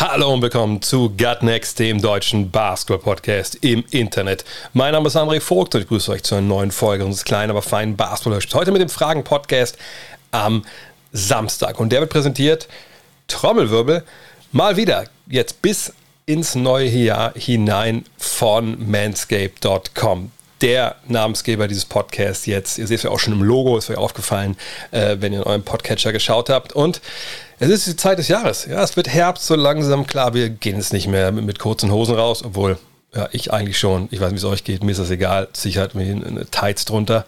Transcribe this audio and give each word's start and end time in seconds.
Hallo 0.00 0.32
und 0.32 0.40
willkommen 0.40 0.80
zu 0.80 1.10
Gut 1.10 1.42
Next, 1.42 1.78
dem 1.78 2.00
deutschen 2.00 2.50
Basketball-Podcast 2.50 3.56
im 3.56 3.84
Internet. 3.90 4.46
Mein 4.72 4.92
Name 4.92 5.08
ist 5.08 5.16
André 5.18 5.42
Vogt 5.42 5.74
und 5.74 5.82
ich 5.82 5.88
grüße 5.88 6.10
euch 6.10 6.22
zu 6.22 6.36
einer 6.36 6.46
neuen 6.46 6.70
Folge 6.70 7.04
unseres 7.04 7.26
kleinen, 7.26 7.50
aber 7.50 7.60
feinen 7.60 7.96
Basketball-Hörspiels. 7.96 8.54
Heute 8.54 8.72
mit 8.72 8.80
dem 8.80 8.88
Fragen-Podcast 8.88 9.76
am 10.30 10.64
Samstag. 11.12 11.78
Und 11.78 11.92
der 11.92 12.00
wird 12.00 12.10
präsentiert, 12.10 12.66
Trommelwirbel, 13.28 14.02
mal 14.52 14.78
wieder, 14.78 15.04
jetzt 15.26 15.60
bis 15.60 15.92
ins 16.24 16.54
neue 16.54 16.88
Jahr 16.88 17.34
hinein 17.36 18.06
von 18.16 18.90
manscape.com 18.90 20.32
der 20.62 20.96
Namensgeber 21.08 21.68
dieses 21.68 21.84
Podcasts 21.84 22.46
jetzt. 22.46 22.78
Ihr 22.78 22.86
seht 22.86 22.98
es 22.98 23.02
ja 23.04 23.10
auch 23.10 23.18
schon 23.18 23.32
im 23.32 23.42
Logo, 23.42 23.76
ist 23.78 23.90
euch 23.90 23.96
aufgefallen, 23.96 24.56
äh, 24.90 25.16
wenn 25.20 25.32
ihr 25.32 25.40
in 25.40 25.44
eurem 25.44 25.62
Podcatcher 25.62 26.12
geschaut 26.12 26.50
habt. 26.50 26.72
Und 26.72 27.00
es 27.58 27.68
ist 27.68 27.86
die 27.86 27.96
Zeit 27.96 28.18
des 28.18 28.28
Jahres. 28.28 28.66
Ja, 28.66 28.82
es 28.82 28.96
wird 28.96 29.08
Herbst 29.08 29.46
so 29.46 29.54
langsam. 29.54 30.06
Klar, 30.06 30.34
wir 30.34 30.48
gehen 30.48 30.76
jetzt 30.76 30.92
nicht 30.92 31.08
mehr 31.08 31.32
mit, 31.32 31.44
mit 31.44 31.58
kurzen 31.58 31.90
Hosen 31.90 32.14
raus, 32.14 32.42
obwohl 32.44 32.78
ja, 33.14 33.28
ich 33.32 33.52
eigentlich 33.52 33.78
schon. 33.78 34.08
Ich 34.10 34.20
weiß 34.20 34.32
nicht, 34.32 34.42
wie 34.42 34.46
es 34.46 34.52
euch 34.52 34.64
geht. 34.64 34.84
Mir 34.84 34.92
ist 34.92 35.00
das 35.00 35.10
egal. 35.10 35.48
Sicher 35.52 35.88
mir 35.94 36.04
eine 36.04 36.46
Tights 36.50 36.84
drunter. 36.84 37.26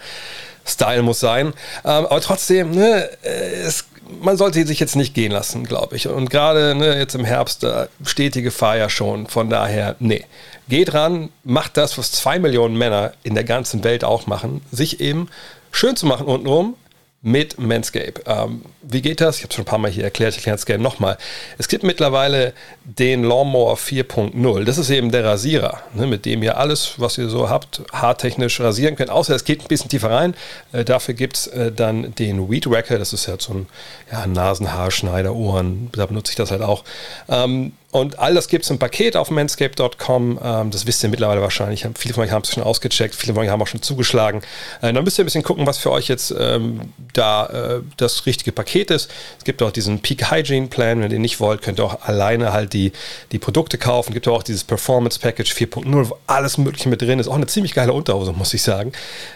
Style 0.64 1.02
muss 1.02 1.20
sein. 1.20 1.48
Ähm, 1.84 2.06
aber 2.06 2.20
trotzdem, 2.20 2.70
ne, 2.70 3.08
es, 3.22 3.86
man 4.20 4.36
sollte 4.36 4.64
sich 4.66 4.78
jetzt 4.78 4.96
nicht 4.96 5.14
gehen 5.14 5.32
lassen, 5.32 5.64
glaube 5.64 5.96
ich. 5.96 6.08
Und 6.08 6.30
gerade 6.30 6.74
ne, 6.74 6.98
jetzt 6.98 7.14
im 7.14 7.24
Herbst, 7.24 7.62
da 7.62 7.88
steht 8.04 8.34
die 8.34 8.42
Gefahr 8.42 8.76
ja 8.76 8.88
schon. 8.88 9.26
Von 9.26 9.50
daher, 9.50 9.96
nee. 9.98 10.24
Geht 10.68 10.94
ran, 10.94 11.30
macht 11.44 11.76
das, 11.76 11.98
was 11.98 12.12
zwei 12.12 12.38
Millionen 12.38 12.76
Männer 12.76 13.12
in 13.22 13.34
der 13.34 13.44
ganzen 13.44 13.84
Welt 13.84 14.04
auch 14.04 14.26
machen, 14.26 14.62
sich 14.70 15.00
eben 15.00 15.28
schön 15.70 15.96
zu 15.96 16.06
machen 16.06 16.26
untenrum 16.26 16.76
mit 17.22 17.58
Manscape. 17.58 18.20
Ähm, 18.26 18.62
wie 18.82 19.00
geht 19.00 19.20
das? 19.20 19.36
Ich 19.36 19.42
habe 19.42 19.50
es 19.50 19.54
schon 19.54 19.62
ein 19.62 19.66
paar 19.66 19.78
Mal 19.78 19.90
hier 19.90 20.04
erklärt, 20.04 20.32
ich 20.32 20.38
erkläre 20.38 20.56
es 20.56 20.66
gerne 20.66 20.82
nochmal. 20.82 21.18
Es 21.56 21.68
gibt 21.68 21.84
mittlerweile 21.84 22.52
den 22.84 23.22
Lawnmower 23.22 23.76
4.0. 23.76 24.64
Das 24.64 24.78
ist 24.78 24.90
eben 24.90 25.12
der 25.12 25.24
Rasierer, 25.24 25.80
ne, 25.94 26.06
mit 26.06 26.24
dem 26.26 26.42
ihr 26.42 26.56
alles, 26.56 26.94
was 26.98 27.16
ihr 27.16 27.28
so 27.28 27.48
habt, 27.48 27.82
haartechnisch 27.92 28.60
rasieren 28.60 28.96
könnt. 28.96 29.10
Außer 29.10 29.34
es 29.34 29.44
geht 29.44 29.62
ein 29.62 29.68
bisschen 29.68 29.88
tiefer 29.88 30.10
rein. 30.10 30.34
Äh, 30.72 30.84
dafür 30.84 31.14
gibt 31.14 31.36
es 31.36 31.46
äh, 31.48 31.70
dann 31.70 32.14
den 32.16 32.50
Weed 32.50 32.68
Wacker. 32.68 32.98
Das 32.98 33.12
ist 33.12 33.26
ja 33.26 33.36
so 33.38 33.54
ein 33.54 33.66
ja, 34.10 34.26
Nasenhaarschneider, 34.26 35.34
Ohren. 35.34 35.90
Da 35.92 36.06
benutze 36.06 36.30
ich 36.30 36.36
das 36.36 36.50
halt 36.50 36.62
auch. 36.62 36.84
Ähm, 37.28 37.72
und 37.92 38.18
all 38.18 38.32
das 38.32 38.48
gibt 38.48 38.64
es 38.64 38.70
im 38.70 38.78
Paket 38.78 39.16
auf 39.16 39.30
manscape.com. 39.30 40.40
Ähm, 40.42 40.70
das 40.70 40.86
wisst 40.86 41.02
ihr 41.02 41.10
mittlerweile 41.10 41.42
wahrscheinlich. 41.42 41.86
Viele 41.94 42.14
von 42.14 42.24
euch 42.24 42.30
haben 42.30 42.42
es 42.42 42.50
schon 42.50 42.62
ausgecheckt, 42.62 43.14
viele 43.14 43.34
von 43.34 43.44
euch 43.44 43.50
haben 43.50 43.60
auch 43.60 43.66
schon 43.66 43.82
zugeschlagen. 43.82 44.40
Äh, 44.80 44.94
dann 44.94 45.04
müsst 45.04 45.18
ihr 45.18 45.24
ein 45.24 45.26
bisschen 45.26 45.42
gucken, 45.42 45.66
was 45.66 45.76
für 45.76 45.90
euch 45.90 46.08
jetzt 46.08 46.34
ähm, 46.36 46.92
da 47.12 47.46
äh, 47.46 47.80
das 47.98 48.24
richtige 48.24 48.50
Paket 48.50 48.90
ist. 48.90 49.10
Es 49.36 49.44
gibt 49.44 49.62
auch 49.62 49.70
diesen 49.70 50.00
Peak 50.00 50.30
Hygiene 50.30 50.68
Plan. 50.68 50.98
Wenn 50.98 51.04
ihr 51.04 51.08
den 51.10 51.22
nicht 51.22 51.38
wollt, 51.38 51.60
könnt 51.60 51.80
ihr 51.80 51.84
auch 51.84 52.00
alleine 52.00 52.54
halt 52.54 52.71
die, 52.72 52.92
die 53.32 53.38
Produkte 53.38 53.78
kaufen. 53.78 54.12
Gibt 54.12 54.28
auch 54.28 54.42
dieses 54.42 54.64
Performance 54.64 55.18
Package 55.18 55.52
4.0, 55.52 56.10
wo 56.10 56.18
alles 56.26 56.58
Mögliche 56.58 56.88
mit 56.88 57.02
drin 57.02 57.18
ist. 57.18 57.28
Auch 57.28 57.36
eine 57.36 57.46
ziemlich 57.46 57.74
geile 57.74 57.92
Unterhose, 57.92 58.32
muss 58.32 58.54
ich 58.54 58.62
sagen. 58.62 58.92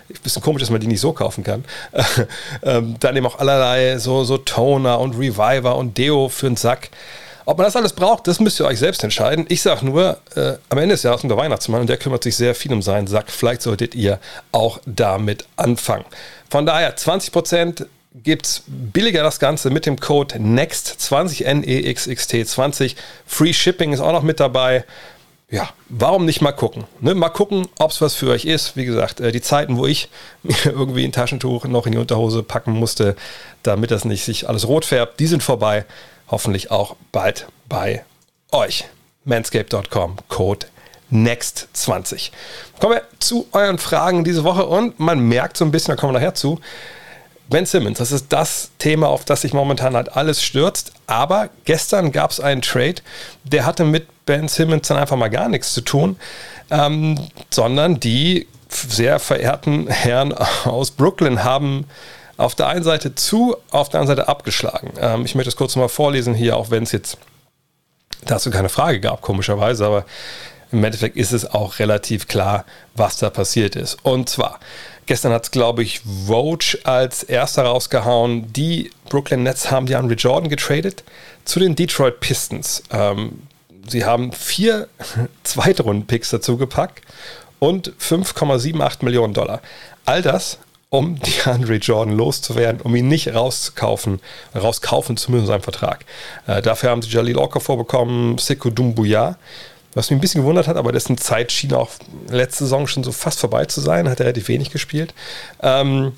Ein 0.08 0.22
bisschen 0.22 0.42
komisch, 0.42 0.60
dass 0.60 0.70
man 0.70 0.80
die 0.80 0.86
nicht 0.86 1.00
so 1.00 1.12
kaufen 1.12 1.44
kann. 1.44 1.64
ähm, 2.62 2.96
dann 3.00 3.16
eben 3.16 3.26
auch 3.26 3.38
allerlei 3.38 3.98
so, 3.98 4.24
so 4.24 4.38
Toner 4.38 5.00
und 5.00 5.18
Reviver 5.18 5.76
und 5.76 5.98
Deo 5.98 6.28
für 6.28 6.46
den 6.46 6.56
Sack. 6.56 6.90
Ob 7.48 7.58
man 7.58 7.64
das 7.64 7.76
alles 7.76 7.92
braucht, 7.92 8.26
das 8.26 8.40
müsst 8.40 8.58
ihr 8.58 8.66
euch 8.66 8.80
selbst 8.80 9.04
entscheiden. 9.04 9.46
Ich 9.48 9.62
sage 9.62 9.86
nur, 9.86 10.18
äh, 10.34 10.54
am 10.68 10.78
Ende 10.78 10.96
des 10.96 11.04
Jahres 11.04 11.20
kommt 11.20 11.30
der 11.30 11.38
Weihnachtsmann 11.38 11.80
und 11.80 11.86
der 11.88 11.96
kümmert 11.96 12.24
sich 12.24 12.36
sehr 12.36 12.56
viel 12.56 12.72
um 12.72 12.82
seinen 12.82 13.06
Sack. 13.06 13.30
Vielleicht 13.30 13.62
solltet 13.62 13.94
ihr 13.94 14.18
auch 14.50 14.80
damit 14.84 15.46
anfangen. 15.54 16.04
Von 16.50 16.66
daher 16.66 16.96
20% 16.96 17.86
gibt 18.22 18.46
es 18.46 18.62
billiger 18.66 19.22
das 19.22 19.38
Ganze 19.38 19.70
mit 19.70 19.86
dem 19.86 19.98
Code 19.98 20.36
NEXT20, 20.36 21.44
N-E-X-X-T-20. 21.44 22.96
Free 23.26 23.52
Shipping 23.52 23.92
ist 23.92 24.00
auch 24.00 24.12
noch 24.12 24.22
mit 24.22 24.40
dabei. 24.40 24.84
Ja, 25.48 25.68
warum 25.88 26.24
nicht 26.24 26.40
mal 26.40 26.52
gucken? 26.52 26.84
Ne? 27.00 27.14
Mal 27.14 27.28
gucken, 27.28 27.68
ob 27.78 27.92
es 27.92 28.00
was 28.00 28.14
für 28.14 28.30
euch 28.30 28.44
ist. 28.44 28.76
Wie 28.76 28.84
gesagt, 28.84 29.20
äh, 29.20 29.30
die 29.30 29.42
Zeiten, 29.42 29.76
wo 29.76 29.86
ich 29.86 30.08
irgendwie 30.64 31.04
ein 31.04 31.12
Taschentuch 31.12 31.66
noch 31.66 31.86
in 31.86 31.92
die 31.92 31.98
Unterhose 31.98 32.42
packen 32.42 32.72
musste, 32.72 33.14
damit 33.62 33.90
das 33.90 34.04
nicht 34.04 34.24
sich 34.24 34.48
alles 34.48 34.66
rot 34.66 34.84
färbt, 34.84 35.20
die 35.20 35.26
sind 35.26 35.42
vorbei 35.42 35.84
hoffentlich 36.28 36.70
auch 36.70 36.96
bald 37.12 37.46
bei 37.68 38.04
euch. 38.50 38.86
Manscape.com, 39.24 40.16
Code 40.28 40.66
NEXT20. 41.12 42.30
Kommen 42.80 42.94
wir 42.94 43.02
zu 43.20 43.46
euren 43.52 43.78
Fragen 43.78 44.24
diese 44.24 44.42
Woche 44.42 44.66
und 44.66 44.98
man 44.98 45.20
merkt 45.20 45.56
so 45.56 45.64
ein 45.64 45.70
bisschen, 45.70 45.94
da 45.94 46.00
kommen 46.00 46.12
wir 46.12 46.18
nachher 46.18 46.34
zu, 46.34 46.60
Ben 47.48 47.66
Simmons, 47.66 47.98
das 47.98 48.12
ist 48.12 48.26
das 48.30 48.70
Thema, 48.78 49.08
auf 49.08 49.24
das 49.24 49.42
sich 49.42 49.52
momentan 49.52 49.94
halt 49.94 50.16
alles 50.16 50.42
stürzt. 50.42 50.92
Aber 51.06 51.48
gestern 51.64 52.12
gab 52.12 52.30
es 52.30 52.40
einen 52.40 52.62
Trade, 52.62 52.96
der 53.44 53.64
hatte 53.64 53.84
mit 53.84 54.08
Ben 54.26 54.48
Simmons 54.48 54.88
dann 54.88 54.96
einfach 54.96 55.16
mal 55.16 55.28
gar 55.28 55.48
nichts 55.48 55.72
zu 55.72 55.80
tun, 55.80 56.16
ähm, 56.70 57.28
sondern 57.50 58.00
die 58.00 58.48
sehr 58.68 59.18
verehrten 59.20 59.88
Herren 59.88 60.32
aus 60.64 60.90
Brooklyn 60.90 61.44
haben 61.44 61.86
auf 62.36 62.54
der 62.54 62.66
einen 62.66 62.82
Seite 62.84 63.14
zu, 63.14 63.56
auf 63.70 63.88
der 63.88 64.00
anderen 64.00 64.18
Seite 64.18 64.28
abgeschlagen. 64.28 64.92
Ähm, 65.00 65.24
ich 65.24 65.34
möchte 65.34 65.48
es 65.48 65.56
kurz 65.56 65.76
mal 65.76 65.88
vorlesen 65.88 66.34
hier, 66.34 66.56
auch 66.56 66.70
wenn 66.70 66.82
es 66.82 66.92
jetzt 66.92 67.18
dazu 68.24 68.50
keine 68.50 68.68
Frage 68.68 69.00
gab, 69.00 69.22
komischerweise, 69.22 69.86
aber 69.86 70.04
im 70.72 70.84
Endeffekt 70.84 71.16
ist 71.16 71.32
es 71.32 71.46
auch 71.46 71.78
relativ 71.78 72.28
klar, 72.28 72.64
was 72.94 73.18
da 73.18 73.30
passiert 73.30 73.76
ist. 73.76 73.98
Und 74.02 74.28
zwar, 74.28 74.60
gestern 75.06 75.32
hat 75.32 75.44
es, 75.44 75.50
glaube 75.50 75.82
ich, 75.82 76.00
Roach 76.28 76.78
als 76.84 77.22
erster 77.22 77.64
rausgehauen. 77.64 78.52
Die 78.52 78.90
Brooklyn 79.08 79.42
Nets 79.42 79.70
haben 79.70 79.86
die 79.86 79.94
Andre 79.94 80.14
Jordan 80.14 80.48
getradet 80.48 81.04
zu 81.44 81.60
den 81.60 81.76
Detroit 81.76 82.20
Pistons. 82.20 82.82
Ähm, 82.90 83.42
sie 83.88 84.04
haben 84.04 84.32
vier 84.32 84.88
Zweitrunden-Picks 85.44 86.30
dazu 86.30 86.56
gepackt 86.56 87.02
und 87.58 87.92
5,78 88.00 89.04
Millionen 89.04 89.34
Dollar. 89.34 89.60
All 90.04 90.22
das 90.22 90.58
um 90.88 91.18
DeAndre 91.44 91.76
Jordan 91.76 92.16
loszuwerden, 92.16 92.80
um 92.80 92.94
ihn 92.94 93.08
nicht 93.08 93.34
rauszukaufen, 93.34 94.20
rauskaufen 94.54 95.16
zu 95.16 95.30
müssen 95.30 95.42
in 95.42 95.48
seinem 95.48 95.62
Vertrag. 95.62 96.04
Äh, 96.46 96.62
dafür 96.62 96.90
haben 96.90 97.02
sie 97.02 97.10
Jalil 97.10 97.38
Okafor 97.38 97.76
bekommen, 97.76 98.38
Sekou 98.38 98.70
Dumbuya, 98.70 99.36
was 99.96 100.10
mich 100.10 100.18
ein 100.18 100.20
bisschen 100.20 100.42
gewundert 100.42 100.68
hat, 100.68 100.76
aber 100.76 100.92
dessen 100.92 101.16
Zeit 101.16 101.50
schien 101.50 101.72
auch 101.72 101.88
letzte 102.28 102.64
Saison 102.64 102.86
schon 102.86 103.02
so 103.02 103.12
fast 103.12 103.40
vorbei 103.40 103.64
zu 103.64 103.80
sein, 103.80 104.08
hat 104.10 104.20
er 104.20 104.26
relativ 104.26 104.48
wenig 104.48 104.70
gespielt. 104.70 105.14
Ähm, 105.62 106.12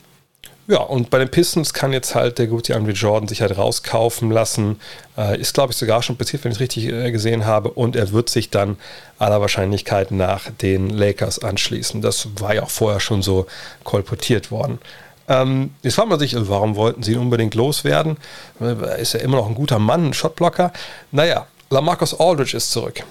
ja, 0.66 0.80
und 0.80 1.10
bei 1.10 1.18
den 1.18 1.30
Pistons 1.30 1.72
kann 1.72 1.92
jetzt 1.92 2.16
halt 2.16 2.38
der 2.38 2.48
gute 2.48 2.74
Andre 2.74 2.90
Jordan 2.90 3.28
sich 3.28 3.40
halt 3.40 3.56
rauskaufen 3.56 4.32
lassen. 4.32 4.80
Äh, 5.16 5.40
ist, 5.40 5.54
glaube 5.54 5.72
ich, 5.72 5.78
sogar 5.78 6.02
schon 6.02 6.16
passiert, 6.16 6.42
wenn 6.44 6.50
ich 6.50 6.56
es 6.56 6.60
richtig 6.60 6.86
äh, 6.86 7.12
gesehen 7.12 7.46
habe. 7.46 7.70
Und 7.70 7.94
er 7.94 8.12
wird 8.12 8.28
sich 8.28 8.50
dann 8.50 8.76
aller 9.18 9.40
Wahrscheinlichkeit 9.40 10.10
nach 10.10 10.50
den 10.60 10.90
Lakers 10.90 11.38
anschließen. 11.38 12.02
Das 12.02 12.28
war 12.40 12.54
ja 12.54 12.64
auch 12.64 12.70
vorher 12.70 13.00
schon 13.00 13.22
so 13.22 13.46
kolportiert 13.84 14.50
worden. 14.50 14.80
Ähm, 15.28 15.70
jetzt 15.82 15.94
fragt 15.94 16.08
man 16.08 16.18
sich, 16.18 16.36
also 16.36 16.50
warum 16.50 16.74
wollten 16.74 17.02
sie 17.04 17.12
ihn 17.12 17.18
unbedingt 17.18 17.54
loswerden? 17.54 18.16
Er 18.60 18.96
ist 18.96 19.14
ja 19.14 19.20
immer 19.20 19.36
noch 19.36 19.46
ein 19.46 19.54
guter 19.54 19.78
Mann, 19.78 20.08
ein 20.08 20.14
Shotblocker. 20.14 20.72
Naja, 21.12 21.46
Lamarcus 21.70 22.18
Aldridge 22.18 22.56
ist 22.56 22.72
zurück. 22.72 23.04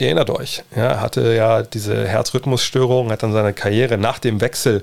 Ihr 0.00 0.06
erinnert 0.06 0.30
euch, 0.30 0.62
ja, 0.74 0.84
er 0.84 1.00
hatte 1.02 1.34
ja 1.34 1.60
diese 1.60 2.08
Herzrhythmusstörung, 2.08 3.12
hat 3.12 3.22
dann 3.22 3.34
seine 3.34 3.52
Karriere 3.52 3.98
nach 3.98 4.18
dem 4.18 4.40
Wechsel 4.40 4.82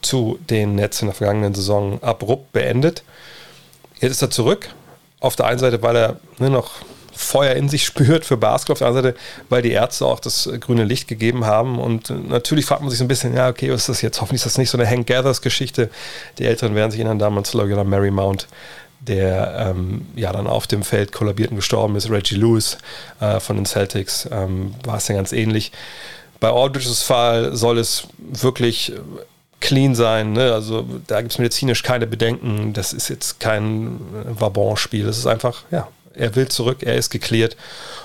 zu 0.00 0.38
den 0.48 0.76
Nets 0.76 1.02
in 1.02 1.08
der 1.08 1.14
vergangenen 1.14 1.52
Saison 1.52 2.02
abrupt 2.02 2.50
beendet. 2.52 3.02
Jetzt 4.00 4.12
ist 4.12 4.22
er 4.22 4.30
zurück. 4.30 4.70
Auf 5.20 5.36
der 5.36 5.48
einen 5.48 5.58
Seite, 5.58 5.82
weil 5.82 5.96
er 5.96 6.16
ne, 6.38 6.48
noch 6.48 6.70
Feuer 7.12 7.52
in 7.56 7.68
sich 7.68 7.84
spürt 7.84 8.24
für 8.24 8.38
Basketball, 8.38 8.72
auf 8.72 8.78
der 8.78 8.88
anderen 8.88 9.04
Seite, 9.04 9.18
weil 9.50 9.60
die 9.60 9.72
Ärzte 9.72 10.06
auch 10.06 10.18
das 10.18 10.48
grüne 10.60 10.84
Licht 10.84 11.08
gegeben 11.08 11.44
haben. 11.44 11.78
Und 11.78 12.08
natürlich 12.30 12.64
fragt 12.64 12.80
man 12.80 12.88
sich 12.88 12.98
so 12.98 13.04
ein 13.04 13.08
bisschen, 13.08 13.36
ja, 13.36 13.50
okay, 13.50 13.70
was 13.70 13.82
ist 13.82 13.88
das 13.90 14.00
jetzt? 14.00 14.22
Hoffentlich 14.22 14.40
ist 14.40 14.46
das 14.46 14.56
nicht 14.56 14.70
so 14.70 14.78
eine 14.78 14.88
Hank 14.88 15.06
Gathers-Geschichte. 15.06 15.90
Die 16.38 16.46
Älteren 16.46 16.74
werden 16.74 16.90
sich 16.90 17.00
erinnern, 17.00 17.18
damals 17.18 17.52
Logan 17.52 17.86
Mary 17.86 18.10
Mount, 18.10 18.48
der 19.06 19.72
ähm, 19.74 20.06
ja 20.14 20.32
dann 20.32 20.46
auf 20.46 20.66
dem 20.66 20.82
Feld 20.82 21.12
kollabiert 21.12 21.50
und 21.50 21.56
gestorben 21.56 21.96
ist. 21.96 22.10
Reggie 22.10 22.36
Lewis 22.36 22.78
äh, 23.20 23.40
von 23.40 23.56
den 23.56 23.66
Celtics 23.66 24.28
ähm, 24.30 24.74
war 24.84 24.96
es 24.96 25.08
ja 25.08 25.14
ganz 25.14 25.32
ähnlich. 25.32 25.72
Bei 26.40 26.50
Aldridges 26.50 27.02
Fall 27.02 27.56
soll 27.56 27.78
es 27.78 28.08
wirklich 28.18 28.92
clean 29.60 29.94
sein. 29.94 30.32
Ne? 30.32 30.52
Also 30.52 30.86
da 31.06 31.20
gibt 31.20 31.32
es 31.32 31.38
medizinisch 31.38 31.82
keine 31.82 32.06
Bedenken. 32.06 32.72
Das 32.74 32.92
ist 32.92 33.08
jetzt 33.08 33.40
kein 33.40 33.98
Vabon-Spiel. 34.38 35.06
Das 35.06 35.18
ist 35.18 35.26
einfach, 35.26 35.62
ja, 35.70 35.88
er 36.12 36.36
will 36.36 36.48
zurück, 36.48 36.82
er 36.82 36.96
ist 36.96 37.10
geklärt 37.10 37.56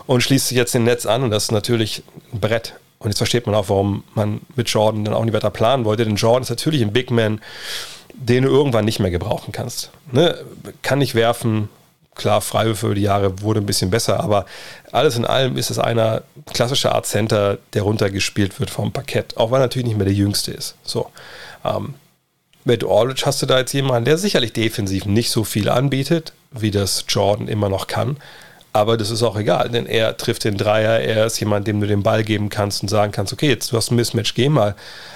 und 0.07 0.21
schließt 0.21 0.47
sich 0.47 0.57
jetzt 0.57 0.73
dem 0.73 0.85
Netz 0.85 1.05
an. 1.05 1.23
Und 1.23 1.31
das 1.31 1.43
ist 1.43 1.51
natürlich 1.51 2.03
ein 2.33 2.39
Brett 2.39 2.75
Und 2.99 3.09
jetzt 3.09 3.17
versteht 3.17 3.45
man 3.45 3.55
auch, 3.55 3.69
warum 3.69 4.03
man 4.15 4.41
mit 4.55 4.69
Jordan 4.69 5.03
dann 5.03 5.13
auch 5.13 5.25
nicht 5.25 5.33
weiter 5.33 5.51
planen 5.51 5.85
wollte. 5.85 6.05
Denn 6.05 6.15
Jordan 6.15 6.43
ist 6.43 6.49
natürlich 6.49 6.81
ein 6.81 6.93
Big 6.93 7.11
Man, 7.11 7.41
den 8.19 8.43
du 8.43 8.49
irgendwann 8.49 8.85
nicht 8.85 8.99
mehr 8.99 9.11
gebrauchen 9.11 9.51
kannst. 9.51 9.91
Ne? 10.11 10.37
Kann 10.81 10.99
nicht 10.99 11.15
werfen. 11.15 11.69
Klar, 12.15 12.41
Freiwürfe 12.41 12.87
über 12.87 12.95
die 12.95 13.01
Jahre 13.01 13.41
wurde 13.41 13.61
ein 13.61 13.65
bisschen 13.65 13.89
besser, 13.89 14.19
aber 14.19 14.45
alles 14.91 15.15
in 15.15 15.25
allem 15.25 15.55
ist 15.55 15.69
es 15.69 15.79
einer 15.79 16.23
klassische 16.51 16.91
Art 16.91 17.05
Center, 17.05 17.59
der 17.73 17.83
runtergespielt 17.83 18.59
wird 18.59 18.69
vom 18.69 18.91
Parkett, 18.91 19.37
auch 19.37 19.51
weil 19.51 19.59
er 19.61 19.65
natürlich 19.65 19.87
nicht 19.87 19.97
mehr 19.97 20.05
der 20.05 20.13
Jüngste 20.13 20.51
ist. 20.51 20.75
So. 20.83 21.09
Ähm, 21.63 21.93
mit 22.65 22.83
Aldridge 22.83 23.23
hast 23.25 23.41
du 23.41 23.45
da 23.45 23.59
jetzt 23.59 23.73
jemanden, 23.73 24.05
der 24.05 24.17
sicherlich 24.17 24.51
defensiv 24.51 25.05
nicht 25.05 25.31
so 25.31 25.45
viel 25.45 25.69
anbietet, 25.69 26.33
wie 26.51 26.71
das 26.71 27.05
Jordan 27.07 27.47
immer 27.47 27.69
noch 27.69 27.87
kann. 27.87 28.17
Aber 28.71 28.97
das 28.97 29.09
ist 29.09 29.23
auch 29.23 29.35
egal, 29.35 29.69
denn 29.69 29.87
er 29.87 30.15
trifft 30.15 30.43
den 30.43 30.55
Dreier, 30.55 30.99
er 30.99 31.25
ist 31.25 31.39
jemand, 31.39 31.67
dem 31.67 31.81
du 31.81 31.87
den 31.87 32.03
Ball 32.03 32.23
geben 32.23 32.49
kannst 32.49 32.83
und 32.83 32.87
sagen 32.87 33.11
kannst, 33.11 33.33
okay, 33.33 33.49
jetzt 33.49 33.71
du 33.71 33.77
hast 33.77 33.89
ein 33.91 33.95
Mismatch, 33.95 34.35
geh 34.35 34.47
mal 34.47 34.75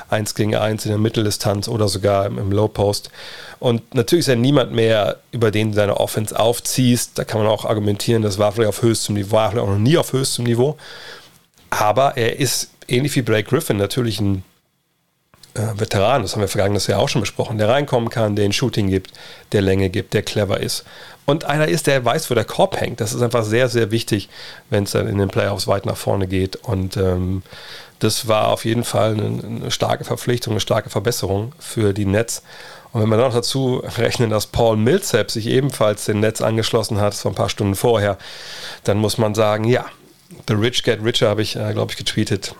eins 0.10 0.34
gegen 0.34 0.56
eins 0.56 0.86
in 0.86 0.90
der 0.90 0.98
Mitteldistanz 0.98 1.68
oder 1.68 1.88
sogar 1.88 2.26
im, 2.26 2.52
Low 2.52 2.68
Post. 2.68 3.12
Und 3.60 3.94
natürlich 3.94 4.22
ist 4.22 4.30
er 4.30 4.38
niemand 4.38 4.72
mehr, 4.72 5.18
über 5.32 5.52
den 5.52 5.72
du 5.72 5.78
deine 5.78 5.98
Offense 5.98 6.38
aufziehst. 6.38 7.12
Da 7.18 7.26
kann 7.26 7.42
man 7.42 7.50
auch 7.50 7.66
argumentieren, 7.66 8.24
das 8.24 8.40
war 8.40 8.52
vielleicht 8.52 8.70
auf 8.70 8.82
höchstem 8.82 9.16
Niveau, 9.16 9.36
war 9.36 9.52
vielleicht 9.52 9.66
auch 9.66 9.72
noch 9.72 9.78
nie 9.78 9.98
auf 9.98 10.14
höchstem 10.14 10.46
Niveau. 10.46 10.78
Aber 11.70 12.18
er 12.18 12.40
ist 12.40 12.70
ähnlich 12.88 13.16
wie 13.16 13.22
Blake 13.22 13.50
Griffin 13.50 13.78
natürlich 13.78 14.20
ein 14.20 14.44
äh, 15.54 15.80
Veteran, 15.80 16.22
das 16.22 16.34
haben 16.34 16.42
wir 16.42 16.48
vergangenes 16.48 16.88
Jahr 16.88 17.00
auch 17.00 17.10
schon 17.10 17.22
besprochen, 17.22 17.58
der 17.58 17.70
reinkommen 17.70 18.10
kann, 18.10 18.36
der 18.36 18.46
ein 18.46 18.54
Shooting 18.54 18.90
gibt, 18.90 19.12
der 19.52 19.62
Länge 19.62 19.90
gibt, 19.90 20.14
der 20.14 20.24
clever 20.24 20.60
ist. 20.60 20.84
Und 21.26 21.46
einer 21.46 21.68
ist, 21.68 21.88
der 21.88 22.04
weiß, 22.04 22.30
wo 22.30 22.36
der 22.36 22.44
Korb 22.44 22.80
hängt. 22.80 23.00
Das 23.00 23.14
ist 23.14 23.22
einfach 23.22 23.44
sehr, 23.44 23.70
sehr 23.70 23.92
wichtig, 23.92 24.30
wenn 24.70 24.84
es 24.84 24.92
dann 24.92 25.08
in 25.08 25.18
den 25.18 25.30
Playoffs 25.30 25.68
weit 25.68 25.86
nach 25.86 25.96
vorne 25.96 26.28
geht. 26.28 26.58
Und 26.58 26.98
ähm, 26.98 27.44
das 28.00 28.28
war 28.28 28.50
auf 28.50 28.66
jeden 28.66 28.84
Fall 28.84 29.14
eine, 29.14 29.44
eine, 29.44 29.72
starke 29.72 30.04
Verpflichtung, 30.04 30.54
eine 30.54 30.60
starke 30.60 30.90
Verbesserung 30.90 31.54
für 31.60 31.94
die 31.94 32.06
Nets. 32.06 32.44
Und 32.92 33.02
wenn 33.02 33.10
man 33.10 33.20
dann 33.20 33.30
noch 33.30 33.36
dazu 33.36 33.82
rechnet, 33.98 34.32
dass 34.32 34.48
Paul 34.48 34.76
Millsap 34.76 35.32
sich 35.32 35.48
ebenfalls 35.48 36.06
den 36.06 36.20
Netz 36.20 36.42
angeschlossen 36.42 37.00
hat, 37.00 37.24
war 37.24 37.32
ein 37.32 37.36
paar 37.36 37.50
Stunden 37.50 37.76
vorher, 37.76 38.18
dann 38.84 38.98
muss 38.98 39.18
man 39.18 39.34
sagen, 39.34 39.64
ja, 39.64 39.86
The 40.48 40.56
Rich 40.56 40.84
Get 40.84 41.04
Richer 41.04 41.30
habe 41.30 41.42
ich, 41.42 41.56
äh, 41.56 41.72
glaube 41.74 41.92
ich, 41.92 41.98
getweetet 41.98 42.56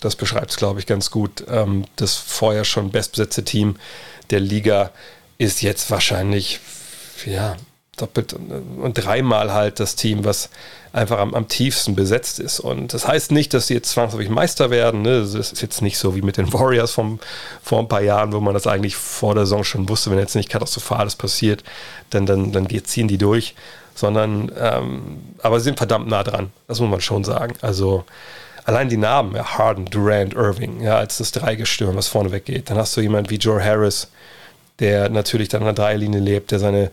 das 0.00 0.16
beschreibt 0.16 0.50
es, 0.50 0.56
glaube 0.56 0.80
ich, 0.80 0.86
ganz 0.86 1.10
gut. 1.10 1.44
Ähm, 1.48 1.84
das 1.96 2.14
vorher 2.14 2.64
schon 2.64 2.90
bestbesetzte 2.90 3.44
Team 3.44 3.76
der 4.30 4.40
Liga 4.40 4.90
ist 5.38 5.62
jetzt 5.62 5.90
wahrscheinlich, 5.90 6.60
ja, 7.26 7.56
doppelt 7.96 8.32
und 8.32 8.94
dreimal 8.94 9.52
halt 9.52 9.80
das 9.80 9.96
Team, 9.96 10.24
was 10.24 10.50
einfach 10.92 11.18
am, 11.18 11.34
am, 11.34 11.48
tiefsten 11.48 11.94
besetzt 11.94 12.38
ist. 12.38 12.60
Und 12.60 12.94
das 12.94 13.06
heißt 13.06 13.32
nicht, 13.32 13.52
dass 13.54 13.66
sie 13.66 13.74
jetzt 13.74 13.90
zwangsläufig 13.90 14.30
Meister 14.30 14.70
werden. 14.70 15.02
Ne? 15.02 15.20
Das 15.20 15.34
ist 15.34 15.60
jetzt 15.60 15.82
nicht 15.82 15.98
so 15.98 16.14
wie 16.14 16.22
mit 16.22 16.36
den 16.36 16.52
Warriors 16.52 16.92
vom, 16.92 17.18
vor 17.62 17.80
ein 17.80 17.88
paar 17.88 18.00
Jahren, 18.00 18.32
wo 18.32 18.40
man 18.40 18.54
das 18.54 18.66
eigentlich 18.66 18.96
vor 18.96 19.34
der 19.34 19.46
Saison 19.46 19.64
schon 19.64 19.88
wusste, 19.88 20.10
wenn 20.10 20.18
jetzt 20.18 20.36
nicht 20.36 20.48
Katastrophales 20.48 21.16
passiert, 21.16 21.64
dann, 22.10 22.24
dann, 22.24 22.52
dann 22.52 22.68
ziehen 22.84 23.08
die 23.08 23.18
durch. 23.18 23.54
Sondern, 23.94 24.52
ähm, 24.56 25.18
aber 25.42 25.58
sie 25.58 25.64
sind 25.64 25.78
verdammt 25.78 26.06
nah 26.06 26.22
dran, 26.22 26.52
das 26.68 26.78
muss 26.78 26.88
man 26.88 27.00
schon 27.00 27.24
sagen. 27.24 27.54
Also 27.62 28.04
allein 28.68 28.90
die 28.90 28.98
Namen, 28.98 29.34
ja, 29.34 29.56
Harden, 29.56 29.86
Durant, 29.86 30.34
Irving, 30.34 30.82
ja, 30.82 30.98
als 30.98 31.16
das 31.16 31.32
Dreigestirn, 31.32 31.96
was 31.96 32.08
vorne 32.08 32.32
weggeht. 32.32 32.68
Dann 32.68 32.76
hast 32.76 32.94
du 32.96 33.00
jemanden 33.00 33.30
wie 33.30 33.36
Joe 33.36 33.64
Harris, 33.64 34.08
der 34.78 35.08
natürlich 35.08 35.48
dann 35.48 35.62
an 35.62 35.74
der 35.74 35.84
Dreilinie 35.86 36.20
lebt, 36.20 36.50
der 36.50 36.58
seine 36.58 36.90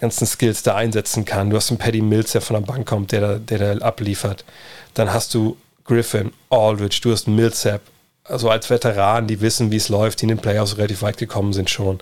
ganzen 0.00 0.26
Skills 0.26 0.64
da 0.64 0.74
einsetzen 0.74 1.24
kann. 1.24 1.50
Du 1.50 1.56
hast 1.56 1.70
einen 1.70 1.78
Paddy 1.78 2.02
Mills, 2.02 2.32
der 2.32 2.40
von 2.40 2.54
der 2.54 2.66
Bank 2.66 2.86
kommt, 2.86 3.12
der 3.12 3.20
da, 3.20 3.38
der 3.38 3.76
da 3.76 3.86
abliefert. 3.86 4.44
Dann 4.94 5.12
hast 5.12 5.34
du 5.34 5.56
Griffin, 5.84 6.32
Aldridge, 6.50 6.98
du 7.00 7.12
hast 7.12 7.28
Millsap, 7.28 7.80
also 8.24 8.50
als 8.50 8.68
Veteran, 8.68 9.28
die 9.28 9.40
wissen, 9.40 9.70
wie 9.70 9.76
es 9.76 9.88
läuft, 9.88 10.20
die 10.20 10.24
in 10.24 10.30
den 10.30 10.38
Playoffs 10.38 10.78
relativ 10.78 11.02
weit 11.02 11.16
gekommen 11.16 11.52
sind 11.52 11.70
schon. 11.70 12.00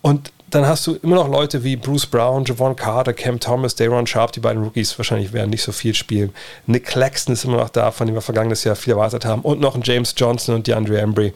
Und 0.00 0.32
dann 0.50 0.66
hast 0.66 0.86
du 0.86 0.94
immer 1.02 1.16
noch 1.16 1.28
Leute 1.28 1.64
wie 1.64 1.76
Bruce 1.76 2.06
Brown, 2.06 2.44
Javon 2.44 2.76
Carter, 2.76 3.12
Cam 3.12 3.40
Thomas, 3.40 3.74
Dayron 3.74 4.06
Sharp, 4.06 4.32
die 4.32 4.40
beiden 4.40 4.62
Rookies 4.62 4.96
wahrscheinlich 4.98 5.32
werden 5.32 5.50
nicht 5.50 5.62
so 5.62 5.72
viel 5.72 5.94
spielen. 5.94 6.32
Nick 6.66 6.86
Claxton 6.86 7.32
ist 7.32 7.44
immer 7.44 7.56
noch 7.56 7.70
da, 7.70 7.90
von 7.90 8.06
dem 8.06 8.14
wir 8.14 8.22
vergangenes 8.22 8.62
Jahr 8.64 8.76
viel 8.76 8.92
erwartet 8.92 9.24
haben. 9.24 9.42
Und 9.42 9.60
noch 9.60 9.74
ein 9.74 9.82
James 9.82 10.14
Johnson 10.16 10.54
und 10.54 10.66
die 10.66 10.74
Andre 10.74 11.00
Embry. 11.00 11.32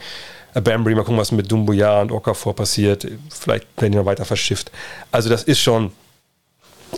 Äh, 0.55 0.61
Bambry, 0.61 0.95
mal 0.95 1.03
gucken, 1.03 1.19
was 1.19 1.33
mit 1.33 1.51
Dumbuya 1.51 2.01
und 2.01 2.13
Okafor 2.13 2.55
passiert. 2.55 3.07
Vielleicht 3.31 3.67
werden 3.77 3.93
die 3.93 3.99
noch 3.99 4.07
weiter 4.07 4.25
verschifft. 4.25 4.71
Also 5.11 5.29
das 5.29 5.43
ist 5.43 5.61
schon 5.61 5.93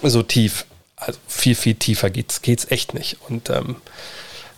so 0.03 0.23
tief. 0.23 0.67
Also 0.97 1.19
viel, 1.27 1.55
viel 1.55 1.75
tiefer 1.75 2.11
geht's, 2.11 2.43
geht's 2.43 2.71
echt 2.71 2.95
nicht. 2.95 3.17
Und 3.29 3.49
ähm, 3.51 3.77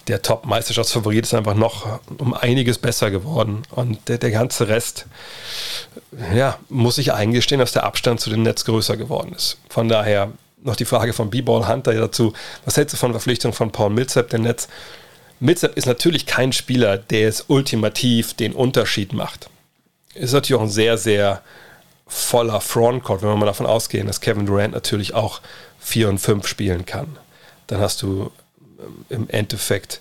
der 0.09 0.23
Top-Meisterschaftsfavorit 0.23 1.25
ist 1.25 1.35
einfach 1.35 1.55
noch 1.55 2.01
um 2.19 2.35
einiges 2.35 2.79
besser 2.79 3.11
geworden. 3.11 3.63
Und 3.71 4.09
der, 4.09 4.19
der 4.19 4.31
ganze 4.31 4.69
Rest, 4.69 5.07
ja, 6.35 6.59
muss 6.69 6.99
ich 6.99 7.13
eingestehen, 7.13 7.59
dass 7.59 7.73
der 7.73 7.85
Abstand 7.85 8.21
zu 8.21 8.31
den 8.31 8.43
Netz 8.43 8.65
größer 8.65 8.97
geworden 8.97 9.33
ist. 9.35 9.59
Von 9.69 9.89
daher 9.89 10.33
noch 10.63 10.77
die 10.77 10.85
Frage 10.85 11.13
von 11.13 11.31
B-Ball 11.31 11.69
Hunter 11.69 11.95
dazu. 11.95 12.33
Was 12.65 12.77
hältst 12.77 12.95
du 12.95 12.97
von 12.97 13.13
Verpflichtung 13.13 13.53
von 13.53 13.73
Paul 13.73 13.91
Millsap, 13.91 14.31
der 14.31 14.39
Netz? 14.39 14.69
Millsap 15.41 15.77
ist 15.77 15.87
natürlich 15.87 16.27
kein 16.27 16.53
Spieler, 16.53 16.99
der 16.99 17.29
es 17.29 17.45
ultimativ 17.49 18.35
den 18.35 18.53
Unterschied 18.53 19.13
macht. 19.13 19.51
Ist 20.15 20.33
natürlich 20.33 20.61
auch 20.61 20.65
ein 20.65 20.71
sehr, 20.71 20.99
sehr 20.99 21.43
voller 22.07 22.61
Frontcourt, 22.61 23.23
wenn 23.23 23.31
wir 23.31 23.37
mal 23.37 23.47
davon 23.47 23.67
ausgehen, 23.67 24.07
dass 24.07 24.21
Kevin 24.21 24.47
Durant 24.47 24.75
natürlich 24.75 25.15
auch 25.15 25.41
4 25.81 26.11
und 26.11 26.19
5 26.19 26.47
spielen 26.47 26.87
kann. 26.87 27.17
Dann 27.67 27.81
hast 27.81 28.03
du 28.03 28.31
im 29.09 29.29
Endeffekt 29.29 30.01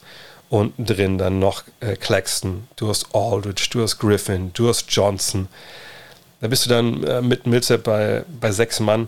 unten 0.50 0.86
drin 0.86 1.18
dann 1.18 1.40
noch 1.40 1.64
äh, 1.80 1.96
Claxton, 1.96 2.68
du 2.76 2.90
hast 2.90 3.08
Aldridge, 3.14 3.70
du 3.72 3.82
hast 3.82 4.00
Griffin, 4.00 4.52
du 4.54 4.68
hast 4.68 4.92
Johnson. 4.92 5.48
Da 6.42 6.48
bist 6.48 6.66
du 6.66 6.70
dann 6.70 7.04
äh, 7.04 7.22
mit 7.22 7.48
Millsap 7.48 7.84
bei, 7.84 8.24
bei 8.40 8.52
sechs 8.52 8.80
Mann. 8.80 9.08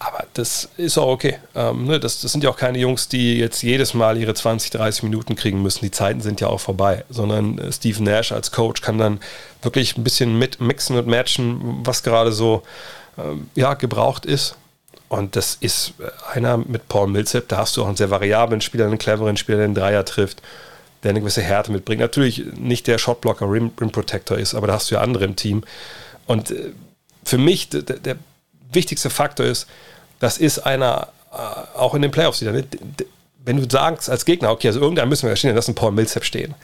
Aber 0.00 0.24
das 0.32 0.70
ist 0.78 0.96
auch 0.96 1.08
okay. 1.08 1.38
Ähm, 1.54 1.84
ne, 1.84 2.00
das, 2.00 2.22
das 2.22 2.32
sind 2.32 2.42
ja 2.42 2.48
auch 2.48 2.56
keine 2.56 2.78
Jungs, 2.78 3.08
die 3.08 3.38
jetzt 3.38 3.62
jedes 3.62 3.92
Mal 3.92 4.16
ihre 4.16 4.32
20, 4.32 4.70
30 4.70 5.02
Minuten 5.02 5.36
kriegen 5.36 5.62
müssen. 5.62 5.84
Die 5.84 5.90
Zeiten 5.90 6.22
sind 6.22 6.40
ja 6.40 6.48
auch 6.48 6.58
vorbei. 6.58 7.04
Sondern 7.10 7.58
äh, 7.58 7.70
Steve 7.70 8.02
Nash 8.02 8.32
als 8.32 8.50
Coach 8.50 8.80
kann 8.80 8.96
dann 8.96 9.20
wirklich 9.60 9.98
ein 9.98 10.02
bisschen 10.02 10.38
mit 10.38 10.58
mixen 10.58 10.96
und 10.96 11.06
matchen, 11.06 11.80
was 11.84 12.02
gerade 12.02 12.32
so 12.32 12.62
ähm, 13.18 13.50
ja, 13.54 13.74
gebraucht 13.74 14.24
ist. 14.24 14.56
Und 15.10 15.34
das 15.34 15.56
ist 15.60 15.94
äh, 15.98 16.36
einer 16.36 16.56
mit 16.56 16.88
Paul 16.88 17.08
Millsap, 17.08 17.48
da 17.48 17.58
hast 17.58 17.76
du 17.76 17.82
auch 17.82 17.88
einen 17.88 17.96
sehr 17.96 18.10
variablen 18.10 18.60
Spieler, 18.60 18.86
einen 18.86 18.96
cleveren 18.96 19.36
Spieler, 19.36 19.58
der 19.58 19.66
den 19.66 19.74
Dreier 19.74 20.04
trifft, 20.04 20.40
der 21.02 21.10
eine 21.10 21.20
gewisse 21.20 21.42
Härte 21.42 21.72
mitbringt. 21.72 22.00
Natürlich 22.00 22.44
nicht 22.54 22.86
der 22.86 22.96
Shotblocker, 22.96 23.50
Rim, 23.50 23.72
Rim 23.78 23.90
Protector 23.90 24.38
ist, 24.38 24.54
aber 24.54 24.68
da 24.68 24.74
hast 24.74 24.90
du 24.90 24.94
ja 24.94 25.00
andere 25.00 25.24
im 25.24 25.34
Team. 25.34 25.64
Und 26.26 26.52
äh, 26.52 26.72
für 27.24 27.38
mich 27.38 27.68
der, 27.68 27.82
der 27.82 28.16
wichtigste 28.72 29.10
Faktor 29.10 29.46
ist, 29.46 29.66
das 30.20 30.38
ist 30.38 30.60
einer, 30.60 31.08
äh, 31.32 31.76
auch 31.76 31.94
in 31.94 32.02
den 32.02 32.12
Playoffs 32.12 32.40
wieder, 32.40 32.54
wenn 33.44 33.56
du 33.56 33.68
sagst 33.68 34.08
als 34.08 34.24
Gegner, 34.24 34.52
okay, 34.52 34.68
also 34.68 34.78
irgendeiner 34.78 35.08
müssen 35.08 35.24
wir 35.24 35.30
ja 35.30 35.36
stehen, 35.36 35.56
lassen 35.56 35.74
Paul 35.74 35.90
Millsap 35.90 36.24
stehen 36.24 36.54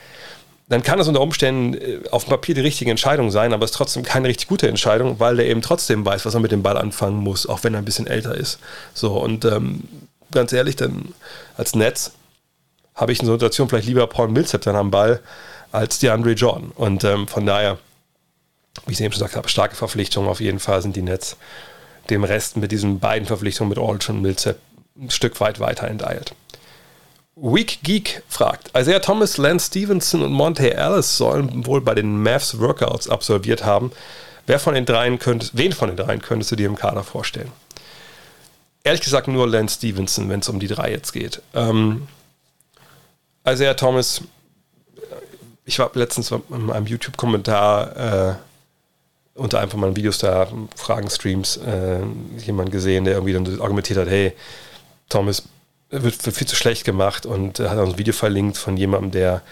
dann 0.69 0.83
kann 0.83 0.99
das 0.99 1.09
unter 1.09 1.21
Umständen 1.21 1.75
äh, 1.75 2.01
auf 2.11 2.25
dem 2.25 2.31
Papier 2.31 2.55
die 2.55 2.61
richtige 2.61 2.91
Entscheidung 2.91 3.31
sein, 3.31 3.53
aber 3.53 3.65
es 3.65 3.71
ist 3.71 3.77
trotzdem 3.77 4.03
keine 4.03 4.29
richtig 4.29 4.49
gute 4.49 4.69
Entscheidung, 4.69 5.21
weil 5.21 5.37
der 5.37 5.47
eben 5.47 5.63
trotzdem 5.63 6.05
weiß, 6.05 6.27
was 6.27 6.35
er 6.35 6.41
mit 6.41 6.53
dem 6.53 6.63
Ball 6.63 6.77
anfangen 6.77 7.19
muss, 7.19 7.47
auch 7.47 7.63
wenn 7.65 7.75
er 7.75 7.79
ein 7.79 7.85
bisschen 7.85 8.07
älter 8.07 8.35
ist. 8.35 8.59
So, 8.93 9.17
und 9.19 9.45
ähm, 9.45 9.85
ganz 10.33 10.53
ehrlich, 10.53 10.77
dann 10.77 11.15
als 11.57 11.75
Netz 11.75 12.13
habe 12.95 13.13
ich 13.13 13.21
in 13.21 13.27
so 13.27 13.33
einer 13.33 13.39
Situation 13.39 13.69
vielleicht 13.69 13.87
lieber 13.87 14.07
Paul 14.07 14.29
Millsap 14.29 14.63
dann 14.63 14.77
am 14.77 14.91
Ball 14.91 15.21
als 15.71 15.99
die 15.99 16.11
Andre 16.11 16.33
Jordan. 16.33 16.73
Und 16.75 17.05
ähm, 17.05 17.29
von 17.29 17.47
daher, 17.47 17.79
wie 18.87 18.93
ich 18.93 18.99
es 18.99 19.01
eben 19.01 19.13
schon 19.13 19.21
gesagt 19.21 19.37
habe, 19.37 19.49
starke 19.49 19.77
Verpflichtungen 19.77 20.29
auf 20.29 20.41
jeden 20.41 20.59
Fall 20.59 20.83
sind 20.83 20.97
die 20.97 21.03
Netz 21.03 21.37
dem 22.11 22.25
Rest 22.25 22.57
mit 22.57 22.73
diesen 22.73 22.99
beiden 23.01 23.27
Verpflichtungen 23.27 23.69
mit 23.69 23.79
Aldridge 23.79 24.13
und 24.13 24.23
Millsap 24.23 24.57
ein 24.99 25.11
Stück 25.11 25.41
weit 25.41 25.61
weiter 25.61 25.89
enteilt. 25.89 26.35
Weak 27.39 27.81
Geek 27.83 28.23
fragt, 28.29 28.71
Isaiah 28.75 28.99
Thomas, 28.99 29.37
Lance 29.37 29.67
Stevenson 29.67 30.23
und 30.23 30.33
Monte 30.33 30.75
Ellis 30.75 31.19
sollen 31.19 31.67
wohl 31.67 31.83
bei 31.83 31.95
den 31.95 32.23
Mavs 32.23 32.59
Workouts 32.59 33.11
absolviert 33.11 33.63
haben. 33.63 33.93
Wer 34.47 34.59
von 34.59 34.75
den 34.75 34.87
dreien 34.87 35.19
könntest, 35.19 35.55
wen 35.55 35.73
von 35.73 35.89
den 35.89 35.99
dreien 35.99 36.23
könntest 36.23 36.51
du 36.53 36.57
dir 36.57 36.67
im 36.67 36.77
Kader 36.77 37.05
vorstellen? 37.05 37.53
Ehrlich 38.85 39.03
gesagt 39.03 39.29
nur 39.29 39.47
Lance 39.47 39.75
Stevenson, 39.75 40.31
wenn 40.31 40.41
es 40.41 40.49
um 40.49 40.61
die 40.61 40.67
drei 40.67 40.91
jetzt 40.91 41.13
geht. 41.13 41.43
Ähm, 41.53 42.09
Isaiah 43.47 43.75
Thomas, 43.75 44.23
ich 45.67 45.79
war 45.79 45.91
letztens 45.93 46.31
in 46.31 46.71
einem 46.71 46.87
YouTube-Kommentar 46.87 48.31
äh, 48.31 48.35
unter 49.35 49.61
einem 49.61 49.71
von 49.71 49.81
meinen 49.81 49.97
Videos 49.97 50.17
da, 50.19 50.49
Fragen-Streams, 50.75 51.59
äh, 51.59 52.01
jemand 52.39 52.71
gesehen, 52.71 53.05
der 53.05 53.15
irgendwie 53.15 53.35
dann 53.35 53.61
argumentiert 53.61 53.99
hat, 53.99 54.09
hey, 54.09 54.33
Thomas 55.11 55.43
wird, 55.91 56.15
viel 56.15 56.47
zu 56.47 56.57
schlecht 56.57 56.85
gemacht 56.85 57.27
und 57.27 57.61
äh, 57.61 57.69
hat 57.69 57.79
auch 57.79 57.87
ein 57.87 57.99
Video 57.99 58.13
verlinkt 58.13 58.57
von 58.57 58.77
jemandem, 58.77 59.13
der 59.13 59.43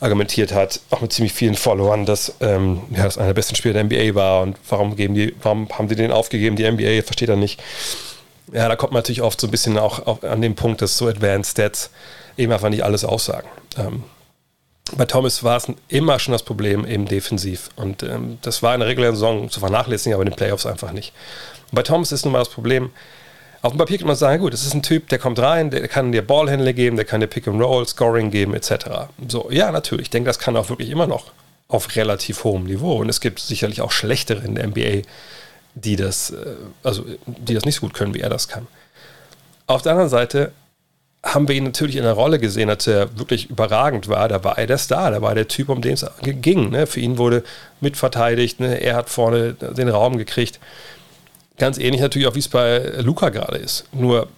argumentiert 0.00 0.52
hat, 0.52 0.80
auch 0.90 1.00
mit 1.00 1.12
ziemlich 1.12 1.32
vielen 1.32 1.56
Followern, 1.56 2.06
dass 2.06 2.34
ähm, 2.40 2.82
ja, 2.90 3.04
das 3.04 3.18
einer 3.18 3.28
der 3.28 3.34
besten 3.34 3.56
Spieler 3.56 3.74
der 3.74 3.84
NBA 3.84 4.14
war 4.14 4.42
und 4.42 4.56
warum 4.68 4.94
geben 4.94 5.14
die, 5.14 5.34
warum 5.42 5.68
haben 5.70 5.88
die 5.88 5.96
den 5.96 6.12
aufgegeben, 6.12 6.56
die 6.56 6.70
NBA, 6.70 7.02
versteht 7.02 7.28
er 7.28 7.36
nicht. 7.36 7.60
Ja, 8.52 8.68
da 8.68 8.76
kommt 8.76 8.92
man 8.92 9.00
natürlich 9.00 9.22
oft 9.22 9.40
so 9.40 9.46
ein 9.46 9.50
bisschen 9.50 9.76
auch, 9.76 10.06
auch 10.06 10.22
an 10.22 10.40
den 10.40 10.54
Punkt, 10.54 10.82
dass 10.82 10.96
so 10.96 11.08
Advanced 11.08 11.52
Stats 11.52 11.90
eben 12.36 12.52
einfach 12.52 12.70
nicht 12.70 12.84
alles 12.84 13.04
aussagen. 13.04 13.48
Ähm, 13.76 14.04
Bei 14.96 15.04
Thomas 15.04 15.42
war 15.42 15.56
es 15.56 15.66
immer 15.88 16.18
schon 16.18 16.32
das 16.32 16.44
Problem, 16.44 16.86
eben 16.86 17.06
defensiv. 17.06 17.68
Und 17.76 18.02
ähm, 18.02 18.38
das 18.40 18.62
war 18.62 18.74
in 18.74 18.80
der 18.80 18.88
regulären 18.88 19.16
Saison 19.16 19.50
zu 19.50 19.60
vernachlässigen, 19.60 20.14
aber 20.14 20.22
in 20.22 20.30
den 20.30 20.36
Playoffs 20.36 20.64
einfach 20.64 20.92
nicht. 20.92 21.12
Und 21.70 21.74
bei 21.74 21.82
Thomas 21.82 22.12
ist 22.12 22.24
nun 22.24 22.32
mal 22.32 22.38
das 22.38 22.48
Problem, 22.48 22.90
auf 23.62 23.72
dem 23.72 23.78
Papier 23.78 23.98
kann 23.98 24.06
man 24.06 24.16
sagen, 24.16 24.42
gut, 24.42 24.52
das 24.52 24.64
ist 24.64 24.74
ein 24.74 24.82
Typ, 24.82 25.08
der 25.08 25.18
kommt 25.18 25.38
rein, 25.40 25.70
der 25.70 25.86
kann 25.88 26.12
dir 26.12 26.22
Ballhändler 26.22 26.72
geben, 26.72 26.96
der 26.96 27.04
kann 27.04 27.20
dir 27.20 27.26
Pick 27.26 27.48
and 27.48 27.60
Roll, 27.60 27.86
Scoring 27.86 28.30
geben, 28.30 28.54
etc. 28.54 29.08
So, 29.26 29.48
ja, 29.50 29.72
natürlich. 29.72 30.06
Ich 30.06 30.10
denke, 30.10 30.28
das 30.28 30.38
kann 30.38 30.56
auch 30.56 30.68
wirklich 30.68 30.90
immer 30.90 31.06
noch 31.06 31.32
auf 31.66 31.96
relativ 31.96 32.44
hohem 32.44 32.64
Niveau. 32.64 32.96
Und 32.96 33.08
es 33.08 33.20
gibt 33.20 33.40
sicherlich 33.40 33.80
auch 33.80 33.90
schlechtere 33.90 34.44
in 34.44 34.54
der 34.54 34.68
NBA, 34.68 35.02
die 35.74 35.96
das, 35.96 36.30
äh, 36.30 36.56
also 36.82 37.04
die 37.26 37.54
das 37.54 37.64
nicht 37.64 37.76
so 37.76 37.80
gut 37.82 37.94
können, 37.94 38.14
wie 38.14 38.20
er 38.20 38.30
das 38.30 38.48
kann. 38.48 38.66
Auf 39.66 39.82
der 39.82 39.92
anderen 39.92 40.08
Seite 40.08 40.52
haben 41.22 41.48
wir 41.48 41.56
ihn 41.56 41.64
natürlich 41.64 41.96
in 41.96 42.04
einer 42.04 42.12
Rolle 42.12 42.38
gesehen, 42.38 42.70
als 42.70 42.86
er 42.86 43.18
wirklich 43.18 43.50
überragend 43.50 44.08
war. 44.08 44.28
Da 44.28 44.44
war 44.44 44.56
er 44.56 44.66
der 44.66 44.78
Star, 44.78 45.10
da 45.10 45.20
war 45.20 45.34
der 45.34 45.48
Typ, 45.48 45.68
um 45.68 45.82
den 45.82 45.94
es 45.94 46.06
ging. 46.22 46.70
Ne? 46.70 46.86
Für 46.86 47.00
ihn 47.00 47.18
wurde 47.18 47.42
mitverteidigt, 47.80 48.60
ne? 48.60 48.80
er 48.80 48.94
hat 48.94 49.10
vorne 49.10 49.54
den 49.54 49.88
Raum 49.88 50.16
gekriegt. 50.16 50.60
Ganz 51.58 51.78
ähnlich 51.78 52.00
natürlich 52.00 52.28
auch, 52.28 52.34
wie 52.34 52.40
es 52.40 52.48
bei 52.48 52.78
Luca 53.00 53.28
gerade 53.30 53.58
ist. 53.58 53.84
Nur 53.92 54.28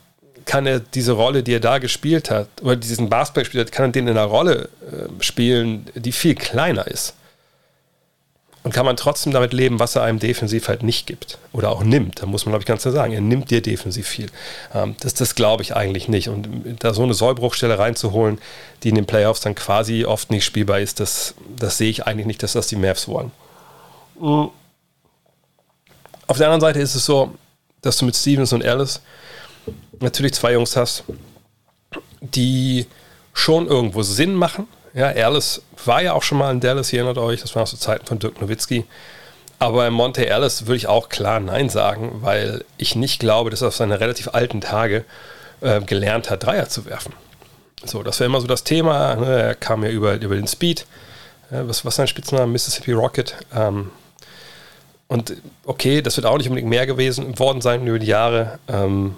kann 0.46 0.66
er 0.66 0.80
diese 0.80 1.12
Rolle, 1.12 1.42
die 1.42 1.54
er 1.54 1.60
da 1.60 1.78
gespielt 1.78 2.30
hat, 2.30 2.48
oder 2.62 2.76
diesen 2.76 3.08
Basketball 3.08 3.44
gespielt 3.44 3.66
hat, 3.66 3.72
kann 3.72 3.90
er 3.90 3.92
den 3.92 4.08
in 4.08 4.16
einer 4.16 4.26
Rolle 4.26 4.68
äh, 4.90 5.22
spielen, 5.22 5.86
die 5.94 6.12
viel 6.12 6.34
kleiner 6.34 6.86
ist. 6.86 7.14
Und 8.62 8.74
kann 8.74 8.84
man 8.84 8.96
trotzdem 8.96 9.32
damit 9.32 9.54
leben, 9.54 9.78
was 9.78 9.96
er 9.96 10.02
einem 10.02 10.18
defensiv 10.18 10.68
halt 10.68 10.82
nicht 10.82 11.06
gibt. 11.06 11.38
Oder 11.52 11.70
auch 11.70 11.82
nimmt. 11.82 12.20
Da 12.20 12.26
muss 12.26 12.44
man, 12.44 12.52
glaube 12.52 12.62
ich, 12.62 12.66
ganz 12.66 12.82
klar 12.82 12.92
sagen. 12.92 13.14
Er 13.14 13.22
nimmt 13.22 13.50
dir 13.50 13.62
defensiv 13.62 14.06
viel. 14.06 14.28
Ähm, 14.74 14.96
das 15.00 15.14
das 15.14 15.34
glaube 15.34 15.62
ich 15.62 15.76
eigentlich 15.76 16.08
nicht. 16.08 16.28
Und 16.28 16.76
da 16.80 16.92
so 16.92 17.02
eine 17.02 17.14
Sollbruchstelle 17.14 17.78
reinzuholen, 17.78 18.38
die 18.82 18.90
in 18.90 18.96
den 18.96 19.06
Playoffs 19.06 19.40
dann 19.40 19.54
quasi 19.54 20.04
oft 20.04 20.30
nicht 20.30 20.44
spielbar 20.44 20.80
ist, 20.80 21.00
das, 21.00 21.34
das 21.56 21.78
sehe 21.78 21.88
ich 21.88 22.06
eigentlich 22.06 22.26
nicht, 22.26 22.42
dass 22.42 22.52
das 22.52 22.66
die 22.66 22.76
Mavs 22.76 23.08
wollen. 23.08 23.30
Mhm. 24.20 24.50
Auf 26.30 26.38
der 26.38 26.46
anderen 26.46 26.60
Seite 26.60 26.78
ist 26.78 26.94
es 26.94 27.04
so, 27.04 27.34
dass 27.82 27.96
du 27.96 28.04
mit 28.04 28.14
Stevens 28.14 28.52
und 28.52 28.64
Alice 28.64 29.00
natürlich 29.98 30.32
zwei 30.32 30.52
Jungs 30.52 30.76
hast, 30.76 31.02
die 32.20 32.86
schon 33.32 33.66
irgendwo 33.66 34.04
Sinn 34.04 34.34
machen. 34.34 34.68
Ja, 34.94 35.08
Alice 35.08 35.60
war 35.84 36.02
ja 36.02 36.12
auch 36.12 36.22
schon 36.22 36.38
mal 36.38 36.52
in 36.52 36.60
Dallas, 36.60 36.92
ihr 36.92 37.00
erinnert 37.00 37.18
euch, 37.18 37.40
das 37.40 37.56
war 37.56 37.66
zu 37.66 37.76
Zeiten 37.76 38.06
von 38.06 38.20
Dirk 38.20 38.40
Nowitzki. 38.40 38.84
Aber 39.58 39.84
in 39.88 39.92
Monte 39.92 40.32
Alice 40.32 40.68
würde 40.68 40.76
ich 40.76 40.86
auch 40.86 41.08
klar 41.08 41.40
Nein 41.40 41.68
sagen, 41.68 42.20
weil 42.20 42.64
ich 42.76 42.94
nicht 42.94 43.18
glaube, 43.18 43.50
dass 43.50 43.62
er 43.62 43.68
auf 43.68 43.76
seine 43.76 43.98
relativ 43.98 44.28
alten 44.28 44.60
Tage 44.60 45.04
äh, 45.62 45.80
gelernt 45.80 46.30
hat, 46.30 46.44
Dreier 46.44 46.68
zu 46.68 46.84
werfen. 46.84 47.12
So, 47.84 48.04
das 48.04 48.20
wäre 48.20 48.30
immer 48.30 48.40
so 48.40 48.46
das 48.46 48.62
Thema. 48.62 49.16
Ne? 49.16 49.26
Er 49.26 49.54
kam 49.56 49.82
ja 49.82 49.90
über, 49.90 50.14
über 50.14 50.36
den 50.36 50.46
Speed. 50.46 50.86
Ja, 51.50 51.66
was 51.66 51.84
war 51.84 51.90
sein 51.90 52.06
Spitzname? 52.06 52.46
Mississippi 52.46 52.92
Rocket. 52.92 53.34
Ähm, 53.52 53.90
und 55.10 55.34
okay, 55.66 56.02
das 56.02 56.16
wird 56.16 56.24
auch 56.24 56.38
nicht 56.38 56.48
unbedingt 56.48 56.70
mehr 56.70 56.86
gewesen 56.86 57.36
worden 57.40 57.60
sein 57.60 57.84
über 57.84 57.98
die 57.98 58.06
Jahre. 58.06 58.60
Ähm, 58.68 59.16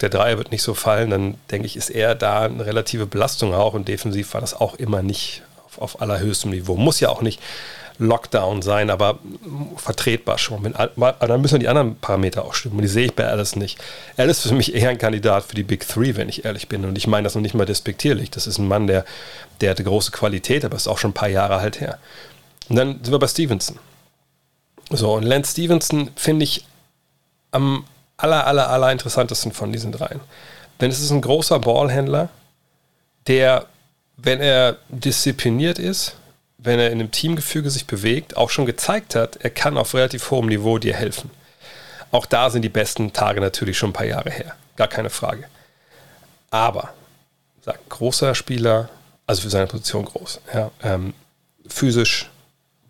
der 0.00 0.08
Dreier 0.08 0.38
wird 0.38 0.52
nicht 0.52 0.62
so 0.62 0.74
fallen, 0.74 1.10
dann 1.10 1.34
denke 1.50 1.66
ich, 1.66 1.76
ist 1.76 1.90
er 1.90 2.14
da 2.14 2.42
eine 2.42 2.64
relative 2.64 3.06
Belastung 3.06 3.52
auch 3.52 3.74
und 3.74 3.88
defensiv 3.88 4.32
war 4.32 4.40
das 4.40 4.54
auch 4.54 4.76
immer 4.76 5.02
nicht 5.02 5.42
auf, 5.66 5.78
auf 5.78 6.00
allerhöchstem 6.00 6.52
Niveau. 6.52 6.76
Muss 6.76 7.00
ja 7.00 7.08
auch 7.08 7.20
nicht 7.20 7.40
Lockdown 7.98 8.62
sein, 8.62 8.90
aber 8.90 9.18
vertretbar 9.76 10.38
schon. 10.38 10.62
Wenn, 10.62 10.74
dann 11.18 11.40
müssen 11.40 11.58
die 11.58 11.68
anderen 11.68 11.96
Parameter 11.96 12.44
auch 12.44 12.54
stimmen 12.54 12.76
und 12.76 12.82
die 12.82 12.88
sehe 12.88 13.06
ich 13.06 13.14
bei 13.14 13.26
Alice 13.26 13.56
nicht. 13.56 13.78
Alice 14.16 14.38
ist 14.38 14.50
für 14.50 14.54
mich 14.54 14.72
eher 14.72 14.90
ein 14.90 14.98
Kandidat 14.98 15.46
für 15.46 15.56
die 15.56 15.64
Big 15.64 15.88
Three, 15.88 16.14
wenn 16.14 16.28
ich 16.28 16.44
ehrlich 16.44 16.68
bin. 16.68 16.84
Und 16.84 16.96
ich 16.96 17.08
meine 17.08 17.24
das 17.24 17.34
noch 17.34 17.42
nicht 17.42 17.54
mal 17.54 17.66
despektierlich. 17.66 18.30
Das 18.30 18.46
ist 18.46 18.58
ein 18.58 18.68
Mann, 18.68 18.86
der, 18.86 19.04
der 19.60 19.70
hatte 19.70 19.82
große 19.82 20.12
Qualität, 20.12 20.64
aber 20.64 20.76
ist 20.76 20.86
auch 20.86 20.98
schon 20.98 21.10
ein 21.10 21.14
paar 21.14 21.28
Jahre 21.28 21.60
halt 21.60 21.80
her. 21.80 21.98
Und 22.68 22.76
dann 22.76 23.00
sind 23.02 23.10
wir 23.10 23.18
bei 23.18 23.26
Stevenson. 23.26 23.80
So, 24.90 25.14
und 25.14 25.22
Lance 25.22 25.52
Stevenson 25.52 26.10
finde 26.16 26.44
ich 26.44 26.66
am 27.50 27.84
aller, 28.16 28.46
aller, 28.46 28.68
aller 28.68 28.92
interessantesten 28.92 29.52
von 29.52 29.72
diesen 29.72 29.92
dreien. 29.92 30.20
Denn 30.80 30.90
es 30.90 31.00
ist 31.00 31.10
ein 31.10 31.20
großer 31.20 31.58
Ballhändler, 31.58 32.28
der, 33.26 33.66
wenn 34.16 34.40
er 34.40 34.78
diszipliniert 34.88 35.78
ist, 35.78 36.16
wenn 36.58 36.78
er 36.78 36.90
in 36.90 37.00
einem 37.00 37.10
Teamgefüge 37.10 37.70
sich 37.70 37.86
bewegt, 37.86 38.36
auch 38.36 38.50
schon 38.50 38.66
gezeigt 38.66 39.14
hat, 39.14 39.36
er 39.36 39.50
kann 39.50 39.76
auf 39.76 39.94
relativ 39.94 40.30
hohem 40.30 40.46
Niveau 40.46 40.78
dir 40.78 40.94
helfen. 40.94 41.30
Auch 42.10 42.26
da 42.26 42.48
sind 42.50 42.62
die 42.62 42.68
besten 42.68 43.12
Tage 43.12 43.40
natürlich 43.40 43.76
schon 43.76 43.90
ein 43.90 43.94
paar 43.94 44.06
Jahre 44.06 44.30
her. 44.30 44.54
Gar 44.76 44.88
keine 44.88 45.10
Frage. 45.10 45.44
Aber, 46.50 46.94
sagt 47.62 47.88
großer 47.90 48.34
Spieler, 48.34 48.88
also 49.26 49.42
für 49.42 49.50
seine 49.50 49.66
Position 49.66 50.04
groß, 50.04 50.40
ja, 50.52 50.70
ähm, 50.82 51.14
physisch, 51.66 52.30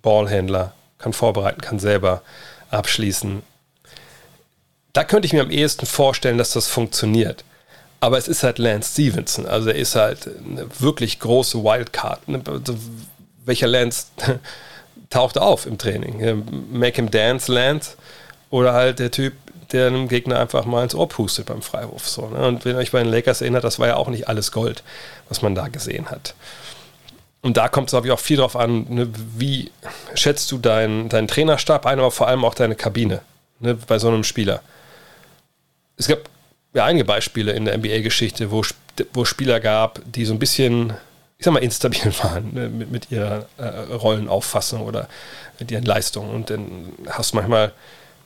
Ballhändler, 0.02 0.72
kann 1.04 1.12
vorbereiten, 1.12 1.60
kann 1.60 1.78
selber 1.78 2.22
abschließen. 2.70 3.42
Da 4.94 5.04
könnte 5.04 5.26
ich 5.26 5.34
mir 5.34 5.42
am 5.42 5.50
ehesten 5.50 5.84
vorstellen, 5.84 6.38
dass 6.38 6.52
das 6.52 6.66
funktioniert. 6.66 7.44
Aber 8.00 8.16
es 8.16 8.26
ist 8.26 8.42
halt 8.42 8.58
Lance 8.58 8.92
Stevenson. 8.92 9.46
Also 9.46 9.68
er 9.68 9.76
ist 9.76 9.96
halt 9.96 10.26
eine 10.26 10.66
wirklich 10.78 11.20
große 11.20 11.62
Wildcard. 11.62 12.20
Also 12.46 12.76
welcher 13.44 13.66
Lance 13.66 14.06
taucht 15.10 15.36
auf 15.36 15.66
im 15.66 15.76
Training? 15.76 16.44
Make 16.72 16.96
him 16.96 17.10
dance, 17.10 17.52
Lance. 17.52 17.92
Oder 18.50 18.72
halt 18.72 18.98
der 18.98 19.10
Typ, 19.10 19.34
der 19.72 19.88
einem 19.88 20.08
Gegner 20.08 20.38
einfach 20.38 20.64
mal 20.64 20.84
ins 20.84 20.94
Ohr 20.94 21.08
pustet 21.08 21.46
beim 21.46 21.60
Freiwurf. 21.60 22.08
So, 22.08 22.28
ne? 22.28 22.46
Und 22.46 22.64
wenn 22.64 22.76
ihr 22.76 22.78
euch 22.78 22.92
bei 22.92 23.02
den 23.02 23.12
Lakers 23.12 23.42
erinnert, 23.42 23.64
das 23.64 23.78
war 23.78 23.88
ja 23.88 23.96
auch 23.96 24.08
nicht 24.08 24.28
alles 24.28 24.52
Gold, 24.52 24.82
was 25.28 25.42
man 25.42 25.54
da 25.54 25.68
gesehen 25.68 26.10
hat. 26.10 26.34
Und 27.44 27.58
da 27.58 27.68
kommt 27.68 27.88
es, 27.88 27.90
glaube 27.90 28.06
ich, 28.06 28.12
auch 28.12 28.18
viel 28.18 28.38
darauf 28.38 28.56
an, 28.56 28.86
ne, 28.88 29.06
wie 29.36 29.70
schätzt 30.14 30.50
du 30.50 30.56
deinen 30.56 31.10
dein 31.10 31.28
Trainerstab 31.28 31.84
ein, 31.84 31.98
aber 31.98 32.10
vor 32.10 32.26
allem 32.26 32.42
auch 32.42 32.54
deine 32.54 32.74
Kabine 32.74 33.20
ne, 33.60 33.74
bei 33.74 33.98
so 33.98 34.08
einem 34.08 34.24
Spieler. 34.24 34.62
Es 35.98 36.08
gab 36.08 36.20
ja 36.72 36.86
einige 36.86 37.04
Beispiele 37.04 37.52
in 37.52 37.66
der 37.66 37.76
NBA-Geschichte, 37.76 38.50
wo, 38.50 38.62
wo 39.12 39.26
Spieler 39.26 39.60
gab, 39.60 40.00
die 40.06 40.24
so 40.24 40.32
ein 40.32 40.38
bisschen, 40.38 40.94
ich 41.36 41.44
sag 41.44 41.52
mal, 41.52 41.62
instabil 41.62 42.14
waren 42.22 42.54
ne, 42.54 42.70
mit, 42.70 42.90
mit 42.90 43.10
ihrer 43.10 43.44
äh, 43.58 43.92
Rollenauffassung 43.92 44.80
oder 44.80 45.06
mit 45.58 45.70
ihren 45.70 45.84
Leistungen. 45.84 46.30
Und 46.30 46.48
dann 46.48 46.94
hast 47.10 47.32
du 47.32 47.36
manchmal, 47.36 47.72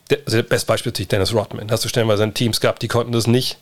also 0.09 0.37
das 0.37 0.47
beste 0.47 0.65
Beispiel 0.65 0.93
natürlich 0.93 1.09
Dennis 1.09 1.33
Rodman, 1.33 1.69
hast 1.69 1.83
du 1.83 1.89
stellenweise 1.89 2.31
Teams 2.31 2.61
gehabt, 2.61 2.81
die 2.83 2.87
konnten 2.87 3.11
das 3.11 3.27
nicht 3.27 3.57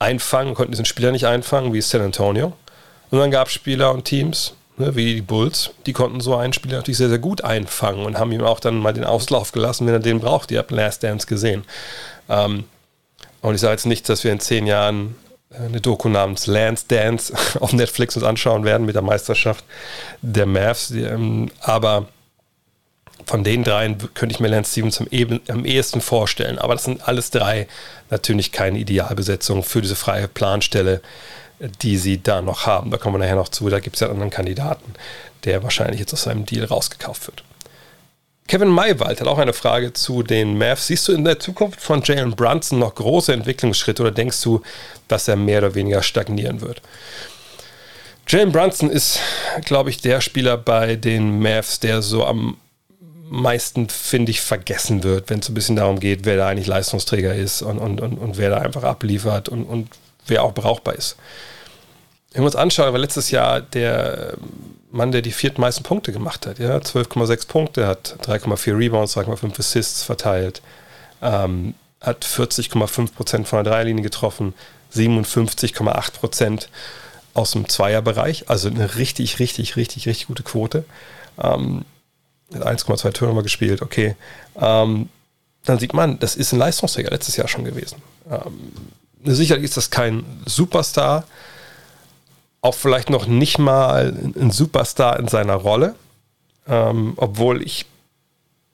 einfangen, 0.00 0.54
konnten 0.54 0.72
diesen 0.72 0.86
Spieler 0.86 1.12
nicht 1.12 1.28
einfangen, 1.28 1.72
wie 1.72 1.80
San 1.82 2.00
Antonio. 2.00 2.54
Und 3.12 3.20
dann 3.20 3.30
gab 3.30 3.46
es 3.46 3.54
Spieler 3.54 3.92
und 3.92 4.04
Teams, 4.04 4.54
ne, 4.78 4.94
wie 4.96 5.16
die 5.16 5.22
Bulls, 5.22 5.70
die 5.86 5.92
konnten 5.92 6.20
so 6.20 6.36
einen 6.36 6.52
Spieler 6.52 6.76
natürlich 6.76 6.98
sehr, 6.98 7.08
sehr 7.08 7.18
gut 7.18 7.42
einfangen 7.44 8.04
und 8.04 8.18
haben 8.18 8.32
ihm 8.32 8.42
auch 8.42 8.60
dann 8.60 8.78
mal 8.78 8.92
den 8.92 9.04
Auslauf 9.04 9.52
gelassen, 9.52 9.86
wenn 9.86 9.94
er 9.94 10.00
den 10.00 10.20
braucht. 10.20 10.50
Ihr 10.50 10.58
habt 10.58 10.70
Last 10.70 11.02
Dance 11.02 11.26
gesehen. 11.26 11.64
Ähm, 12.28 12.64
und 13.40 13.54
ich 13.54 13.60
sage 13.60 13.72
jetzt 13.72 13.86
nicht, 13.86 14.08
dass 14.08 14.24
wir 14.24 14.32
in 14.32 14.40
zehn 14.40 14.66
Jahren 14.66 15.16
äh, 15.50 15.64
eine 15.64 15.80
Doku 15.80 16.08
namens 16.08 16.46
Lance 16.46 16.84
Dance 16.88 17.32
auf 17.60 17.72
Netflix 17.72 18.16
uns 18.16 18.24
anschauen 18.24 18.64
werden 18.64 18.86
mit 18.86 18.94
der 18.94 19.02
Meisterschaft 19.02 19.64
der 20.22 20.46
Mavs, 20.46 20.90
ähm, 20.90 21.50
aber 21.60 22.08
von 23.26 23.44
den 23.44 23.62
dreien 23.62 23.98
könnte 24.14 24.34
ich 24.34 24.40
mir 24.40 24.48
Lance 24.48 24.72
Stevens 24.72 25.00
am, 25.00 25.08
am 25.48 25.64
ehesten 25.64 26.00
vorstellen. 26.00 26.58
Aber 26.58 26.74
das 26.74 26.84
sind 26.84 27.06
alles 27.06 27.30
drei 27.30 27.68
natürlich 28.08 28.52
keine 28.52 28.78
Idealbesetzungen 28.78 29.62
für 29.62 29.82
diese 29.82 29.96
freie 29.96 30.28
Planstelle 30.28 31.02
die 31.60 31.96
sie 31.96 32.22
da 32.22 32.40
noch 32.42 32.66
haben. 32.66 32.90
Da 32.90 32.98
kommen 32.98 33.14
wir 33.14 33.18
nachher 33.18 33.36
noch 33.36 33.48
zu. 33.48 33.68
Da 33.68 33.80
gibt 33.80 33.96
es 33.96 34.00
ja 34.00 34.06
einen 34.06 34.14
anderen 34.14 34.30
Kandidaten, 34.30 34.94
der 35.44 35.62
wahrscheinlich 35.62 36.00
jetzt 36.00 36.12
aus 36.12 36.22
seinem 36.22 36.46
Deal 36.46 36.64
rausgekauft 36.64 37.26
wird. 37.26 37.44
Kevin 38.46 38.68
Maywald 38.68 39.20
hat 39.20 39.28
auch 39.28 39.38
eine 39.38 39.52
Frage 39.52 39.92
zu 39.92 40.22
den 40.22 40.56
Mavs. 40.56 40.86
Siehst 40.86 41.06
du 41.06 41.12
in 41.12 41.24
der 41.24 41.38
Zukunft 41.38 41.80
von 41.80 42.02
Jalen 42.02 42.34
Brunson 42.34 42.78
noch 42.78 42.94
große 42.94 43.32
Entwicklungsschritte 43.32 44.02
oder 44.02 44.10
denkst 44.10 44.40
du, 44.40 44.62
dass 45.06 45.28
er 45.28 45.36
mehr 45.36 45.58
oder 45.58 45.74
weniger 45.74 46.02
stagnieren 46.02 46.62
wird? 46.62 46.80
Jalen 48.26 48.52
Brunson 48.52 48.88
ist, 48.88 49.20
glaube 49.64 49.90
ich, 49.90 50.00
der 50.00 50.22
Spieler 50.22 50.56
bei 50.56 50.96
den 50.96 51.40
Mavs, 51.40 51.80
der 51.80 52.00
so 52.00 52.24
am 52.24 52.56
meisten, 53.30 53.90
finde 53.90 54.30
ich, 54.30 54.40
vergessen 54.40 55.02
wird, 55.02 55.28
wenn 55.28 55.40
es 55.40 55.50
ein 55.50 55.54
bisschen 55.54 55.76
darum 55.76 56.00
geht, 56.00 56.24
wer 56.24 56.38
da 56.38 56.48
eigentlich 56.48 56.66
Leistungsträger 56.66 57.34
ist 57.34 57.60
und, 57.60 57.78
und, 57.78 58.00
und, 58.00 58.16
und 58.16 58.38
wer 58.38 58.48
da 58.48 58.58
einfach 58.58 58.84
abliefert 58.84 59.50
und, 59.50 59.64
und 59.64 59.88
wer 60.28 60.42
auch 60.42 60.52
brauchbar 60.52 60.94
ist. 60.94 61.16
Wenn 62.32 62.42
wir 62.42 62.46
uns 62.46 62.56
anschauen, 62.56 62.92
war 62.92 62.98
letztes 62.98 63.30
Jahr 63.30 63.60
der 63.60 64.34
Mann, 64.90 65.12
der 65.12 65.22
die 65.22 65.32
viertmeisten 65.32 65.82
Punkte 65.82 66.12
gemacht 66.12 66.46
hat. 66.46 66.58
Ja? 66.58 66.76
12,6 66.76 67.48
Punkte, 67.48 67.86
hat 67.86 68.16
3,4 68.22 68.78
Rebounds, 68.78 69.16
3,5 69.16 69.58
Assists 69.58 70.02
verteilt, 70.02 70.62
ähm, 71.22 71.74
hat 72.00 72.24
40,5 72.24 73.12
Prozent 73.12 73.48
von 73.48 73.62
der 73.62 73.72
Dreierlinie 73.72 74.02
getroffen, 74.02 74.54
57,8 74.94 76.12
Prozent 76.12 76.68
aus 77.34 77.52
dem 77.52 77.68
Zweierbereich, 77.68 78.48
also 78.48 78.68
eine 78.68 78.96
richtig, 78.96 79.38
richtig, 79.38 79.76
richtig, 79.76 80.06
richtig 80.06 80.26
gute 80.28 80.42
Quote. 80.42 80.84
Ähm, 81.40 81.84
hat 82.54 82.66
1,2 82.66 83.12
Turnover 83.12 83.42
gespielt, 83.42 83.82
okay. 83.82 84.16
Ähm, 84.56 85.08
dann 85.64 85.78
sieht 85.78 85.92
man, 85.92 86.18
das 86.18 86.34
ist 86.34 86.52
ein 86.52 86.58
Leistungsträger 86.58 87.10
letztes 87.10 87.36
Jahr 87.36 87.48
schon 87.48 87.64
gewesen. 87.64 88.00
Ähm, 88.30 88.72
sicherlich 89.24 89.64
ist 89.64 89.76
das 89.76 89.90
kein 89.90 90.24
Superstar, 90.46 91.24
auch 92.60 92.74
vielleicht 92.74 93.10
noch 93.10 93.26
nicht 93.26 93.58
mal 93.58 94.14
ein 94.36 94.50
Superstar 94.50 95.18
in 95.18 95.28
seiner 95.28 95.54
Rolle, 95.54 95.94
ähm, 96.66 97.14
obwohl 97.16 97.62
ich 97.62 97.86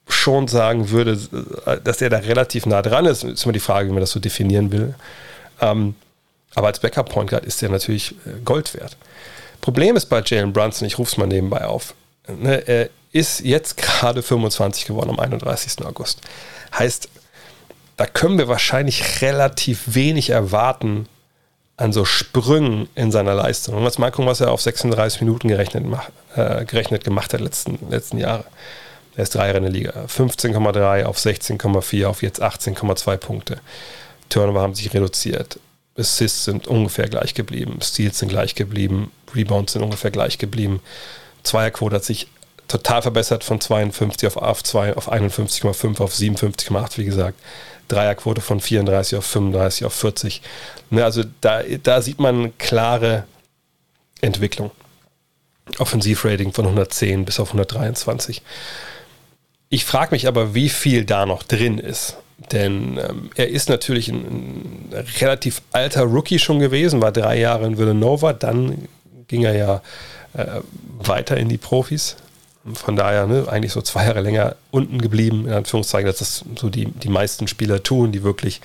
schon 0.09 0.49
sagen 0.49 0.91
würde, 0.91 1.19
dass 1.83 2.03
er 2.03 2.11
da 2.11 2.19
relativ 2.19 2.67
nah 2.67 2.83
dran 2.83 3.07
ist. 3.07 3.25
Ist 3.25 3.45
immer 3.45 3.53
die 3.53 3.61
Frage, 3.61 3.89
wie 3.89 3.93
man 3.93 4.01
das 4.01 4.11
so 4.11 4.21
definieren 4.21 4.71
will. 4.71 4.95
Ähm, 5.61 5.95
aber 6.55 6.69
als 6.69 6.79
Backup 6.79 7.09
Point 7.09 7.31
Guard 7.31 7.45
ist 7.45 7.63
er 7.63 7.71
natürlich 7.71 8.13
äh, 8.27 8.41
Gold 8.45 8.75
wert. 8.75 8.97
Problem 9.61 9.97
ist 9.97 10.07
bei 10.07 10.23
Jalen 10.25 10.53
Brunson, 10.53 10.87
ich 10.87 10.99
rufe 10.99 11.11
es 11.11 11.17
mal 11.17 11.27
nebenbei 11.27 11.65
auf, 11.65 11.95
ne, 12.29 12.67
er 12.67 12.91
ist 13.13 13.41
jetzt 13.41 13.77
gerade 13.79 14.23
25 14.23 14.87
geworden 14.87 15.11
am 15.11 15.19
31. 15.19 15.85
August. 15.85 16.21
Heißt, 16.77 17.09
da 17.97 18.07
können 18.07 18.39
wir 18.39 18.49
wahrscheinlich 18.49 19.23
relativ 19.23 19.95
wenig 19.95 20.31
erwarten 20.31 21.09
an 21.77 21.93
so 21.93 22.05
Sprüngen 22.05 22.89
in 22.95 23.11
seiner 23.11 23.35
Leistung. 23.35 23.75
Und 23.75 23.85
jetzt 23.85 23.99
mal 23.99 24.11
gucken, 24.11 24.27
was 24.27 24.41
er 24.41 24.53
auf 24.53 24.61
36 24.61 25.21
Minuten 25.21 25.49
gerechnet, 25.49 25.85
äh, 26.37 26.65
gerechnet 26.65 27.05
gemacht 27.05 27.33
hat 27.33 27.41
letzten, 27.41 27.79
letzten 27.91 28.19
Jahre. 28.19 28.45
Er 29.17 29.23
ist 29.23 29.35
Dreier 29.35 29.55
in 29.57 29.63
der 29.63 29.73
Liga. 29.73 29.93
15,3 30.07 31.05
auf 31.05 31.19
16,4 31.19 32.07
auf 32.07 32.23
jetzt 32.23 32.43
18,2 32.43 33.17
Punkte. 33.17 33.61
Turnover 34.29 34.61
haben 34.61 34.75
sich 34.75 34.93
reduziert. 34.93 35.59
Assists 35.97 36.45
sind 36.45 36.67
ungefähr 36.67 37.09
gleich 37.09 37.35
geblieben. 37.35 37.79
Steals 37.83 38.19
sind 38.19 38.29
gleich 38.29 38.55
geblieben. 38.55 39.13
Rebounds 39.35 39.73
sind 39.73 39.83
ungefähr 39.83 40.11
gleich 40.11 40.39
geblieben. 40.39 40.81
Zweierquote 41.45 41.97
hat 41.97 42.05
sich 42.05 42.29
total 42.67 43.03
verbessert 43.03 43.45
von 43.45 43.61
52 43.61 44.27
auf, 44.27 44.37
auf, 44.37 44.75
auf 44.75 45.13
51,5 45.13 46.01
auf 46.01 46.15
57,8, 46.15 46.99
wie 46.99 47.05
gesagt. 47.05 47.39
Dreierquote 47.89 48.41
von 48.41 48.61
34 48.61 49.19
auf 49.19 49.27
35 49.27 49.85
auf 49.85 49.95
40. 49.95 50.43
Ne, 50.91 51.05
also 51.05 51.23
da, 51.41 51.63
da 51.83 52.01
sieht 52.03 52.19
man 52.19 52.57
klare 52.59 53.25
Entwicklung. 54.21 54.71
Offensivrating 55.79 56.53
von 56.53 56.67
110 56.67 57.25
bis 57.25 57.41
auf 57.41 57.49
123. 57.49 58.43
Ich 59.71 59.85
frage 59.85 60.15
mich 60.15 60.29
aber, 60.29 60.55
wie 60.55 60.69
viel 60.69 61.05
da 61.05 61.27
noch 61.27 61.43
drin 61.43 61.79
ist. 61.79 62.17
Denn 62.53 62.99
ähm, 62.99 63.31
er 63.37 63.49
ist 63.49 63.69
natürlich 63.69 64.09
ein, 64.09 64.91
ein, 64.93 65.07
relativ 65.21 65.63
alter 65.73 66.03
Rookie 66.03 66.39
schon 66.39 66.59
gewesen, 66.59 67.01
war 67.01 67.13
drei 67.13 67.39
Jahre 67.39 67.67
in 67.67 67.79
Villanova, 67.79 68.33
dann 68.33 68.89
ging 69.29 69.45
er 69.45 69.55
ja 69.55 69.83
äh, 70.35 70.61
weiter 70.99 71.37
in 71.37 71.49
die 71.49 71.59
Profis. 71.59 72.17
Von 72.73 72.97
daher 72.97 73.27
ne, 73.27 73.47
eigentlich 73.49 73.73
so 73.73 73.83
zwei 73.83 74.07
Jahre 74.07 74.23
länger 74.23 74.57
unten 74.71 75.01
geblieben, 75.01 75.47
in 75.47 75.53
Anführungszeichen, 75.53 76.07
dass 76.07 76.19
das 76.19 76.45
so 76.57 76.71
die, 76.71 76.87
die 76.87 77.11
meisten 77.11 77.47
Spieler 77.47 77.83
tun, 77.83 78.11
die 78.11 78.23
wirklich 78.23 78.61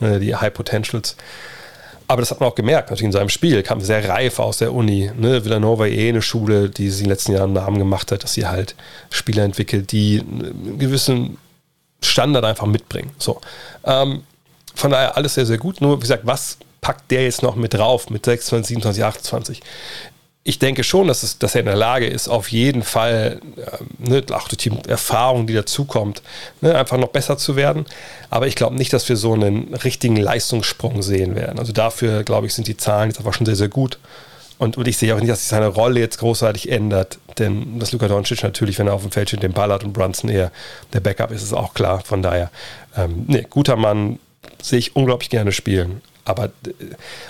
äh, 0.00 0.18
die 0.18 0.34
High 0.34 0.52
Potentials. 0.52 1.16
Aber 2.06 2.20
das 2.20 2.30
hat 2.30 2.40
man 2.40 2.50
auch 2.50 2.54
gemerkt, 2.54 2.90
natürlich 2.90 3.06
in 3.06 3.12
seinem 3.12 3.28
Spiel, 3.28 3.62
kam 3.62 3.80
sehr 3.80 4.06
reif 4.08 4.38
aus 4.38 4.58
der 4.58 4.74
Uni. 4.74 5.10
Ne? 5.16 5.44
Villanova 5.44 5.86
eh 5.86 6.08
eine 6.08 6.20
Schule, 6.20 6.68
die 6.68 6.90
sie 6.90 6.98
in 6.98 7.04
den 7.04 7.10
letzten 7.10 7.32
Jahren 7.32 7.56
einen 7.56 7.64
Namen 7.64 7.78
gemacht 7.78 8.12
hat, 8.12 8.24
dass 8.24 8.34
sie 8.34 8.46
halt 8.46 8.74
Spieler 9.10 9.44
entwickelt, 9.44 9.92
die 9.92 10.20
einen 10.20 10.78
gewissen 10.78 11.38
Standard 12.02 12.44
einfach 12.44 12.66
mitbringen. 12.66 13.10
So. 13.18 13.40
Ähm, 13.84 14.24
von 14.74 14.90
daher 14.90 15.16
alles 15.16 15.34
sehr, 15.34 15.46
sehr 15.46 15.58
gut. 15.58 15.80
Nur, 15.80 15.96
wie 15.96 16.00
gesagt, 16.00 16.26
was 16.26 16.58
packt 16.80 17.10
der 17.10 17.24
jetzt 17.24 17.42
noch 17.42 17.56
mit 17.56 17.72
drauf 17.72 18.10
mit 18.10 18.26
26, 18.26 18.68
27, 18.68 19.04
28? 19.04 19.62
Ich 20.46 20.58
denke 20.58 20.84
schon, 20.84 21.08
dass, 21.08 21.22
es, 21.22 21.38
dass 21.38 21.54
er 21.54 21.60
in 21.60 21.66
der 21.66 21.74
Lage 21.74 22.06
ist, 22.06 22.28
auf 22.28 22.48
jeden 22.48 22.82
Fall, 22.82 23.40
äh, 23.56 24.10
ne, 24.10 24.22
auch 24.32 24.46
durch 24.48 24.58
die 24.58 24.72
Erfahrung, 24.86 25.46
die 25.46 25.54
dazukommt, 25.54 26.22
ne, 26.60 26.74
einfach 26.76 26.98
noch 26.98 27.08
besser 27.08 27.38
zu 27.38 27.56
werden. 27.56 27.86
Aber 28.28 28.46
ich 28.46 28.54
glaube 28.54 28.76
nicht, 28.76 28.92
dass 28.92 29.08
wir 29.08 29.16
so 29.16 29.32
einen 29.32 29.72
richtigen 29.72 30.16
Leistungssprung 30.16 31.02
sehen 31.02 31.34
werden. 31.34 31.58
Also 31.58 31.72
dafür, 31.72 32.24
glaube 32.24 32.46
ich, 32.46 32.54
sind 32.54 32.68
die 32.68 32.76
Zahlen 32.76 33.08
jetzt 33.08 33.18
einfach 33.18 33.32
schon 33.32 33.46
sehr, 33.46 33.56
sehr 33.56 33.68
gut. 33.68 33.98
Und, 34.58 34.76
und 34.76 34.86
ich 34.86 34.98
sehe 34.98 35.14
auch 35.14 35.18
nicht, 35.18 35.30
dass 35.30 35.40
sich 35.40 35.48
seine 35.48 35.66
Rolle 35.68 36.00
jetzt 36.00 36.18
großartig 36.18 36.70
ändert. 36.70 37.18
Denn 37.38 37.78
dass 37.78 37.92
Luka 37.92 38.06
Doncic 38.06 38.42
natürlich, 38.42 38.78
wenn 38.78 38.86
er 38.86 38.94
auf 38.94 39.02
dem 39.02 39.10
Feld 39.10 39.28
steht, 39.28 39.42
den 39.42 39.52
Ball 39.52 39.72
hat 39.72 39.82
und 39.82 39.94
Brunson 39.94 40.28
eher 40.28 40.52
der 40.92 41.00
Backup 41.00 41.30
ist, 41.30 41.42
ist 41.42 41.54
auch 41.54 41.72
klar. 41.72 42.02
Von 42.04 42.22
daher, 42.22 42.50
ähm, 42.96 43.24
nee, 43.26 43.46
guter 43.48 43.76
Mann, 43.76 44.18
sehe 44.60 44.78
ich 44.78 44.94
unglaublich 44.94 45.30
gerne 45.30 45.52
spielen. 45.52 46.02
Aber 46.24 46.50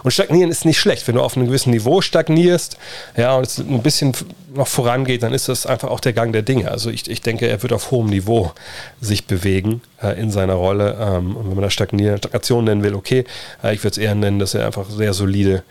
und 0.02 0.10
stagnieren 0.12 0.50
ist 0.50 0.64
nicht 0.64 0.78
schlecht. 0.78 1.08
Wenn 1.08 1.16
du 1.16 1.22
auf 1.22 1.36
einem 1.36 1.46
gewissen 1.46 1.70
Niveau 1.70 2.00
stagnierst, 2.00 2.76
ja, 3.16 3.34
und 3.34 3.46
es 3.46 3.58
ein 3.58 3.82
bisschen 3.82 4.12
noch 4.54 4.68
vorangeht, 4.68 5.22
dann 5.22 5.32
ist 5.32 5.48
das 5.48 5.66
einfach 5.66 5.90
auch 5.90 6.00
der 6.00 6.12
Gang 6.12 6.32
der 6.32 6.42
Dinge. 6.42 6.70
Also 6.70 6.90
ich, 6.90 7.10
ich 7.10 7.20
denke, 7.20 7.48
er 7.48 7.60
wird 7.62 7.72
auf 7.72 7.90
hohem 7.90 8.06
Niveau 8.06 8.52
sich 9.00 9.26
bewegen 9.26 9.82
äh, 10.00 10.18
in 10.20 10.30
seiner 10.30 10.54
Rolle. 10.54 10.96
Ähm, 11.00 11.36
und 11.36 11.48
wenn 11.48 11.54
man 11.54 11.64
das 11.64 11.72
Stagnieren, 11.72 12.18
Stagnation 12.18 12.64
nennen 12.64 12.82
will, 12.84 12.94
okay. 12.94 13.24
Äh, 13.64 13.74
ich 13.74 13.82
würde 13.82 13.92
es 13.92 13.98
eher 13.98 14.14
nennen, 14.14 14.38
dass 14.38 14.54
er 14.54 14.66
einfach 14.66 14.88
sehr 14.88 15.12
solide, 15.12 15.64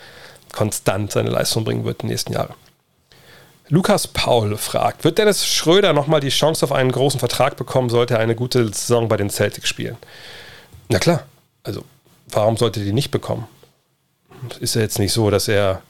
konstant 0.51 1.11
seine 1.13 1.29
Leistung 1.29 1.63
bringen 1.63 1.85
wird 1.85 2.01
in 2.01 2.07
den 2.07 2.13
nächsten 2.13 2.33
Jahren. 2.33 2.53
Lukas 3.69 4.07
Paul 4.07 4.57
fragt, 4.57 5.05
wird 5.05 5.17
Dennis 5.17 5.47
Schröder 5.47 5.93
nochmal 5.93 6.19
die 6.19 6.29
Chance 6.29 6.65
auf 6.65 6.73
einen 6.73 6.91
großen 6.91 7.19
Vertrag 7.19 7.55
bekommen, 7.55 7.89
sollte 7.89 8.15
er 8.15 8.19
eine 8.19 8.35
gute 8.35 8.67
Saison 8.67 9.07
bei 9.07 9.15
den 9.15 9.29
Celtics 9.29 9.69
spielen? 9.69 9.95
Na 10.89 10.99
klar, 10.99 11.23
also 11.63 11.85
warum 12.35 12.57
sollte 12.57 12.83
die 12.83 12.93
nicht 12.93 13.11
bekommen? 13.11 13.47
Ist 14.59 14.75
ja 14.75 14.81
jetzt 14.81 14.99
nicht 14.99 15.13
so, 15.13 15.29
dass 15.29 15.47
er 15.47 15.81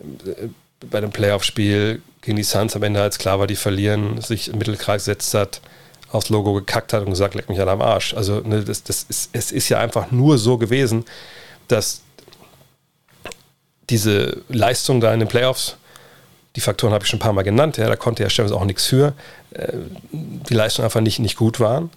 äh, 0.00 0.48
bei 0.90 1.00
dem 1.00 1.10
Playoff-Spiel 1.10 2.02
gegen 2.20 2.36
die 2.36 2.42
Suns 2.42 2.76
am 2.76 2.82
Ende, 2.82 3.00
als 3.00 3.18
klar 3.18 3.38
war, 3.38 3.46
die 3.46 3.56
verlieren, 3.56 4.20
sich 4.20 4.48
im 4.48 4.58
Mittelkreis 4.58 5.04
gesetzt 5.04 5.34
hat, 5.34 5.60
aufs 6.10 6.28
Logo 6.28 6.54
gekackt 6.54 6.92
hat 6.92 7.02
und 7.02 7.10
gesagt, 7.10 7.34
leck 7.34 7.48
mich 7.48 7.60
alle 7.60 7.70
am 7.70 7.82
Arsch. 7.82 8.14
Also 8.14 8.40
ne, 8.40 8.62
das, 8.62 8.82
das 8.82 9.04
ist, 9.08 9.30
es 9.32 9.52
ist 9.52 9.68
ja 9.68 9.80
einfach 9.80 10.10
nur 10.10 10.38
so 10.38 10.58
gewesen, 10.58 11.04
dass 11.68 12.02
diese 13.90 14.42
Leistung 14.48 15.00
da 15.00 15.12
in 15.12 15.20
den 15.20 15.28
Playoffs, 15.28 15.76
die 16.56 16.60
Faktoren 16.60 16.92
habe 16.92 17.04
ich 17.04 17.10
schon 17.10 17.18
ein 17.18 17.22
paar 17.22 17.32
Mal 17.32 17.42
genannt, 17.42 17.76
ja, 17.76 17.86
da 17.88 17.96
konnte 17.96 18.22
ja 18.22 18.30
stellenweise 18.30 18.58
auch 18.58 18.64
nichts 18.64 18.86
für, 18.86 19.14
äh, 19.52 19.72
die 20.12 20.54
Leistungen 20.54 20.84
einfach 20.84 21.00
nicht, 21.00 21.18
nicht 21.18 21.36
gut 21.36 21.60
waren 21.60 21.90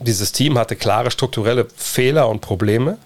dieses 0.00 0.32
Team 0.32 0.58
hatte 0.58 0.76
klare 0.76 1.10
strukturelle 1.10 1.66
Fehler 1.76 2.28
und 2.28 2.40
Probleme. 2.40 2.98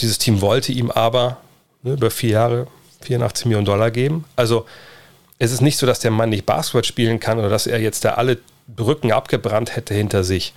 Dieses 0.00 0.18
Team 0.18 0.40
wollte 0.40 0.72
ihm 0.72 0.90
aber 0.90 1.38
ne, 1.82 1.92
über 1.92 2.10
vier 2.10 2.30
Jahre 2.30 2.66
84 3.02 3.46
Millionen 3.46 3.66
Dollar 3.66 3.90
geben. 3.90 4.24
Also 4.34 4.66
es 5.38 5.52
ist 5.52 5.60
nicht 5.60 5.78
so, 5.78 5.86
dass 5.86 6.00
der 6.00 6.10
Mann 6.10 6.30
nicht 6.30 6.44
Basketball 6.44 6.84
spielen 6.84 7.20
kann 7.20 7.38
oder 7.38 7.48
dass 7.48 7.66
er 7.66 7.80
jetzt 7.80 8.04
da 8.04 8.14
alle 8.14 8.38
Brücken 8.66 9.12
abgebrannt 9.12 9.76
hätte 9.76 9.94
hinter 9.94 10.24
sich. 10.24 10.52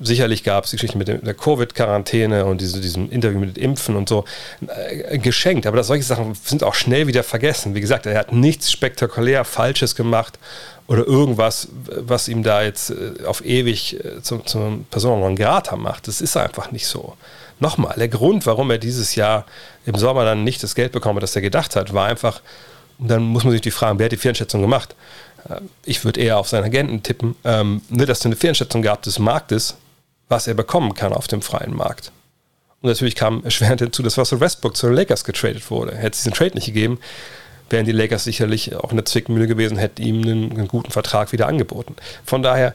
Sicherlich 0.00 0.42
gab 0.42 0.64
es 0.64 0.70
die 0.70 0.76
Geschichte 0.76 0.98
mit 0.98 1.06
der 1.06 1.34
Covid-Quarantäne 1.34 2.46
und 2.46 2.60
diese, 2.60 2.80
diesem 2.80 3.10
Interview 3.10 3.38
mit 3.38 3.56
Impfen 3.56 3.94
und 3.94 4.08
so 4.08 4.24
äh, 4.66 5.18
geschenkt. 5.18 5.68
Aber 5.68 5.84
solche 5.84 6.02
Sachen 6.02 6.34
sind 6.34 6.64
auch 6.64 6.74
schnell 6.74 7.06
wieder 7.06 7.22
vergessen. 7.22 7.76
Wie 7.76 7.80
gesagt, 7.80 8.06
er 8.06 8.18
hat 8.18 8.32
nichts 8.32 8.72
spektakulär 8.72 9.44
Falsches 9.44 9.94
gemacht 9.94 10.36
oder 10.86 11.06
irgendwas, 11.06 11.68
was 11.72 12.28
ihm 12.28 12.42
da 12.42 12.62
jetzt 12.62 12.90
äh, 12.90 13.24
auf 13.26 13.44
ewig 13.44 14.04
äh, 14.04 14.22
zum, 14.22 14.44
zum 14.46 14.84
Persona 14.90 15.20
non 15.20 15.36
grata 15.36 15.76
macht. 15.76 16.08
Das 16.08 16.20
ist 16.20 16.36
einfach 16.36 16.72
nicht 16.72 16.86
so. 16.86 17.16
Nochmal, 17.60 17.94
der 17.96 18.08
Grund, 18.08 18.44
warum 18.46 18.70
er 18.70 18.78
dieses 18.78 19.14
Jahr 19.14 19.46
im 19.86 19.94
Sommer 19.94 20.24
dann 20.24 20.44
nicht 20.44 20.62
das 20.62 20.74
Geld 20.74 20.92
bekommen 20.92 21.16
hat, 21.16 21.22
das 21.22 21.36
er 21.36 21.42
gedacht 21.42 21.76
hat, 21.76 21.94
war 21.94 22.06
einfach, 22.06 22.42
und 22.98 23.08
dann 23.08 23.22
muss 23.22 23.44
man 23.44 23.52
sich 23.52 23.62
die 23.62 23.70
fragen, 23.70 23.98
wer 23.98 24.06
hat 24.06 24.12
die 24.12 24.16
Fehleinschätzung 24.16 24.60
gemacht? 24.60 24.94
Äh, 25.48 25.60
ich 25.84 26.04
würde 26.04 26.20
eher 26.20 26.38
auf 26.38 26.48
seinen 26.48 26.64
Agenten 26.64 27.02
tippen, 27.02 27.34
ähm, 27.44 27.80
ne, 27.88 28.04
dass 28.04 28.20
es 28.20 28.26
eine 28.26 28.36
Fehleinschätzung 28.36 28.82
gab 28.82 29.02
des 29.02 29.18
Marktes, 29.18 29.76
was 30.28 30.46
er 30.46 30.54
bekommen 30.54 30.94
kann 30.94 31.12
auf 31.12 31.28
dem 31.28 31.42
freien 31.42 31.74
Markt. 31.74 32.12
Und 32.82 32.88
natürlich 32.88 33.14
kam 33.14 33.42
erschwerend 33.44 33.80
hinzu, 33.80 34.02
dass 34.02 34.18
Russell 34.18 34.40
Westbrook 34.40 34.76
zu 34.76 34.86
den 34.86 34.96
Lakers 34.96 35.24
getradet 35.24 35.70
wurde. 35.70 35.96
Hätte 35.96 36.10
es 36.10 36.18
diesen 36.18 36.34
Trade 36.34 36.54
nicht 36.54 36.66
gegeben, 36.66 36.98
wären 37.70 37.86
die 37.86 37.92
Lakers 37.92 38.24
sicherlich 38.24 38.74
auch 38.76 38.92
eine 38.92 39.04
Zwickmühle 39.04 39.46
gewesen, 39.46 39.76
hätten 39.76 40.02
ihm 40.02 40.22
einen, 40.22 40.52
einen, 40.52 40.68
guten 40.68 40.90
Vertrag 40.90 41.32
wieder 41.32 41.46
angeboten. 41.46 41.96
Von 42.24 42.42
daher, 42.42 42.74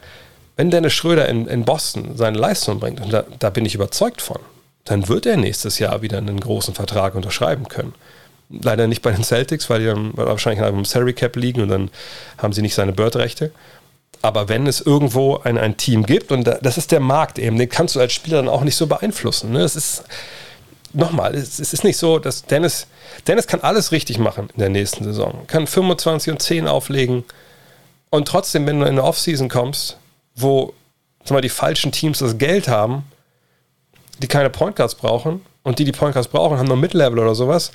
wenn 0.57 0.71
Dennis 0.71 0.93
Schröder 0.93 1.29
in, 1.29 1.47
in 1.47 1.65
Boston 1.65 2.17
seine 2.17 2.37
Leistung 2.37 2.79
bringt, 2.79 2.99
und 3.01 3.11
da, 3.13 3.23
da 3.39 3.49
bin 3.49 3.65
ich 3.65 3.75
überzeugt 3.75 4.21
von, 4.21 4.39
dann 4.85 5.07
wird 5.07 5.25
er 5.25 5.37
nächstes 5.37 5.79
Jahr 5.79 6.01
wieder 6.01 6.17
einen 6.17 6.39
großen 6.39 6.73
Vertrag 6.73 7.15
unterschreiben 7.15 7.67
können. 7.67 7.93
Leider 8.49 8.87
nicht 8.87 9.03
bei 9.03 9.11
den 9.11 9.23
Celtics, 9.23 9.69
weil 9.69 9.81
die 9.81 9.85
dann 9.85 10.11
wahrscheinlich 10.15 10.67
im 10.67 10.83
Salary 10.83 11.13
Cap 11.13 11.35
liegen 11.35 11.61
und 11.61 11.69
dann 11.69 11.91
haben 12.39 12.53
sie 12.53 12.63
nicht 12.63 12.73
seine 12.73 12.91
Bird-Rechte. 12.91 13.51
Aber 14.21 14.49
wenn 14.49 14.67
es 14.67 14.81
irgendwo 14.81 15.37
ein, 15.37 15.57
ein 15.57 15.77
Team 15.77 16.05
gibt, 16.05 16.31
und 16.31 16.43
das 16.45 16.77
ist 16.77 16.91
der 16.91 16.99
Markt 16.99 17.39
eben, 17.39 17.57
den 17.57 17.69
kannst 17.69 17.95
du 17.95 17.99
als 17.99 18.11
Spieler 18.11 18.37
dann 18.37 18.49
auch 18.49 18.63
nicht 18.63 18.75
so 18.75 18.87
beeinflussen. 18.87 19.51
Ne? 19.51 19.61
Es 19.61 19.75
ist, 19.75 20.03
nochmal, 20.93 21.35
es, 21.35 21.59
es 21.59 21.73
ist 21.73 21.83
nicht 21.83 21.97
so, 21.97 22.19
dass 22.19 22.43
Dennis, 22.43 22.87
Dennis 23.27 23.47
kann 23.47 23.61
alles 23.61 23.91
richtig 23.91 24.17
machen 24.17 24.49
in 24.53 24.59
der 24.59 24.69
nächsten 24.69 25.03
Saison. 25.03 25.45
Kann 25.47 25.67
25 25.67 26.31
und 26.31 26.41
10 26.41 26.67
auflegen. 26.67 27.23
Und 28.09 28.27
trotzdem, 28.27 28.65
wenn 28.65 28.79
du 28.79 28.85
in 28.85 28.93
eine 28.93 29.03
Offseason 29.03 29.49
kommst, 29.49 29.97
wo 30.35 30.73
sag 31.23 31.31
mal, 31.31 31.41
die 31.41 31.49
falschen 31.49 31.91
Teams 31.91 32.19
das 32.19 32.37
Geld 32.37 32.67
haben, 32.67 33.03
die 34.19 34.27
keine 34.27 34.49
Point 34.49 34.75
Guards 34.75 34.95
brauchen 34.95 35.45
und 35.63 35.79
die, 35.79 35.85
die 35.85 35.91
Point 35.91 36.13
Guards 36.13 36.29
brauchen, 36.29 36.57
haben 36.57 36.67
nur 36.67 36.77
Mid-Level 36.77 37.19
oder 37.19 37.35
sowas, 37.35 37.71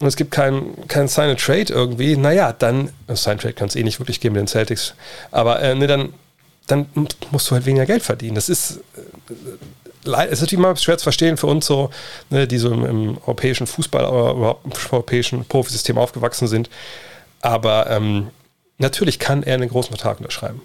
und 0.00 0.08
es 0.08 0.16
gibt 0.16 0.32
keinen 0.32 0.88
kein 0.88 1.08
Sign-and-Trade 1.08 1.72
irgendwie, 1.72 2.16
naja, 2.16 2.52
dann, 2.52 2.90
Sign-Trade 3.08 3.54
kann 3.54 3.68
es 3.68 3.76
eh 3.76 3.82
nicht 3.82 4.00
wirklich 4.00 4.20
geben 4.20 4.34
mit 4.34 4.40
den 4.40 4.48
Celtics, 4.48 4.94
aber 5.30 5.62
äh, 5.62 5.74
ne, 5.74 5.86
dann, 5.86 6.12
dann 6.66 6.86
musst 7.30 7.50
du 7.50 7.54
halt 7.54 7.64
weniger 7.64 7.86
Geld 7.86 8.02
verdienen. 8.02 8.34
Das 8.34 8.48
ist, 8.48 8.80
ist 10.04 10.40
natürlich 10.40 10.62
mal 10.62 10.76
schwer 10.76 10.98
zu 10.98 11.04
verstehen 11.04 11.36
für 11.36 11.46
uns 11.46 11.66
so, 11.66 11.90
ne, 12.30 12.46
die 12.46 12.58
so 12.58 12.70
im, 12.72 12.84
im, 12.84 13.18
europäischen 13.18 13.66
Fußball 13.66 14.04
oder 14.04 14.32
überhaupt 14.32 14.64
im 14.64 14.72
europäischen 14.92 15.44
Profisystem 15.44 15.98
aufgewachsen 15.98 16.48
sind. 16.48 16.70
Aber 17.40 17.90
ähm, 17.90 18.28
natürlich 18.78 19.18
kann 19.18 19.42
er 19.42 19.54
einen 19.54 19.68
großen 19.68 19.90
Vertrag 19.90 20.18
unterschreiben. 20.18 20.62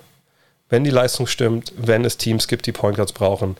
Wenn 0.69 0.84
die 0.84 0.91
Leistung 0.91 1.25
stimmt, 1.25 1.73
wenn 1.78 2.06
es 2.06 2.17
Teams 2.17 2.47
gibt, 2.47 2.67
die 2.67 2.71
Point 2.71 2.95
Guards 2.95 3.12
brauchen, 3.12 3.58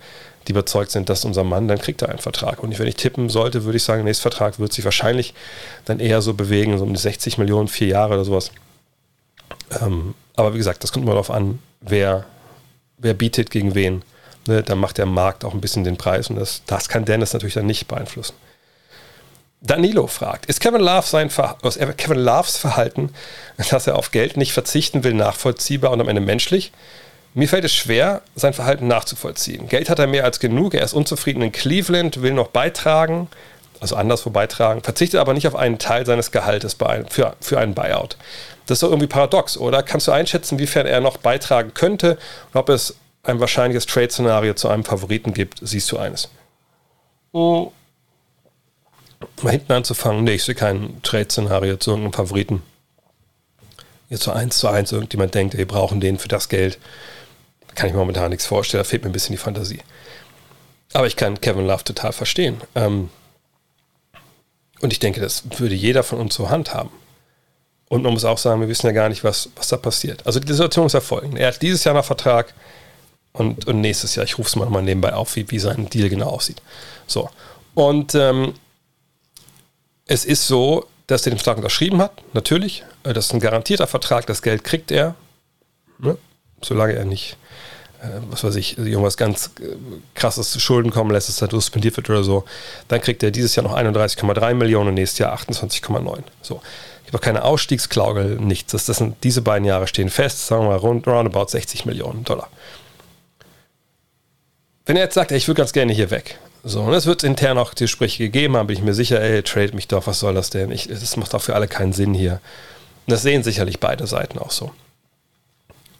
die 0.48 0.52
überzeugt 0.52 0.92
sind, 0.92 1.10
dass 1.10 1.26
unser 1.26 1.44
Mann, 1.44 1.68
dann 1.68 1.80
kriegt 1.80 2.02
er 2.02 2.10
einen 2.10 2.20
Vertrag. 2.20 2.64
Und 2.64 2.78
wenn 2.78 2.88
ich 2.88 2.96
tippen 2.96 3.30
sollte, 3.30 3.66
würde 3.66 3.78
ich 3.78 3.84
sagen, 3.84 4.00
der 4.00 4.06
nächste 4.06 4.22
Vertrag 4.22 4.60
wird 4.60 4.74
sich 4.74 4.86
wahrscheinlich 4.86 5.34
dann 5.86 6.00
eher 6.00 6.22
so 6.22 6.34
bewegen, 6.34 6.78
so 6.78 6.84
um 6.84 6.94
die 6.94 7.00
60 7.00 7.38
Millionen, 7.38 7.68
vier 7.68 7.88
Jahre 7.88 8.14
oder 8.14 8.26
sowas. 8.26 8.52
Ähm, 9.82 10.14
aber 10.36 10.54
wie 10.54 10.58
gesagt, 10.58 10.84
das 10.84 10.92
kommt 10.92 11.04
immer 11.04 11.14
darauf 11.14 11.32
an, 11.32 11.60
wer, 11.82 12.26
wer 12.98 13.14
bietet 13.14 13.50
gegen 13.50 13.76
wen. 13.76 14.04
Ne, 14.50 14.64
dann 14.64 14.80
macht 14.80 14.98
der 14.98 15.06
Markt 15.06 15.46
auch 15.46 15.54
ein 15.54 15.62
bisschen 15.62 15.84
den 15.84 15.96
Preis 15.96 16.32
und 16.32 16.36
das, 16.36 16.64
das 16.66 16.90
kann 16.90 17.06
Dennis 17.06 17.34
natürlich 17.34 17.54
dann 17.54 17.68
nicht 17.68 17.88
beeinflussen. 17.88 18.34
Danilo 19.62 20.08
fragt, 20.08 20.48
ist 20.48 20.60
Kevin, 20.60 20.82
Love 20.82 21.06
sein 21.06 21.30
Ver 21.30 21.56
Kevin 21.98 22.18
Loves 22.18 22.58
Verhalten, 22.58 23.14
dass 23.70 23.86
er 23.86 23.96
auf 23.96 24.10
Geld 24.10 24.38
nicht 24.38 24.54
verzichten 24.54 25.04
will, 25.04 25.14
nachvollziehbar 25.14 25.92
und 25.92 26.02
am 26.02 26.10
Ende 26.10 26.22
menschlich? 26.22 26.72
Mir 27.36 27.48
fällt 27.48 27.64
es 27.64 27.76
schwer, 27.76 28.24
sein 28.36 28.54
Verhalten 28.54 28.88
nachzuvollziehen. 28.88 29.68
Geld 29.68 29.88
hat 29.88 30.00
er 30.00 30.08
mehr 30.08 30.24
als 30.24 30.40
genug, 30.40 30.74
er 30.74 30.84
ist 30.84 30.94
unzufrieden 30.94 31.44
in 31.44 31.52
Cleveland, 31.52 32.24
will 32.24 32.34
noch 32.34 32.48
beitragen, 32.48 33.28
also 33.80 33.98
anderswo 33.98 34.32
beitragen, 34.32 34.82
verzichtet 34.82 35.20
aber 35.20 35.36
nicht 35.36 35.48
auf 35.48 35.56
einen 35.56 35.78
Teil 35.78 36.08
seines 36.08 36.32
Gehaltes 36.32 36.76
für, 37.10 37.36
für 37.40 37.60
einen 37.60 37.76
Buyout. 37.76 38.18
Das 38.66 38.78
ist 38.78 38.82
doch 38.82 38.90
irgendwie 38.90 39.06
paradox, 39.06 39.58
oder? 39.58 39.84
Kannst 39.84 40.08
du 40.08 40.12
einschätzen, 40.12 40.58
wiefern 40.58 40.88
er 40.88 41.02
noch 41.02 41.18
beitragen 41.18 41.76
könnte 41.76 42.18
und 42.52 42.60
ob 42.60 42.70
es 42.70 42.96
ein 43.24 43.40
wahrscheinliches 43.40 43.86
Trade-Szenario 43.86 44.54
zu 44.54 44.70
einem 44.70 44.84
Favoriten 44.84 45.34
gibt? 45.34 45.60
Siehst 45.62 45.92
du 45.92 45.98
eines? 45.98 46.30
Oh 47.32 47.72
mal 49.42 49.52
hinten 49.52 49.72
anzufangen, 49.72 50.24
nee, 50.24 50.36
ich 50.36 50.44
sehe 50.44 50.56
kein 50.56 51.02
Trade-Szenario 51.02 51.78
zu 51.78 51.92
irgendeinem 51.92 52.14
Favoriten. 52.14 52.62
Jetzt 54.10 54.24
so 54.24 54.32
eins 54.32 54.58
zu 54.58 54.68
eins, 54.68 54.92
irgendjemand 54.92 55.36
denkt, 55.36 55.58
wir 55.58 55.68
brauchen 55.68 56.00
den 56.00 56.18
für 56.18 56.28
das 56.28 56.50
Geld. 56.50 56.80
Kann 57.76 57.88
ich 57.88 57.94
mir 57.94 58.00
momentan 58.00 58.30
nichts 58.30 58.46
vorstellen, 58.46 58.84
da 58.84 58.90
fehlt 58.90 59.04
mir 59.04 59.10
ein 59.10 59.14
bisschen 59.14 59.34
die 59.34 59.38
Fantasie. 59.38 59.82
Aber 60.94 61.06
ich 61.06 61.16
kann 61.16 61.40
Kevin 61.40 61.68
Love 61.68 61.84
total 61.84 62.12
verstehen. 62.12 62.60
Ähm, 62.74 63.10
und 64.82 64.92
ich 64.94 65.00
denke, 65.00 65.22
das 65.22 65.44
würde 65.60 65.76
jeder 65.76 66.04
von 66.04 66.20
uns 66.20 66.34
so 66.34 66.50
handhaben. 66.50 66.90
Und 67.90 68.02
man 68.02 68.14
muss 68.14 68.26
auch 68.26 68.38
sagen, 68.38 68.62
wir 68.62 68.68
wissen 68.68 68.88
ja 68.88 68.94
gar 68.94 69.10
nicht, 69.10 69.24
was, 69.24 69.50
was 69.56 69.68
da 69.68 69.78
passiert. 69.78 70.26
Also 70.26 70.40
die 70.40 70.52
Situation 70.52 70.88
ist 70.88 70.94
ja 70.94 71.02
folgende. 71.02 71.42
Er 71.42 71.50
hat 71.50 71.62
dieses 71.62 71.84
Jahr 71.84 71.96
noch 71.96 72.06
Vertrag 72.06 72.54
und, 73.34 73.68
und 73.68 73.82
nächstes 73.82 74.16
Jahr, 74.16 74.26
ich 74.26 74.38
rufe 74.38 74.48
es 74.48 74.56
mal 74.56 74.66
nochmal 74.66 74.84
nebenbei 74.84 75.14
auf, 75.14 75.36
wie, 75.36 75.50
wie 75.52 75.60
sein 75.60 75.90
Deal 75.90 76.10
genau 76.10 76.28
aussieht. 76.28 76.62
So. 77.08 77.30
Und 77.74 78.16
ähm, 78.16 78.54
es 80.06 80.26
ist 80.26 80.48
so, 80.48 80.88
dass 81.08 81.26
er 81.26 81.32
den 81.32 81.38
Vertrag 81.38 81.58
unterschrieben 81.58 82.02
hat, 82.02 82.22
natürlich. 82.34 82.84
Äh, 83.04 83.14
das 83.14 83.28
ist 83.28 83.34
ein 83.34 83.40
garantierter 83.40 83.88
Vertrag, 83.88 84.26
das 84.26 84.42
Geld 84.42 84.64
kriegt 84.64 84.92
er, 84.92 85.16
ne? 86.00 86.18
solange 86.62 86.94
er 86.94 87.06
nicht, 87.06 87.38
äh, 88.02 88.08
was 88.30 88.44
weiß 88.44 88.56
ich, 88.56 88.78
irgendwas 88.78 89.18
ganz 89.18 89.52
äh, 89.60 89.76
krasses 90.16 90.52
zu 90.52 90.60
Schulden 90.60 90.92
kommen 90.92 91.12
lässt, 91.12 91.30
dass 91.30 91.42
er 91.42 91.50
suspendiert 91.50 91.98
wird 91.98 92.10
oder 92.10 92.24
so. 92.24 92.46
Dann 92.88 93.02
kriegt 93.02 93.24
er 93.24 93.32
dieses 93.32 93.56
Jahr 93.56 93.64
noch 93.64 93.76
31,3 93.76 94.54
Millionen 94.56 94.90
und 94.90 94.96
nächstes 94.96 95.20
Jahr 95.20 95.36
28,9. 95.36 96.24
So. 96.42 96.62
Ich 97.04 97.14
habe 97.14 97.18
auch 97.18 97.26
keine 97.26 97.44
Ausstiegsklaugel, 97.44 98.36
nichts. 98.40 98.72
Das, 98.72 98.86
das 98.86 98.98
sind, 98.98 99.24
diese 99.24 99.42
beiden 99.42 99.66
Jahre 99.66 99.88
stehen 99.88 100.10
fest, 100.10 100.46
sagen 100.46 100.64
wir 100.64 100.70
mal 100.70 100.78
rund, 100.78 101.08
roundabout 101.08 101.48
60 101.48 101.86
Millionen 101.86 102.24
Dollar. 102.24 102.50
Wenn 104.90 104.96
er 104.96 105.04
jetzt 105.04 105.14
sagt, 105.14 105.32
ey, 105.32 105.38
ich 105.38 105.48
würde 105.48 105.60
ganz 105.60 105.72
gerne 105.72 105.94
hier 105.94 106.10
weg, 106.10 106.40
so, 106.64 106.82
und 106.82 106.96
es 106.96 107.06
wird 107.06 107.24
intern 107.24 107.60
auch 107.60 107.76
Gespräche 107.76 108.24
gegeben 108.24 108.58
haben, 108.58 108.66
bin 108.66 108.76
ich 108.76 108.82
mir 108.82 108.96
sicher, 108.96 109.22
ey, 109.22 109.44
trade 109.44 109.76
mich 109.76 109.88
doch, 109.88 110.08
was 110.08 110.20
soll 110.20 110.34
das 110.34 110.50
denn? 110.50 110.72
Ich, 110.72 110.88
das 110.88 111.16
macht 111.16 111.36
auch 111.36 111.44
für 111.44 111.54
alle 111.54 111.68
keinen 111.68 111.94
Sinn 111.94 112.16
hier. 112.16 112.42
Und 113.06 113.12
das 113.12 113.22
sehen 113.22 113.44
sicherlich 113.44 113.80
beide 113.80 114.08
Seiten 114.08 114.40
auch 114.40 114.50
so. 114.50 114.72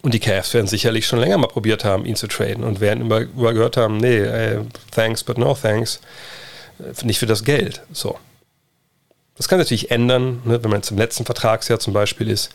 Und 0.02 0.12
die 0.12 0.18
Cavs 0.18 0.52
werden 0.54 0.66
sicherlich 0.66 1.06
schon 1.06 1.20
länger 1.20 1.38
mal 1.38 1.46
probiert 1.46 1.84
haben, 1.84 2.04
ihn 2.04 2.16
zu 2.16 2.26
traden 2.26 2.64
und 2.64 2.80
werden 2.80 3.02
immer, 3.02 3.20
immer 3.20 3.52
gehört 3.52 3.76
haben, 3.76 3.98
nee, 3.98 4.18
ey, 4.18 4.58
thanks, 4.90 5.22
but 5.22 5.38
no 5.38 5.54
thanks. 5.54 6.00
Äh, 6.80 7.06
nicht 7.06 7.20
für 7.20 7.26
das 7.26 7.44
Geld. 7.44 7.82
So. 7.92 8.18
Das 9.36 9.46
kann 9.46 9.60
natürlich 9.60 9.92
ändern, 9.92 10.42
ne, 10.44 10.64
wenn 10.64 10.70
man 10.70 10.80
jetzt 10.80 10.90
im 10.90 10.98
letzten 10.98 11.24
Vertragsjahr 11.24 11.78
zum 11.78 11.92
Beispiel 11.92 12.28
ist. 12.28 12.50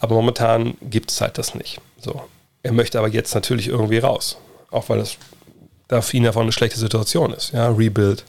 Aber 0.00 0.16
momentan 0.16 0.76
gibt 0.82 1.12
es 1.12 1.20
halt 1.20 1.38
das 1.38 1.54
nicht. 1.54 1.80
So. 2.00 2.24
Er 2.64 2.72
möchte 2.72 2.98
aber 2.98 3.06
jetzt 3.06 3.36
natürlich 3.36 3.68
irgendwie 3.68 3.98
raus. 3.98 4.36
Auch 4.72 4.88
weil 4.88 4.98
das 4.98 5.16
da 5.88 6.02
für 6.02 6.16
ihn 6.16 6.26
einfach 6.26 6.40
eine 6.40 6.52
schlechte 6.52 6.78
Situation 6.78 7.32
ist. 7.32 7.52
Ja, 7.52 7.68
Rebuild 7.68 8.24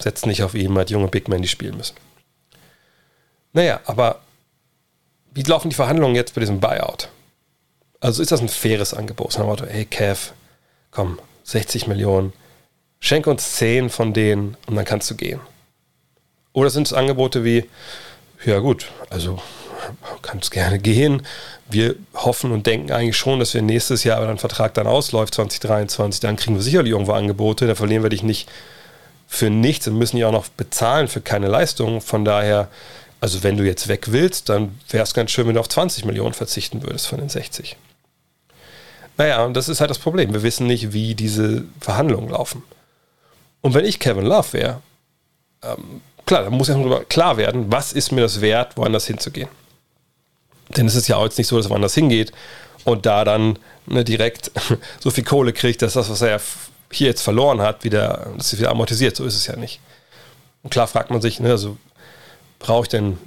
setzt 0.00 0.26
nicht 0.26 0.42
auf 0.42 0.54
ihn, 0.54 0.76
hat 0.78 0.90
junge 0.90 1.08
Big 1.08 1.28
Men, 1.28 1.42
die 1.42 1.48
spielen 1.48 1.76
müssen. 1.76 1.96
Naja, 3.52 3.80
aber 3.84 4.20
wie 5.32 5.42
laufen 5.42 5.70
die 5.70 5.76
Verhandlungen 5.76 6.14
jetzt 6.14 6.34
bei 6.34 6.40
diesem 6.40 6.60
Buyout? 6.60 7.08
Also 8.00 8.22
ist 8.22 8.32
das 8.32 8.40
ein 8.40 8.48
faires 8.48 8.94
Angebot? 8.94 9.32
Sagen 9.32 9.48
wir, 9.48 9.66
hey 9.66 9.84
Kev, 9.84 10.32
komm, 10.90 11.18
60 11.44 11.86
Millionen, 11.86 12.32
schenk 13.00 13.26
uns 13.26 13.56
10 13.56 13.90
von 13.90 14.12
denen 14.14 14.56
und 14.66 14.76
dann 14.76 14.84
kannst 14.84 15.10
du 15.10 15.16
gehen. 15.16 15.40
Oder 16.52 16.70
sind 16.70 16.86
es 16.86 16.92
Angebote 16.92 17.44
wie, 17.44 17.68
ja 18.44 18.58
gut, 18.58 18.90
also 19.10 19.40
kannst 20.22 20.50
gerne 20.50 20.78
gehen, 20.78 21.22
wir 21.70 21.96
hoffen 22.14 22.52
und 22.52 22.66
denken 22.66 22.92
eigentlich 22.92 23.16
schon, 23.16 23.38
dass 23.38 23.54
wir 23.54 23.62
nächstes 23.62 24.04
Jahr, 24.04 24.20
wenn 24.22 24.28
ein 24.28 24.38
Vertrag 24.38 24.74
dann 24.74 24.86
ausläuft, 24.86 25.34
2023, 25.34 26.20
dann 26.20 26.36
kriegen 26.36 26.56
wir 26.56 26.62
sicherlich 26.62 26.92
irgendwo 26.92 27.12
Angebote, 27.12 27.66
da 27.66 27.74
verlieren 27.74 28.02
wir 28.02 28.10
dich 28.10 28.22
nicht 28.22 28.48
für 29.28 29.48
nichts 29.48 29.86
und 29.86 29.96
müssen 29.96 30.16
ja 30.16 30.26
auch 30.26 30.32
noch 30.32 30.48
bezahlen 30.48 31.06
für 31.06 31.20
keine 31.20 31.46
Leistung. 31.46 32.00
Von 32.00 32.24
daher, 32.24 32.68
also 33.20 33.42
wenn 33.44 33.56
du 33.56 33.64
jetzt 33.64 33.86
weg 33.86 34.10
willst, 34.10 34.48
dann 34.48 34.78
wäre 34.88 35.04
es 35.04 35.14
ganz 35.14 35.30
schön, 35.30 35.46
wenn 35.46 35.54
du 35.54 35.60
auf 35.60 35.68
20 35.68 36.04
Millionen 36.04 36.34
verzichten 36.34 36.82
würdest 36.82 37.06
von 37.06 37.20
den 37.20 37.28
60. 37.28 37.76
Naja, 39.16 39.44
und 39.44 39.54
das 39.54 39.68
ist 39.68 39.80
halt 39.80 39.90
das 39.90 39.98
Problem. 39.98 40.32
Wir 40.32 40.42
wissen 40.42 40.66
nicht, 40.66 40.92
wie 40.92 41.14
diese 41.14 41.64
Verhandlungen 41.80 42.30
laufen. 42.30 42.62
Und 43.60 43.74
wenn 43.74 43.84
ich 43.84 44.00
Kevin 44.00 44.24
Love 44.24 44.52
wäre, 44.52 44.80
ähm, 45.62 46.00
klar, 46.26 46.42
dann 46.42 46.54
muss 46.54 46.68
ja 46.68 47.00
klar 47.08 47.36
werden, 47.36 47.70
was 47.70 47.92
ist 47.92 48.12
mir 48.12 48.22
das 48.22 48.40
wert, 48.40 48.76
woanders 48.76 49.06
hinzugehen. 49.06 49.48
Denn 50.76 50.86
es 50.86 50.94
ist 50.94 51.08
ja 51.08 51.16
auch 51.16 51.24
jetzt 51.24 51.38
nicht 51.38 51.48
so, 51.48 51.56
dass 51.56 51.68
man 51.68 51.76
anders 51.76 51.94
hingeht 51.94 52.32
und 52.84 53.06
da 53.06 53.24
dann 53.24 53.58
ne, 53.86 54.04
direkt 54.04 54.50
so 55.00 55.10
viel 55.10 55.24
Kohle 55.24 55.52
kriegt, 55.52 55.82
dass 55.82 55.94
das, 55.94 56.10
was 56.10 56.22
er 56.22 56.40
hier 56.92 57.08
jetzt 57.08 57.22
verloren 57.22 57.60
hat, 57.60 57.84
wieder, 57.84 58.32
das 58.36 58.56
wieder 58.58 58.70
amortisiert. 58.70 59.16
So 59.16 59.24
ist 59.24 59.36
es 59.36 59.46
ja 59.46 59.56
nicht. 59.56 59.80
Und 60.62 60.70
klar 60.70 60.86
fragt 60.86 61.10
man 61.10 61.20
sich, 61.20 61.40
ne, 61.40 61.50
also 61.50 61.76
brauche 62.58 62.84
ich 62.84 62.88
denn, 62.88 63.18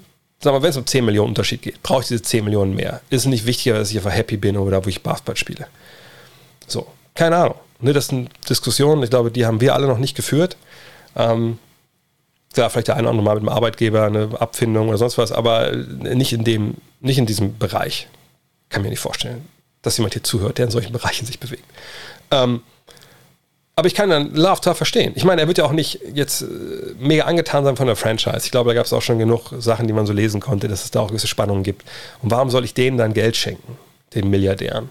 sag 0.42 0.54
mal, 0.54 0.62
wenn 0.62 0.70
es 0.70 0.78
um 0.78 0.86
10 0.86 1.06
Millionen 1.06 1.30
Unterschied 1.30 1.62
geht, 1.62 1.82
brauche 1.84 2.02
ich 2.02 2.08
diese 2.08 2.22
10 2.22 2.44
Millionen 2.44 2.76
mehr? 2.76 3.02
Ist 3.10 3.22
es 3.22 3.26
nicht 3.28 3.46
wichtiger, 3.46 3.78
dass 3.78 3.92
ich 3.92 3.98
einfach 3.98 4.14
happy 4.14 4.38
bin 4.38 4.58
oder 4.58 4.86
wo 4.86 4.90
ich 4.90 5.02
Basketball 5.02 5.38
spiele? 5.38 5.68
So, 6.68 6.88
keine 7.16 7.38
Ahnung. 7.38 7.56
Ne, 7.80 7.94
das 7.94 8.08
sind 8.08 8.30
Diskussionen, 8.50 9.04
ich 9.04 9.10
glaube, 9.10 9.32
die 9.32 9.46
haben 9.46 9.60
wir 9.60 9.74
alle 9.74 9.88
noch 9.88 9.98
nicht 9.98 10.16
geführt. 10.16 10.58
Ähm, 11.16 11.60
klar, 12.54 12.70
vielleicht 12.70 12.88
der 12.88 12.96
eine 12.96 13.04
oder 13.04 13.12
andere 13.12 13.26
Mal 13.26 13.36
mit 13.36 13.44
dem 13.44 13.50
Arbeitgeber 13.50 14.06
eine 14.06 14.30
Abfindung 14.40 14.90
oder 14.90 14.98
sonst 14.98 15.18
was, 15.18 15.32
aber 15.32 15.72
nicht 15.72 16.34
in 16.34 16.44
dem, 16.44 16.76
nicht 17.04 17.18
in 17.18 17.26
diesem 17.26 17.58
Bereich. 17.58 18.08
Kann 18.70 18.82
mir 18.82 18.90
nicht 18.90 19.00
vorstellen, 19.00 19.48
dass 19.82 19.98
jemand 19.98 20.14
hier 20.14 20.24
zuhört, 20.24 20.58
der 20.58 20.66
in 20.66 20.72
solchen 20.72 20.94
Bereichen 20.94 21.26
sich 21.26 21.40
bewegt. 21.40 21.66
Ähm, 22.32 22.62
aber 23.76 23.88
ich 23.88 23.96
kann 23.96 24.10
dann 24.10 24.34
Love 24.36 24.56
total 24.56 24.76
verstehen. 24.76 25.14
Ich 25.16 25.24
meine, 25.24 25.42
er 25.42 25.48
wird 25.48 25.58
ja 25.58 25.66
auch 25.66 25.72
nicht 25.72 26.00
jetzt 26.14 26.44
äh, 26.44 26.46
mega 27.00 27.26
angetan 27.26 27.64
sein 27.64 27.76
von 27.76 27.88
der 27.88 27.96
Franchise. 27.96 28.42
Ich 28.44 28.52
glaube, 28.52 28.70
da 28.70 28.76
gab 28.76 28.86
es 28.86 28.94
auch 28.94 29.02
schon 29.02 29.18
genug 29.20 29.52
Sachen, 29.60 29.88
die 29.88 29.94
man 29.94 30.06
so 30.06 30.14
lesen 30.14 30.42
konnte, 30.42 30.68
dass 30.68 30.86
es 30.86 30.92
da 30.92 31.02
auch 31.02 31.08
gewisse 31.08 31.28
Spannungen 31.28 31.64
gibt. 31.64 31.84
Und 32.22 32.32
warum 32.32 32.50
soll 32.50 32.64
ich 32.66 32.74
denen 32.74 32.98
dann 32.98 33.14
Geld 33.14 33.36
schenken, 33.36 33.78
den 34.14 34.30
Milliardären? 34.30 34.90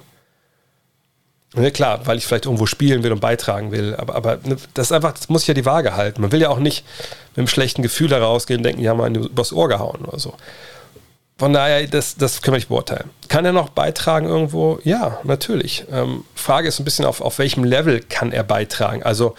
Ne, 1.55 1.71
klar, 1.71 2.07
weil 2.07 2.17
ich 2.17 2.27
vielleicht 2.27 2.47
irgendwo 2.47 2.65
spielen 2.65 3.03
will 3.03 3.13
und 3.13 3.21
beitragen 3.21 3.73
will, 3.73 3.95
aber, 3.97 4.15
aber 4.15 4.39
ne, 4.43 4.57
das 4.73 4.87
ist 4.87 4.93
einfach, 4.93 5.13
das 5.13 5.29
muss 5.29 5.43
ich 5.43 5.49
ja 5.49 5.55
die 5.55 5.67
Waage 5.67 5.95
halten. 5.95 6.23
Man 6.23 6.33
will 6.33 6.41
ja 6.41 6.49
auch 6.49 6.59
nicht 6.59 6.85
mit 7.33 7.39
einem 7.39 7.47
schlechten 7.47 7.83
Gefühl 7.83 8.11
herausgehen 8.11 8.61
und 8.61 8.65
denken, 8.65 8.81
die 8.81 8.89
haben 8.89 9.01
einen 9.03 9.17
übers 9.17 9.53
Ohr 9.53 9.69
gehauen 9.69 10.05
oder 10.07 10.19
so. 10.19 10.35
Von 11.43 11.53
daher, 11.53 11.85
das, 11.89 12.15
das 12.15 12.41
können 12.41 12.55
wir 12.55 12.59
nicht 12.59 12.69
beurteilen. 12.69 13.11
Kann 13.27 13.45
er 13.45 13.51
noch 13.51 13.71
beitragen 13.71 14.29
irgendwo? 14.29 14.79
Ja, 14.85 15.19
natürlich. 15.25 15.85
Ähm, 15.91 16.23
Frage 16.37 16.69
ist 16.69 16.79
ein 16.79 16.85
bisschen, 16.85 17.05
auf, 17.05 17.21
auf 17.21 17.41
welchem 17.41 17.65
Level 17.65 17.99
kann 17.99 18.31
er 18.31 18.45
beitragen? 18.45 19.03
Also, 19.03 19.35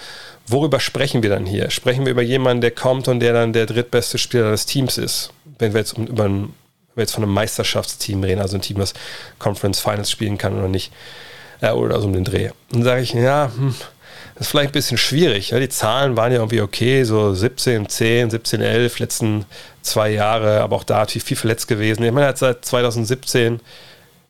worüber 0.46 0.82
sprechen 0.82 1.24
wir 1.24 1.30
dann 1.30 1.46
hier? 1.46 1.70
Sprechen 1.70 2.04
wir 2.04 2.12
über 2.12 2.22
jemanden, 2.22 2.60
der 2.60 2.72
kommt 2.72 3.08
und 3.08 3.22
der 3.22 3.32
dann 3.32 3.54
der 3.54 3.68
drittbeste 3.68 4.18
Spieler 4.18 4.52
des 4.52 4.66
Teams 4.66 4.98
ist? 4.98 5.32
Wenn 5.60 5.72
wir 5.72 5.80
jetzt 5.80 5.98
über 5.98 6.26
ein, 6.26 6.42
wenn 6.42 6.96
wir 6.96 7.04
jetzt 7.04 7.13
von 7.13 7.24
einem 7.24 7.32
Meisterschaftsteam 7.32 8.22
reden, 8.22 8.42
also 8.42 8.58
ein 8.58 8.62
Team, 8.62 8.80
das 8.80 8.94
Conference 9.39 9.80
Finals 9.80 10.12
spielen 10.12 10.38
kann 10.38 10.58
oder 10.58 10.68
nicht 10.68 10.92
ja, 11.62 11.74
oder 11.74 12.02
so 12.02 12.08
um 12.08 12.13
den 12.13 12.26
Dreh. 12.26 12.50
dann 12.72 12.84
sage 12.84 13.02
ich, 13.02 13.13
ja, 13.13 13.50
hm, 13.56 13.74
das 14.36 14.48
ist 14.48 14.52
vielleicht 14.52 14.69
ein 14.69 14.74
bisschen 14.74 14.98
schwierig. 14.98 15.52
Ja, 15.52 15.60
die 15.60 15.69
Zahlen 15.69 16.17
waren 16.17 16.32
ja 16.32 16.39
irgendwie 16.39 16.62
okay, 16.62 17.04
so 17.04 17.34
17, 17.34 17.88
10, 17.88 18.32
17, 18.32 18.62
11, 18.62 19.00
letzten 19.00 19.46
zwei 19.84 20.10
Jahre, 20.10 20.62
aber 20.62 20.76
auch 20.76 20.84
da 20.84 21.00
natürlich 21.00 21.24
viel 21.24 21.38
verletzt 21.38 21.67
gewesen. 21.67 22.04
Ich 22.04 22.12
meine, 22.12 22.26
er 22.26 22.30
hat 22.30 22.38
seit 22.39 22.65
2017 22.65 23.60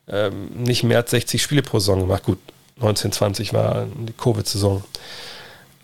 ähm, 0.09 0.49
nicht 0.55 0.83
mehr 0.83 0.97
als 0.97 1.11
60 1.11 1.41
Spiele 1.41 1.61
pro 1.61 1.79
Saison 1.79 2.01
gemacht. 2.01 2.23
Gut, 2.23 2.39
1920 2.75 3.53
war 3.53 3.87
die 3.95 4.13
Covid-Saison. 4.13 4.83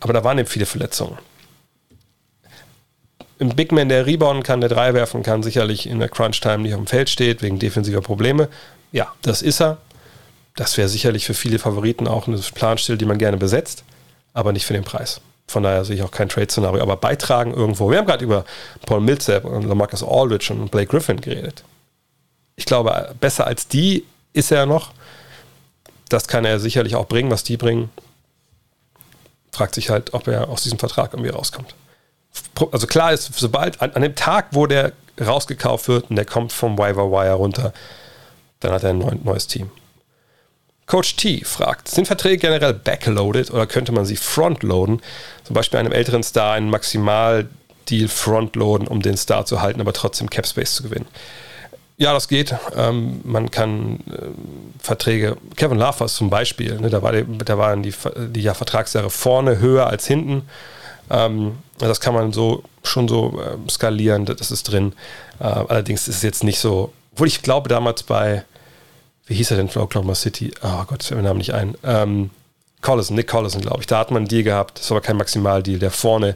aber 0.02 0.14
da 0.14 0.24
waren 0.24 0.38
eben 0.38 0.50
viele 0.50 0.66
Verletzungen. 0.66 1.18
Ein 3.40 3.56
Big 3.56 3.72
Man, 3.72 3.88
der 3.88 4.06
rebounden 4.06 4.44
kann, 4.44 4.60
der 4.60 4.70
drei 4.70 4.94
werfen 4.94 5.24
kann, 5.24 5.44
sicherlich 5.44 5.88
in 5.88 6.00
der 6.00 6.10
Crunch-Time 6.10 6.60
nicht 6.60 6.74
auf 6.74 6.82
dem 6.82 6.88
Feld 6.88 7.10
steht, 7.10 7.42
wegen 7.42 7.58
defensiver 7.58 8.02
Probleme. 8.02 8.50
Ja, 8.92 9.14
das 9.22 9.42
ist 9.42 9.62
er. 9.62 9.78
Das 10.58 10.78
wäre 10.78 10.90
sicherlich 10.90 11.26
für 11.26 11.34
viele 11.34 11.58
Favoriten 11.58 12.06
auch 12.06 12.28
eine 12.28 12.38
Planstelle, 12.38 12.98
die 12.98 13.06
man 13.06 13.18
gerne 13.18 13.38
besetzt, 13.38 13.86
aber 14.34 14.52
nicht 14.52 14.66
für 14.66 14.74
den 14.74 14.84
Preis. 14.84 15.22
Von 15.48 15.64
daher 15.64 15.84
sehe 15.84 15.96
ich 15.96 16.04
auch 16.04 16.12
kein 16.12 16.30
Trade-Szenario. 16.30 16.82
Aber 16.82 16.96
beitragen 16.96 17.54
irgendwo. 17.54 17.90
Wir 17.90 17.98
haben 17.98 18.06
gerade 18.06 18.24
über 18.24 18.46
Paul 18.86 19.02
Millsap 19.02 19.46
und 19.46 19.64
Lamarcus 19.64 20.04
Aldridge 20.04 20.54
und 20.54 20.70
Blake 20.70 20.88
Griffin 20.88 21.20
geredet. 21.20 21.64
Ich 22.56 22.66
glaube, 22.66 23.16
besser 23.20 23.48
als 23.48 23.68
die 23.68 24.06
ist 24.34 24.52
er 24.52 24.66
noch. 24.66 24.92
Das 26.10 26.28
kann 26.28 26.46
er 26.46 26.60
sicherlich 26.60 26.96
auch 26.96 27.08
bringen, 27.08 27.32
was 27.32 27.44
die 27.44 27.58
bringen. 27.58 27.90
Fragt 29.52 29.76
sich 29.76 29.90
halt, 29.90 30.14
ob 30.14 30.28
er 30.28 30.50
aus 30.50 30.64
diesem 30.64 30.78
Vertrag 30.78 31.14
irgendwie 31.14 31.32
rauskommt. 31.32 31.74
Also 32.72 32.86
klar 32.86 33.14
ist, 33.14 33.34
sobald 33.34 33.82
an, 33.82 33.92
an 33.94 34.04
dem 34.04 34.16
Tag, 34.16 34.48
wo 34.52 34.68
der 34.68 34.94
rausgekauft 35.20 35.88
wird 35.88 36.10
und 36.10 36.16
der 36.16 36.26
kommt 36.26 36.54
vom 36.54 36.78
Waiver 36.78 37.12
Wire 37.12 37.34
runter, 37.34 37.74
dann 38.60 38.72
hat 38.72 38.84
er 38.84 38.92
ein 38.92 39.20
neues 39.24 39.48
Team. 39.48 39.72
Coach 40.90 41.18
T 41.18 41.44
fragt, 41.46 41.88
sind 41.88 42.08
Verträge 42.08 42.40
generell 42.40 42.74
backloaded 42.74 43.52
oder 43.52 43.68
könnte 43.68 43.92
man 43.92 44.06
sie 44.06 44.16
frontloaden? 44.16 45.02
Zum 45.44 45.54
Beispiel 45.54 45.80
einem 45.80 45.92
älteren 45.92 46.24
Star 46.24 46.54
einen 46.54 46.72
Maximaldeal 46.72 48.08
frontloaden, 48.08 48.88
um 48.88 49.00
den 49.00 49.16
Star 49.16 49.46
zu 49.46 49.62
halten, 49.62 49.82
aber 49.82 49.94
trotzdem 49.94 50.32
Capspace 50.32 50.74
zu 50.74 50.84
gewinnen. 50.84 51.06
Ja, 51.98 52.12
das 52.12 52.28
geht. 52.28 52.56
Ähm, 52.76 53.22
man 53.24 53.52
kann 53.52 54.00
äh, 54.08 54.30
Verträge, 54.82 55.38
Kevin 55.58 55.78
Love 55.78 56.08
zum 56.08 56.32
Beispiel, 56.32 56.80
ne, 56.80 56.90
da, 56.90 57.04
war 57.04 57.12
die, 57.12 57.26
da 57.38 57.60
waren 57.60 57.84
die, 57.84 57.94
die 58.18 58.42
ja, 58.42 58.56
Vertragsjahre 58.56 59.12
vorne 59.12 59.60
höher 59.60 59.86
als 59.86 60.08
hinten. 60.08 60.50
Ähm, 61.12 61.60
das 61.78 62.00
kann 62.00 62.16
man 62.16 62.34
so 62.34 62.64
schon 62.82 63.08
so 63.08 63.40
äh, 63.40 63.70
skalieren, 63.70 64.26
das 64.26 64.50
ist 64.50 64.64
drin. 64.64 64.94
Äh, 65.40 65.44
allerdings 65.44 66.08
ist 66.08 66.16
es 66.16 66.24
jetzt 66.24 66.44
nicht 66.44 66.60
so, 66.60 66.92
obwohl 67.12 67.28
ich 67.28 67.44
glaube 67.44 67.70
damals 67.70 68.02
bei 68.02 68.44
wie 69.30 69.36
hieß 69.36 69.52
er 69.52 69.58
denn 69.58 69.70
für 69.70 69.82
Oklahoma 69.82 70.16
City? 70.16 70.52
Oh 70.64 70.84
Gott, 70.88 71.04
fällt 71.04 71.22
mir 71.22 71.28
Namen 71.28 71.38
nicht 71.38 71.54
ein. 71.54 71.76
Ähm, 71.84 72.32
Collison, 72.82 73.16
Nick 73.16 73.28
Collison, 73.28 73.62
glaube 73.62 73.82
ich. 73.82 73.88
Da 73.88 74.00
hat 74.00 74.10
man 74.10 74.22
einen 74.22 74.28
Deal 74.28 74.44
gehabt, 74.44 74.80
das 74.80 74.90
war 74.90 74.98
aber 74.98 75.06
kein 75.06 75.18
Maximaldeal, 75.18 75.80
der 75.80 75.92
vorne 75.92 76.36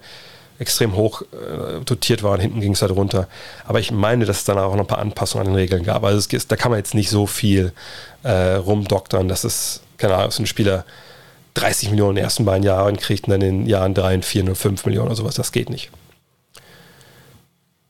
extrem 0.60 0.95
hoch 0.95 1.23
äh, 1.23 1.84
dotiert 1.84 2.21
war 2.21 2.34
und 2.34 2.39
hinten 2.39 2.62
ging 2.62 2.73
es 2.73 2.84
halt 2.84 2.91
runter. 2.91 3.27
Aber 3.65 3.79
ich 3.79 3.91
meine, 3.91 4.25
dass 4.25 4.38
es 4.38 4.43
dann 4.45 4.60
auch 4.60 4.73
noch 4.73 4.82
ein 4.82 4.88
paar 4.88 4.99
Anpassungen 4.99 5.47
an 5.47 5.53
den 5.53 5.58
Regeln 5.58 5.84
gab. 5.84 6.03
Also 6.03 6.25
es, 6.32 6.47
da 6.47 6.56
kann 6.56 6.69
man 6.69 6.77
jetzt 6.77 6.93
nicht 6.93 7.10
so 7.10 7.25
viel 7.25 7.73
äh, 8.21 8.53
rumdoktern, 8.53 9.27
dass 9.27 9.43
es, 9.43 9.82
keine 9.97 10.15
Ahnung, 10.15 10.29
so 10.32 10.43
ein 10.43 10.45
Spieler 10.45 10.86
30 11.56 11.89
Millionen 11.89 12.12
in 12.12 12.15
den 12.17 12.25
ersten 12.25 12.45
beiden 12.45 12.63
Jahren 12.63 12.97
kriegt 12.97 13.25
und 13.25 13.32
dann 13.32 13.41
in 13.41 13.62
den 13.62 13.67
Jahren 13.67 13.95
3, 13.95 14.21
4, 14.21 14.43
0, 14.43 14.56
5 14.56 14.86
Millionen 14.86 15.08
oder 15.08 15.15
sowas. 15.15 15.36
Das 15.36 15.51
geht 15.51 15.71
nicht. 15.71 15.89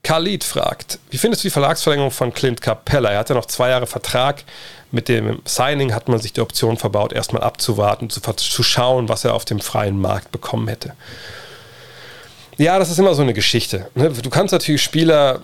Khalid 0.03 0.43
fragt, 0.43 0.99
wie 1.11 1.17
findest 1.17 1.43
du 1.43 1.47
die 1.47 1.51
Verlagsverlängerung 1.51 2.11
von 2.11 2.33
Clint 2.33 2.59
Capella? 2.59 3.11
Er 3.11 3.19
hatte 3.19 3.33
noch 3.33 3.45
zwei 3.45 3.69
Jahre 3.69 3.87
Vertrag. 3.87 4.43
Mit 4.91 5.07
dem 5.07 5.41
Signing 5.45 5.93
hat 5.93 6.09
man 6.09 6.19
sich 6.19 6.33
die 6.33 6.41
Option 6.41 6.75
verbaut, 6.75 7.13
erstmal 7.13 7.41
abzuwarten, 7.41 8.09
zu, 8.09 8.19
zu 8.19 8.63
schauen, 8.63 9.07
was 9.07 9.23
er 9.23 9.33
auf 9.33 9.45
dem 9.45 9.61
freien 9.61 9.99
Markt 9.99 10.31
bekommen 10.33 10.67
hätte. 10.67 10.93
Ja, 12.57 12.77
das 12.77 12.91
ist 12.91 12.99
immer 12.99 13.15
so 13.15 13.21
eine 13.21 13.33
Geschichte. 13.33 13.87
Ne? 13.95 14.09
Du 14.09 14.29
kannst 14.29 14.51
natürlich 14.51 14.83
Spieler, 14.83 15.39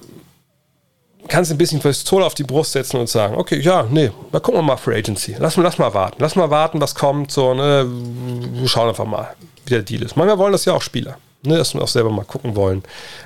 kannst 1.29 1.51
ein 1.51 1.57
bisschen 1.57 1.79
Pistole 1.79 2.25
auf 2.25 2.35
die 2.35 2.43
Brust 2.43 2.73
setzen 2.73 2.97
und 2.97 3.07
sagen, 3.07 3.35
okay, 3.35 3.61
ja, 3.61 3.87
nee, 3.89 4.11
mal 4.31 4.41
gucken 4.41 4.59
wir 4.59 4.63
mal 4.63 4.77
für 4.77 4.93
Agency. 4.93 5.37
Lass, 5.39 5.55
lass 5.55 5.77
mal 5.77 5.93
warten. 5.93 6.17
Lass 6.19 6.35
mal 6.35 6.49
warten, 6.49 6.81
was 6.81 6.93
kommt. 6.95 7.31
So, 7.31 7.53
ne? 7.53 7.87
Wir 7.87 8.67
schauen 8.67 8.89
einfach 8.89 9.05
mal, 9.05 9.33
wie 9.65 9.69
der 9.69 9.83
Deal 9.83 10.03
ist. 10.03 10.17
Manchmal 10.17 10.37
wollen 10.37 10.51
das 10.51 10.65
ja 10.65 10.73
auch 10.73 10.81
Spieler 10.81 11.17
ne, 11.43 11.57
dass 11.57 11.73
wir 11.73 11.81
auch 11.81 11.87
selber 11.87 12.09
mal 12.09 12.25
gucken 12.25 12.55
wollen, 12.55 12.83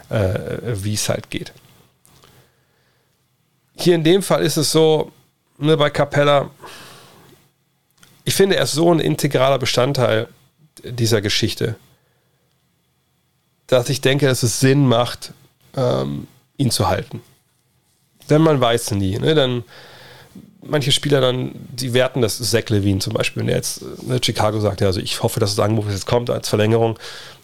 äh, 0.10 0.60
wie 0.64 0.94
es 0.94 1.10
halt 1.10 1.30
geht. 1.30 1.54
Hier 3.76 3.96
in 3.96 4.04
dem 4.04 4.22
Fall 4.22 4.44
ist 4.44 4.58
es 4.58 4.72
so, 4.72 5.12
ne, 5.58 5.78
bei 5.78 5.90
Capella, 5.90 6.50
ich 8.24 8.36
finde, 8.36 8.56
er 8.56 8.64
ist 8.64 8.74
so 8.74 8.94
ein 8.94 9.00
integraler 9.00 9.60
Bestandteil 9.60 10.28
dieser 10.84 11.22
Geschichte, 11.22 11.76
dass 13.68 13.90
ich 13.90 14.02
denke, 14.02 14.28
dass 14.28 14.44
es 14.44 14.60
Sinn 14.60 14.88
macht, 14.88 15.34
ähm, 15.76 16.28
ihn 16.58 16.72
zu 16.72 16.88
halten. 16.88 17.22
Denn 18.30 18.42
man 18.42 18.62
weiß 18.62 18.92
nie. 18.92 19.18
Ne? 19.18 19.36
Dann 19.36 19.64
manche 20.66 20.92
Spieler 20.92 21.22
dann, 21.22 21.52
die 21.56 21.94
werten 21.94 22.22
das, 22.22 22.38
Zach 22.38 22.70
Levine 22.70 23.00
zum 23.00 23.14
Beispiel, 23.14 23.42
wenn 23.42 23.50
er 23.50 23.58
jetzt 23.58 23.84
ne, 24.04 24.20
Chicago 24.24 24.60
sagt, 24.60 24.82
ja, 24.82 24.88
also 24.88 25.00
ich 25.00 25.24
hoffe, 25.24 25.40
dass 25.40 25.56
das 25.56 25.64
Angebot 25.64 25.92
jetzt 25.92 26.06
kommt 26.06 26.30
als 26.30 26.50
Verlängerung, 26.50 26.98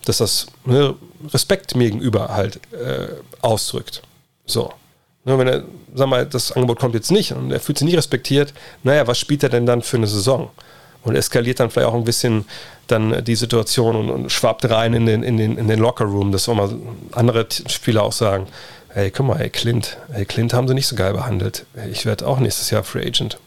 dass 0.05 0.17
das 0.17 0.47
ne, 0.65 0.95
Respekt 1.33 1.75
mir 1.75 1.85
gegenüber 1.89 2.29
halt 2.29 2.59
äh, 2.73 3.07
ausdrückt. 3.41 4.01
So. 4.45 4.73
Ne, 5.25 5.37
wenn 5.37 5.47
er, 5.47 5.63
sag 5.93 6.07
mal, 6.07 6.25
das 6.25 6.51
Angebot 6.51 6.79
kommt 6.79 6.95
jetzt 6.95 7.11
nicht 7.11 7.33
und 7.33 7.51
er 7.51 7.59
fühlt 7.59 7.77
sich 7.77 7.85
nicht 7.85 7.97
respektiert, 7.97 8.53
naja, 8.83 9.05
was 9.07 9.19
spielt 9.19 9.43
er 9.43 9.49
denn 9.49 9.65
dann 9.65 9.81
für 9.81 9.97
eine 9.97 10.07
Saison? 10.07 10.49
Und 11.01 11.15
eskaliert 11.15 11.61
dann 11.61 11.69
vielleicht 11.69 11.87
auch 11.87 11.93
ein 11.93 12.03
bisschen 12.03 12.45
dann 12.87 13.23
die 13.23 13.35
Situation 13.35 13.95
und, 13.95 14.09
und 14.09 14.31
schwappt 14.31 14.69
rein 14.69 14.93
in 14.93 15.05
den, 15.05 15.23
in 15.23 15.37
den, 15.37 15.57
in 15.57 15.67
den 15.67 15.79
Locker-Room, 15.79 16.31
dass 16.31 16.49
auch 16.49 16.55
mal 16.55 16.69
andere 17.13 17.47
Spieler 17.67 18.03
auch 18.03 18.11
sagen, 18.11 18.47
hey, 18.93 19.11
guck 19.11 19.27
mal, 19.27 19.39
ey, 19.39 19.49
Clint, 19.49 19.97
ey, 20.13 20.25
Clint 20.25 20.53
haben 20.53 20.67
sie 20.67 20.73
nicht 20.73 20.87
so 20.87 20.95
geil 20.95 21.13
behandelt. 21.13 21.65
Ich 21.91 22.05
werde 22.05 22.27
auch 22.27 22.39
nächstes 22.39 22.69
Jahr 22.69 22.83
Free 22.83 23.05
Agent. 23.05 23.37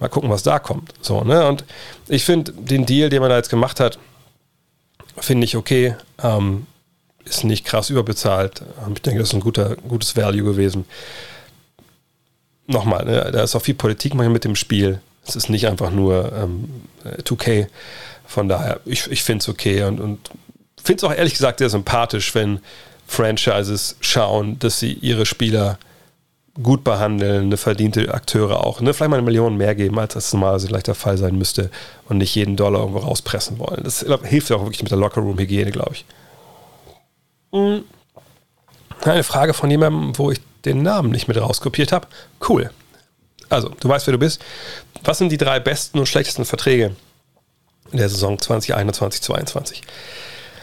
Mal 0.00 0.08
gucken, 0.08 0.30
was 0.30 0.42
da 0.42 0.58
kommt. 0.58 0.92
So, 1.00 1.22
ne? 1.22 1.46
Und 1.46 1.64
ich 2.08 2.24
finde 2.24 2.52
den 2.52 2.86
Deal, 2.86 3.08
den 3.08 3.20
man 3.20 3.30
da 3.30 3.36
jetzt 3.36 3.50
gemacht 3.50 3.80
hat, 3.80 3.98
finde 5.18 5.44
ich 5.44 5.56
okay. 5.56 5.94
Ähm, 6.22 6.66
ist 7.24 7.44
nicht 7.44 7.64
krass 7.64 7.90
überbezahlt. 7.90 8.62
Ähm, 8.84 8.94
ich 8.94 9.02
denke, 9.02 9.20
das 9.20 9.28
ist 9.28 9.34
ein 9.34 9.40
guter, 9.40 9.76
gutes 9.76 10.16
Value 10.16 10.44
gewesen. 10.44 10.86
Nochmal, 12.66 13.04
ne, 13.04 13.30
da 13.32 13.42
ist 13.42 13.54
auch 13.54 13.62
viel 13.62 13.74
Politik 13.74 14.14
manchmal 14.14 14.32
mit 14.32 14.44
dem 14.44 14.56
Spiel. 14.56 15.00
Es 15.26 15.36
ist 15.36 15.48
nicht 15.48 15.68
einfach 15.68 15.90
nur 15.90 16.32
ähm, 16.32 16.68
2K. 17.04 17.68
Von 18.26 18.48
daher, 18.48 18.80
ich, 18.84 19.06
ich 19.10 19.22
finde 19.22 19.42
es 19.42 19.48
okay 19.48 19.84
und, 19.84 20.00
und 20.00 20.30
finde 20.82 20.98
es 20.98 21.04
auch 21.04 21.14
ehrlich 21.14 21.34
gesagt 21.34 21.58
sehr 21.58 21.70
sympathisch, 21.70 22.34
wenn 22.34 22.60
Franchises 23.12 23.96
schauen, 24.00 24.58
dass 24.58 24.78
sie 24.78 24.94
ihre 24.94 25.26
Spieler 25.26 25.78
gut 26.62 26.84
behandeln, 26.84 27.44
eine 27.44 27.56
verdiente 27.56 28.12
Akteure 28.12 28.66
auch, 28.66 28.80
ne, 28.80 28.92
vielleicht 28.92 29.10
mal 29.10 29.16
eine 29.16 29.24
Million 29.24 29.56
mehr 29.56 29.74
geben, 29.74 29.98
als 29.98 30.14
das 30.14 30.32
normalerweise 30.32 30.66
vielleicht 30.66 30.86
der 30.86 30.94
Fall 30.94 31.16
sein 31.16 31.36
müsste 31.36 31.70
und 32.08 32.18
nicht 32.18 32.34
jeden 32.34 32.56
Dollar 32.56 32.80
irgendwo 32.80 33.00
rauspressen 33.00 33.58
wollen. 33.58 33.82
Das 33.84 34.04
hilft 34.24 34.50
ja 34.50 34.56
auch 34.56 34.62
wirklich 34.62 34.82
mit 34.82 34.90
der 34.90 34.98
Lockerroom-Hygiene, 34.98 35.70
glaube 35.70 35.94
ich. 35.94 36.04
Mhm. 37.52 37.84
Eine 39.02 39.24
Frage 39.24 39.54
von 39.54 39.70
jemandem, 39.70 40.16
wo 40.18 40.30
ich 40.30 40.40
den 40.64 40.82
Namen 40.82 41.10
nicht 41.10 41.26
mit 41.26 41.40
rauskopiert 41.40 41.90
habe. 41.90 42.06
Cool. 42.46 42.70
Also, 43.48 43.70
du 43.80 43.88
weißt, 43.88 44.06
wer 44.06 44.12
du 44.12 44.18
bist. 44.18 44.40
Was 45.04 45.18
sind 45.18 45.32
die 45.32 45.38
drei 45.38 45.58
besten 45.58 45.98
und 45.98 46.06
schlechtesten 46.06 46.44
Verträge 46.44 46.94
in 47.90 47.98
der 47.98 48.08
Saison 48.08 48.38
2021, 48.38 49.22
2022? 49.22 49.82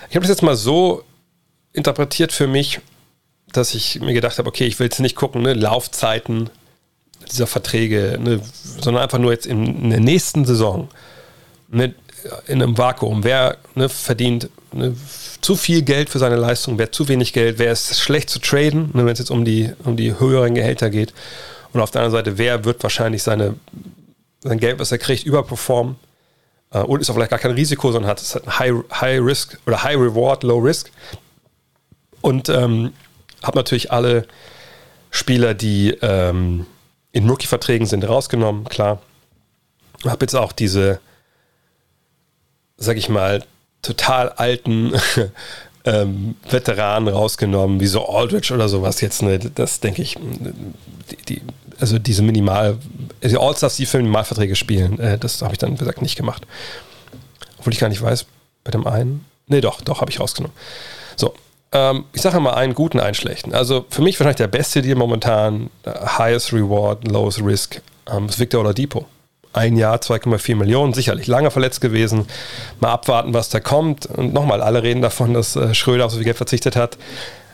Ich 0.09 0.15
habe 0.15 0.21
das 0.21 0.29
jetzt 0.29 0.41
mal 0.41 0.55
so 0.55 1.03
interpretiert 1.73 2.31
für 2.31 2.47
mich, 2.47 2.79
dass 3.51 3.73
ich 3.73 3.99
mir 3.99 4.13
gedacht 4.13 4.37
habe, 4.37 4.47
okay, 4.47 4.65
ich 4.65 4.79
will 4.79 4.85
jetzt 4.85 4.99
nicht 4.99 5.15
gucken, 5.15 5.41
ne, 5.41 5.53
Laufzeiten 5.53 6.49
dieser 7.31 7.47
Verträge, 7.47 8.17
ne, 8.19 8.41
sondern 8.79 9.03
einfach 9.03 9.19
nur 9.19 9.31
jetzt 9.31 9.45
in, 9.45 9.83
in 9.83 9.89
der 9.89 9.99
nächsten 9.99 10.45
Saison 10.45 10.89
ne, 11.69 11.93
in 12.47 12.61
einem 12.61 12.77
Vakuum. 12.77 13.23
Wer 13.23 13.57
ne, 13.75 13.89
verdient 13.89 14.49
ne, 14.71 14.95
zu 15.41 15.55
viel 15.55 15.81
Geld 15.81 16.09
für 16.09 16.19
seine 16.19 16.35
Leistung, 16.35 16.77
wer 16.77 16.91
zu 16.91 17.07
wenig 17.07 17.33
Geld, 17.33 17.59
wer 17.59 17.71
ist 17.71 17.99
schlecht 17.99 18.29
zu 18.29 18.39
traden, 18.39 18.91
ne, 18.93 19.05
wenn 19.05 19.13
es 19.13 19.19
jetzt 19.19 19.31
um 19.31 19.45
die, 19.45 19.71
um 19.83 19.97
die 19.97 20.19
höheren 20.19 20.55
Gehälter 20.55 20.89
geht. 20.89 21.13
Und 21.73 21.81
auf 21.81 21.91
der 21.91 22.01
anderen 22.01 22.23
Seite, 22.23 22.37
wer 22.37 22.65
wird 22.65 22.81
wahrscheinlich 22.83 23.23
seine, 23.23 23.55
sein 24.41 24.59
Geld, 24.59 24.79
was 24.79 24.91
er 24.91 24.97
kriegt, 24.97 25.25
überperformen 25.25 25.97
äh, 26.71 26.79
und 26.79 27.01
ist 27.01 27.09
auch 27.09 27.13
vielleicht 27.13 27.31
gar 27.31 27.39
kein 27.39 27.51
Risiko, 27.51 27.91
sondern 27.91 28.09
hat, 28.09 28.21
es 28.21 28.35
hat 28.35 28.47
ein 28.47 28.59
High, 28.59 28.73
High 28.91 29.21
Risk 29.21 29.57
oder 29.65 29.83
High 29.83 29.97
Reward, 29.97 30.43
Low 30.43 30.59
Risk. 30.59 30.91
Und 32.21 32.49
ähm, 32.49 32.93
habe 33.43 33.57
natürlich 33.57 33.91
alle 33.91 34.27
Spieler, 35.11 35.53
die 35.53 35.91
ähm, 36.01 36.65
in 37.11 37.29
Rookie-Verträgen 37.29 37.87
sind, 37.87 38.07
rausgenommen, 38.07 38.65
klar. 38.65 39.01
Habe 40.05 40.23
jetzt 40.23 40.35
auch 40.35 40.51
diese, 40.51 40.99
sag 42.77 42.97
ich 42.97 43.09
mal, 43.09 43.43
total 43.81 44.29
alten 44.29 44.93
ähm, 45.85 46.35
Veteranen 46.49 47.13
rausgenommen, 47.13 47.79
wie 47.79 47.87
so 47.87 48.07
Aldridge 48.07 48.53
oder 48.53 48.69
sowas 48.69 49.01
jetzt. 49.01 49.21
Ne, 49.21 49.39
das 49.39 49.79
denke 49.79 50.01
ich, 50.01 50.15
die, 50.15 51.17
die, 51.27 51.41
also 51.79 51.97
diese 51.97 52.21
Minimal, 52.21 52.77
die 53.23 53.37
Allstars, 53.37 53.77
die 53.77 53.85
für 53.85 53.97
Minimalverträge 53.97 54.55
spielen, 54.55 54.99
äh, 54.99 55.17
das 55.17 55.41
habe 55.41 55.53
ich 55.53 55.57
dann, 55.57 55.73
wie 55.73 55.77
gesagt, 55.77 56.01
nicht 56.01 56.15
gemacht. 56.15 56.45
Obwohl 57.57 57.73
ich 57.73 57.79
gar 57.79 57.89
nicht 57.89 58.01
weiß, 58.01 58.25
bei 58.63 58.71
dem 58.71 58.87
einen. 58.87 59.25
Ne, 59.47 59.61
doch, 59.61 59.81
doch, 59.81 60.01
habe 60.01 60.11
ich 60.11 60.19
rausgenommen. 60.19 60.55
So, 61.15 61.33
ähm, 61.71 62.05
ich 62.13 62.21
sage 62.21 62.39
mal 62.39 62.53
einen 62.53 62.73
guten, 62.73 62.99
einen 62.99 63.13
schlechten. 63.13 63.53
Also 63.53 63.85
für 63.89 64.01
mich 64.01 64.19
wahrscheinlich 64.19 64.37
der 64.37 64.47
beste 64.47 64.81
Deal 64.81 64.95
momentan, 64.95 65.69
highest 65.85 66.53
reward, 66.53 67.07
lowest 67.07 67.41
risk, 67.43 67.81
ähm, 68.11 68.27
ist 68.27 68.39
Victor 68.39 68.61
Oladipo. 68.61 69.05
ein 69.53 69.77
Jahr 69.77 69.97
2,4 69.97 70.55
Millionen, 70.55 70.93
sicherlich 70.93 71.27
lange 71.27 71.51
verletzt 71.51 71.81
gewesen. 71.81 72.27
Mal 72.79 72.91
abwarten, 72.91 73.33
was 73.33 73.49
da 73.49 73.59
kommt. 73.59 74.05
Und 74.05 74.33
nochmal, 74.33 74.61
alle 74.61 74.83
reden 74.83 75.01
davon, 75.01 75.33
dass 75.33 75.55
äh, 75.55 75.73
Schröder 75.73 76.05
auf 76.05 76.11
so 76.11 76.17
viel 76.17 76.25
Geld 76.25 76.37
verzichtet 76.37 76.75
hat. 76.75 76.97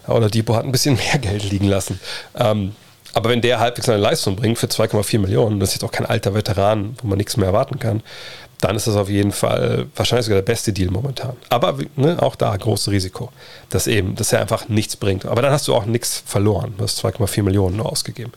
Oder 0.07 0.29
Depot 0.29 0.55
hat 0.55 0.65
ein 0.65 0.71
bisschen 0.71 0.95
mehr 1.11 1.19
Geld 1.19 1.49
liegen 1.49 1.67
lassen. 1.67 1.99
Ähm, 2.35 2.73
aber 3.13 3.29
wenn 3.29 3.39
der 3.41 3.59
halbwegs 3.59 3.87
eine 3.87 3.97
Leistung 3.97 4.35
bringt 4.35 4.57
für 4.57 4.67
2,4 4.67 5.19
Millionen, 5.19 5.61
das 5.61 5.69
ist 5.69 5.75
jetzt 5.75 5.83
auch 5.85 5.91
kein 5.91 6.05
alter 6.05 6.33
Veteran, 6.33 6.97
wo 7.01 7.07
man 7.07 7.17
nichts 7.17 7.37
mehr 7.37 7.47
erwarten 7.47 7.79
kann, 7.79 8.03
dann 8.65 8.77
ist 8.77 8.87
das 8.87 8.95
auf 8.95 9.09
jeden 9.09 9.31
Fall 9.31 9.85
wahrscheinlich 9.95 10.25
sogar 10.25 10.41
der 10.41 10.51
beste 10.51 10.73
Deal 10.73 10.89
momentan. 10.89 11.37
Aber 11.49 11.77
ne, 11.95 12.19
auch 12.19 12.35
da 12.35 12.57
großes 12.57 12.89
Risiko, 12.89 13.31
dass 13.69 13.85
eben, 13.85 14.15
dass 14.15 14.33
er 14.33 14.41
einfach 14.41 14.69
nichts 14.69 14.95
bringt. 14.95 15.27
Aber 15.27 15.43
dann 15.43 15.51
hast 15.51 15.67
du 15.67 15.75
auch 15.75 15.85
nichts 15.85 16.23
verloren. 16.25 16.73
Du 16.75 16.83
hast 16.83 17.05
2,4 17.05 17.43
Millionen 17.43 17.77
nur 17.77 17.91
ausgegeben. 17.91 18.31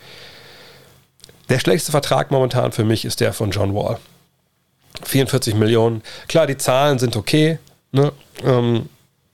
Der 1.48 1.58
schlechteste 1.58 1.92
Vertrag 1.92 2.30
momentan 2.30 2.72
für 2.72 2.84
mich 2.84 3.06
ist 3.06 3.20
der 3.20 3.32
von 3.32 3.52
John 3.52 3.74
Wall. 3.74 3.96
44 5.02 5.54
Millionen. 5.54 6.02
Klar, 6.28 6.46
die 6.46 6.58
Zahlen 6.58 6.98
sind 6.98 7.16
okay. 7.16 7.58
Ne? 7.92 8.12
Ähm, 8.44 8.90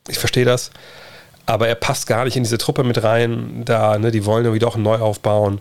ich 0.06 0.20
verstehe 0.20 0.44
das. 0.44 0.70
Aber 1.44 1.66
er 1.66 1.74
passt 1.74 2.06
gar 2.06 2.24
nicht 2.24 2.36
in 2.36 2.44
diese 2.44 2.58
Truppe 2.58 2.84
mit 2.84 3.02
rein. 3.02 3.62
Da, 3.64 3.98
ne, 3.98 4.12
die 4.12 4.24
wollen 4.26 4.44
irgendwie 4.44 4.60
doch 4.60 4.76
neu 4.76 4.98
aufbauen. 4.98 5.60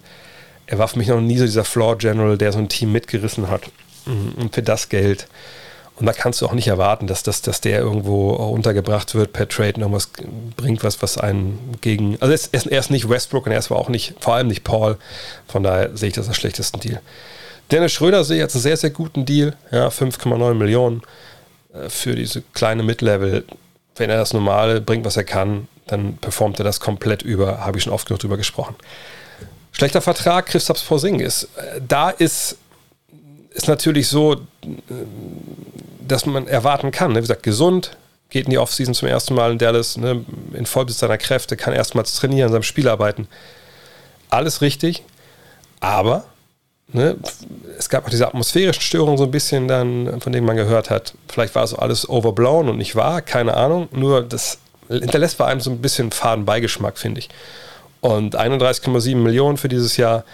Er 0.67 0.77
war 0.77 0.87
für 0.87 0.99
mich 0.99 1.07
noch 1.07 1.21
nie 1.21 1.39
so 1.39 1.45
dieser 1.45 1.65
Floor 1.65 1.97
General, 1.97 2.37
der 2.37 2.51
so 2.51 2.59
ein 2.59 2.69
Team 2.69 2.91
mitgerissen 2.91 3.49
hat. 3.49 3.63
Mhm. 4.05 4.33
Und 4.35 4.55
für 4.55 4.63
das 4.63 4.89
Geld. 4.89 5.27
Und 5.95 6.07
da 6.07 6.13
kannst 6.13 6.41
du 6.41 6.47
auch 6.47 6.53
nicht 6.53 6.67
erwarten, 6.67 7.05
dass, 7.05 7.21
dass, 7.21 7.41
dass 7.43 7.61
der 7.61 7.79
irgendwo 7.79 8.31
untergebracht 8.31 9.13
wird 9.13 9.31
per 9.31 9.47
Trade 9.47 9.73
und 9.75 9.81
irgendwas 9.81 10.09
bringt, 10.57 10.83
was, 10.83 11.01
was 11.03 11.17
einen 11.17 11.77
gegen. 11.81 12.17
Also 12.19 12.31
er 12.31 12.33
ist, 12.33 12.67
er 12.67 12.79
ist 12.79 12.89
nicht 12.89 13.09
Westbrook 13.09 13.45
und 13.45 13.51
er 13.51 13.59
ist 13.59 13.71
auch 13.71 13.89
nicht, 13.89 14.15
vor 14.19 14.33
allem 14.33 14.47
nicht 14.47 14.63
Paul. 14.63 14.97
Von 15.47 15.61
daher 15.61 15.95
sehe 15.95 16.09
ich 16.09 16.15
das 16.15 16.27
als 16.27 16.37
schlechtesten 16.37 16.79
Deal. 16.79 16.99
Dennis 17.71 17.91
Schröder 17.91 18.23
sehe 18.23 18.37
ich 18.37 18.43
als 18.43 18.55
einen 18.55 18.63
sehr, 18.63 18.77
sehr 18.77 18.89
guten 18.89 19.25
Deal. 19.25 19.55
Ja, 19.71 19.87
5,9 19.87 20.53
Millionen 20.55 21.03
äh, 21.73 21.89
für 21.89 22.15
diese 22.15 22.41
kleine 22.53 22.81
Mid-Level. 22.81 23.45
Wenn 23.95 24.09
er 24.09 24.17
das 24.17 24.33
Normale 24.33 24.81
bringt, 24.81 25.05
was 25.05 25.15
er 25.15 25.23
kann, 25.23 25.67
dann 25.85 26.17
performt 26.17 26.59
er 26.59 26.63
das 26.63 26.79
komplett 26.79 27.21
über. 27.21 27.59
Habe 27.59 27.77
ich 27.77 27.83
schon 27.83 27.93
oft 27.93 28.07
genug 28.07 28.19
drüber 28.19 28.37
gesprochen. 28.37 28.75
Schlechter 29.71 30.01
Vertrag, 30.01 30.47
Christoph 30.47 30.87
Porzingis. 30.87 31.49
Äh, 31.55 31.81
da 31.87 32.09
ist 32.09 32.57
ist 33.53 33.67
natürlich 33.67 34.07
so, 34.07 34.37
dass 36.05 36.25
man 36.25 36.47
erwarten 36.47 36.91
kann. 36.91 37.11
Ne? 37.11 37.17
Wie 37.17 37.21
gesagt, 37.21 37.43
gesund, 37.43 37.97
geht 38.29 38.45
in 38.45 38.51
die 38.51 38.57
Offseason 38.57 38.93
zum 38.93 39.07
ersten 39.07 39.35
Mal 39.35 39.51
in 39.51 39.57
Dallas, 39.57 39.97
ne? 39.97 40.25
in 40.53 40.65
Vollbesitz 40.65 40.99
seiner 40.99 41.17
Kräfte, 41.17 41.55
kann 41.55 41.73
erstmals 41.73 42.15
trainieren, 42.15 42.47
an 42.47 42.53
seinem 42.53 42.63
Spiel 42.63 42.89
arbeiten. 42.89 43.27
Alles 44.29 44.61
richtig, 44.61 45.03
aber 45.79 46.25
ne? 46.91 47.15
es 47.77 47.89
gab 47.89 48.05
auch 48.05 48.09
diese 48.09 48.27
atmosphärischen 48.27 48.81
Störungen 48.81 49.17
so 49.17 49.25
ein 49.25 49.31
bisschen 49.31 49.67
dann, 49.67 50.19
von 50.19 50.33
denen 50.33 50.47
man 50.47 50.55
gehört 50.55 50.89
hat. 50.89 51.13
Vielleicht 51.27 51.53
war 51.53 51.67
so 51.67 51.77
alles 51.77 52.09
overblown 52.09 52.69
und 52.69 52.77
nicht 52.77 52.95
wahr, 52.95 53.21
keine 53.21 53.55
Ahnung. 53.55 53.87
Nur 53.91 54.23
das 54.23 54.57
hinterlässt 54.87 55.37
bei 55.37 55.45
einem 55.45 55.61
so 55.61 55.69
ein 55.69 55.81
bisschen 55.81 56.11
faden 56.11 56.45
Beigeschmack, 56.45 56.97
finde 56.97 57.19
ich. 57.19 57.29
Und 58.01 58.35
31,7 58.35 59.15
Millionen 59.15 59.57
für 59.57 59.69
dieses 59.69 59.95
Jahr 59.97 60.25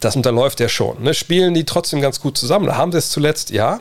das 0.00 0.16
unterläuft 0.16 0.60
ja 0.60 0.68
schon. 0.68 1.02
Ne? 1.02 1.14
Spielen 1.14 1.54
die 1.54 1.64
trotzdem 1.64 2.00
ganz 2.00 2.20
gut 2.20 2.36
zusammen? 2.36 2.66
Da 2.66 2.76
haben 2.76 2.92
sie 2.92 2.98
es 2.98 3.10
zuletzt, 3.10 3.50
ja. 3.50 3.80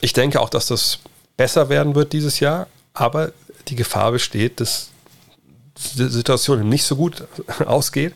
Ich 0.00 0.12
denke 0.12 0.40
auch, 0.40 0.48
dass 0.48 0.66
das 0.66 0.98
besser 1.36 1.68
werden 1.68 1.94
wird 1.94 2.12
dieses 2.12 2.40
Jahr, 2.40 2.66
aber 2.94 3.32
die 3.68 3.76
Gefahr 3.76 4.12
besteht, 4.12 4.60
dass 4.60 4.88
die 5.94 6.08
Situation 6.08 6.68
nicht 6.68 6.84
so 6.84 6.96
gut 6.96 7.24
ausgeht. 7.66 8.14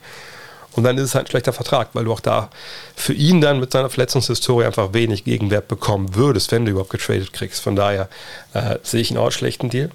Und 0.73 0.85
dann 0.85 0.99
ist 0.99 1.05
es 1.05 1.15
halt 1.15 1.27
ein 1.27 1.31
schlechter 1.31 1.55
Vertrag, 1.55 1.89
weil 1.95 2.05
du 2.05 2.13
auch 2.13 2.21
da 2.21 2.51
für 2.95 3.15
ihn 3.15 3.41
dann 3.41 3.61
mit 3.61 3.73
seiner 3.73 3.89
Verletzungshistorie 3.89 4.67
einfach 4.67 4.93
wenig 4.93 5.25
Gegenwert 5.25 5.69
bekommen 5.69 6.15
würdest, 6.15 6.53
wenn 6.53 6.67
du 6.67 6.73
überhaupt 6.73 6.91
getradet 6.91 7.33
kriegst. 7.33 7.63
Von 7.63 7.77
daher 7.77 8.11
äh, 8.53 8.79
sehe 8.83 9.01
ich 9.01 9.11
ihn 9.11 9.17
auch 9.17 9.31
schlechten 9.31 9.71
Deal. 9.71 9.91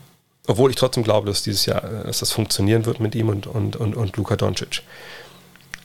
Obwohl 0.47 0.71
ich 0.71 0.75
trotzdem 0.75 1.04
glaube, 1.04 1.27
dass 1.27 1.43
dieses 1.43 1.67
Jahr, 1.67 1.84
äh, 1.84 2.08
dass 2.08 2.19
das 2.19 2.32
funktionieren 2.32 2.88
wird 2.88 2.99
mit 2.99 3.13
ihm 3.13 3.30
und, 3.30 3.45
und, 3.45 3.75
und, 3.75 3.95
und 3.95 4.17
Luka 4.17 4.36
Doncic. 4.36 4.82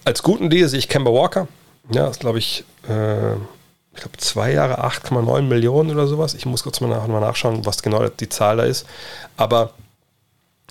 Als 0.06 0.22
guten 0.22 0.50
Deal 0.50 0.68
sehe 0.68 0.78
ich 0.78 0.88
Kemba 0.88 1.10
Walker. 1.10 1.48
Ja, 1.90 2.06
ist 2.06 2.20
glaube 2.20 2.38
ich, 2.38 2.62
äh, 2.88 3.32
ich 3.32 4.00
glaube 4.00 4.16
zwei 4.18 4.52
Jahre 4.52 4.84
8,9 4.84 5.42
Millionen 5.42 5.90
oder 5.90 6.06
sowas. 6.06 6.34
Ich 6.34 6.46
muss 6.46 6.62
kurz 6.62 6.80
mal, 6.80 6.86
nach, 6.86 7.08
mal 7.08 7.18
nachschauen, 7.18 7.66
was 7.66 7.82
genau 7.82 8.06
die 8.08 8.28
Zahl 8.28 8.58
da 8.58 8.62
ist. 8.62 8.86
Aber 9.36 9.72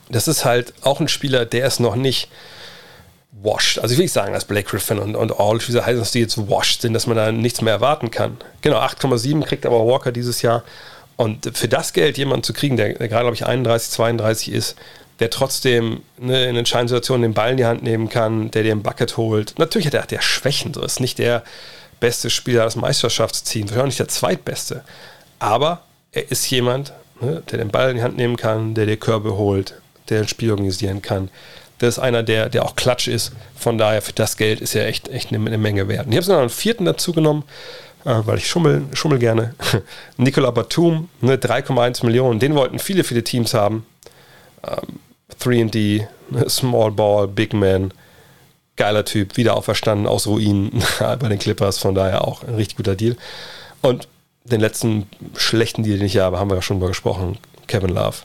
das 0.08 0.30
ist 0.30 0.45
halt 0.45 0.74
auch 0.84 1.02
ein 1.02 1.10
Spieler, 1.10 1.45
der 1.45 1.67
ist 1.67 1.82
noch 1.82 1.98
nicht 1.98 2.30
washed. 3.34 3.80
Also 3.80 3.91
ich 3.91 3.98
will 3.98 4.06
nicht 4.06 4.13
sagen, 4.13 4.32
dass 4.32 4.45
Blake 4.45 4.69
Griffin 4.69 5.00
und, 5.00 5.17
und 5.17 5.38
all 5.38 5.58
diese 5.58 5.86
heißen, 5.86 6.00
dass 6.00 6.12
die 6.12 6.21
jetzt 6.21 6.50
washed 6.50 6.84
sind, 6.84 6.93
dass 6.93 7.06
man 7.06 7.17
da 7.17 7.34
nichts 7.34 7.62
mehr 7.62 7.74
erwarten 7.74 8.12
kann. 8.12 8.38
Genau, 8.62 8.78
8,7 8.78 9.43
kriegt 9.43 9.65
aber 9.65 9.86
Walker 9.86 10.13
dieses 10.13 10.43
Jahr. 10.43 10.63
Und 11.17 11.58
für 11.58 11.67
das 11.67 11.91
Geld 11.91 12.17
jemanden 12.17 12.43
zu 12.43 12.54
kriegen, 12.54 12.78
der, 12.78 12.93
der 12.93 13.10
gerade, 13.10 13.24
glaube 13.24 13.36
ich, 13.36 13.45
31, 13.45 13.91
32 13.91 14.54
ist, 14.54 14.76
der 15.19 15.30
trotzdem 15.30 16.01
ne, 16.17 16.45
in 16.45 16.56
entscheidenden 16.56 16.89
Situationen 16.89 17.21
den 17.23 17.34
Ball 17.34 17.51
in 17.51 17.58
die 17.58 17.65
Hand 17.65 17.84
nehmen 17.84 18.10
kann, 18.10 18.51
der 18.51 18.63
dir 18.63 18.73
ein 18.73 18.84
Bucket 18.84 19.17
holt. 19.17 19.56
Natürlich 19.58 19.88
hat 19.88 19.93
er, 19.93 20.06
der 20.06 20.21
Schwächen, 20.21 20.73
so 20.73 20.82
ist 20.82 20.99
nicht 20.99 21.19
der 21.19 21.43
beste 21.99 22.30
Spieler 22.30 22.65
des 22.65 22.75
Meisterschaftsteams, 22.75 23.71
wahrscheinlich 23.71 23.93
nicht 23.93 23.99
der 23.99 24.08
zweitbeste. 24.10 24.84
Aber 25.39 25.82
er 26.12 26.30
ist 26.32 26.49
jemand, 26.49 26.93
ne, 27.21 27.43
der 27.49 27.60
den 27.60 27.69
Ball 27.69 27.91
in 27.91 27.97
die 27.97 28.04
Hand 28.04 28.17
nehmen 28.17 28.36
kann, 28.36 28.73
der 28.73 28.86
dir 28.86 28.97
Körbe 28.97 29.38
holt, 29.38 29.75
der 30.10 30.21
ein 30.21 30.28
Spiel 30.28 30.51
organisieren 30.51 31.01
kann. 31.01 31.30
Das 31.80 31.97
ist 31.97 31.99
einer, 31.99 32.23
der, 32.23 32.49
der 32.49 32.63
auch 32.63 32.75
Klatsch 32.75 33.08
ist. 33.08 33.34
Von 33.58 33.78
daher, 33.78 34.01
für 34.01 34.13
das 34.13 34.38
Geld 34.38 34.62
ist 34.62 34.75
er 34.75 34.88
echt, 34.88 35.10
echt 35.10 35.34
eine, 35.34 35.45
eine 35.45 35.58
Menge 35.58 35.88
wert. 35.88 36.06
Und 36.06 36.12
ich 36.12 36.17
habe 36.17 36.25
sogar 36.25 36.38
noch 36.38 36.43
einen 36.43 36.49
vierten 36.49 36.86
dazu 36.86 37.12
genommen, 37.12 37.43
äh, 38.06 38.13
weil 38.25 38.38
ich 38.38 38.47
schummel, 38.47 38.84
schummel 38.93 39.19
gerne. 39.19 39.56
Nicola 40.17 40.51
Batum, 40.51 41.10
ne, 41.21 41.36
3,1 41.36 42.06
Millionen. 42.06 42.39
Den 42.39 42.56
wollten 42.56 42.80
viele, 42.80 43.04
viele 43.04 43.23
Teams 43.23 43.54
haben. 43.54 43.86
Ähm, 44.65 44.99
3D, 45.41 46.08
Small 46.49 46.91
Ball, 46.91 47.28
Big 47.28 47.54
Man, 47.54 47.91
geiler 48.75 49.06
Typ, 49.06 49.38
wieder 49.38 49.56
auferstanden 49.56 50.08
aus 50.08 50.28
Ruinen 50.28 50.84
bei 50.99 51.30
den 51.30 51.39
Clippers, 51.39 51.78
von 51.78 51.95
daher 51.95 52.28
auch 52.28 52.43
ein 52.43 52.56
richtig 52.56 52.78
guter 52.78 52.95
Deal. 52.95 53.15
Und 53.82 54.08
den 54.43 54.62
letzten 54.62 55.08
schlechten 55.36 55.84
Deal, 55.84 55.97
den 55.97 56.06
ich 56.06 56.17
habe, 56.17 56.39
haben 56.39 56.49
wir 56.49 56.56
ja 56.56 56.62
schon 56.62 56.80
mal 56.80 56.88
gesprochen, 56.88 57.38
Kevin 57.67 57.89
Love. 57.89 58.17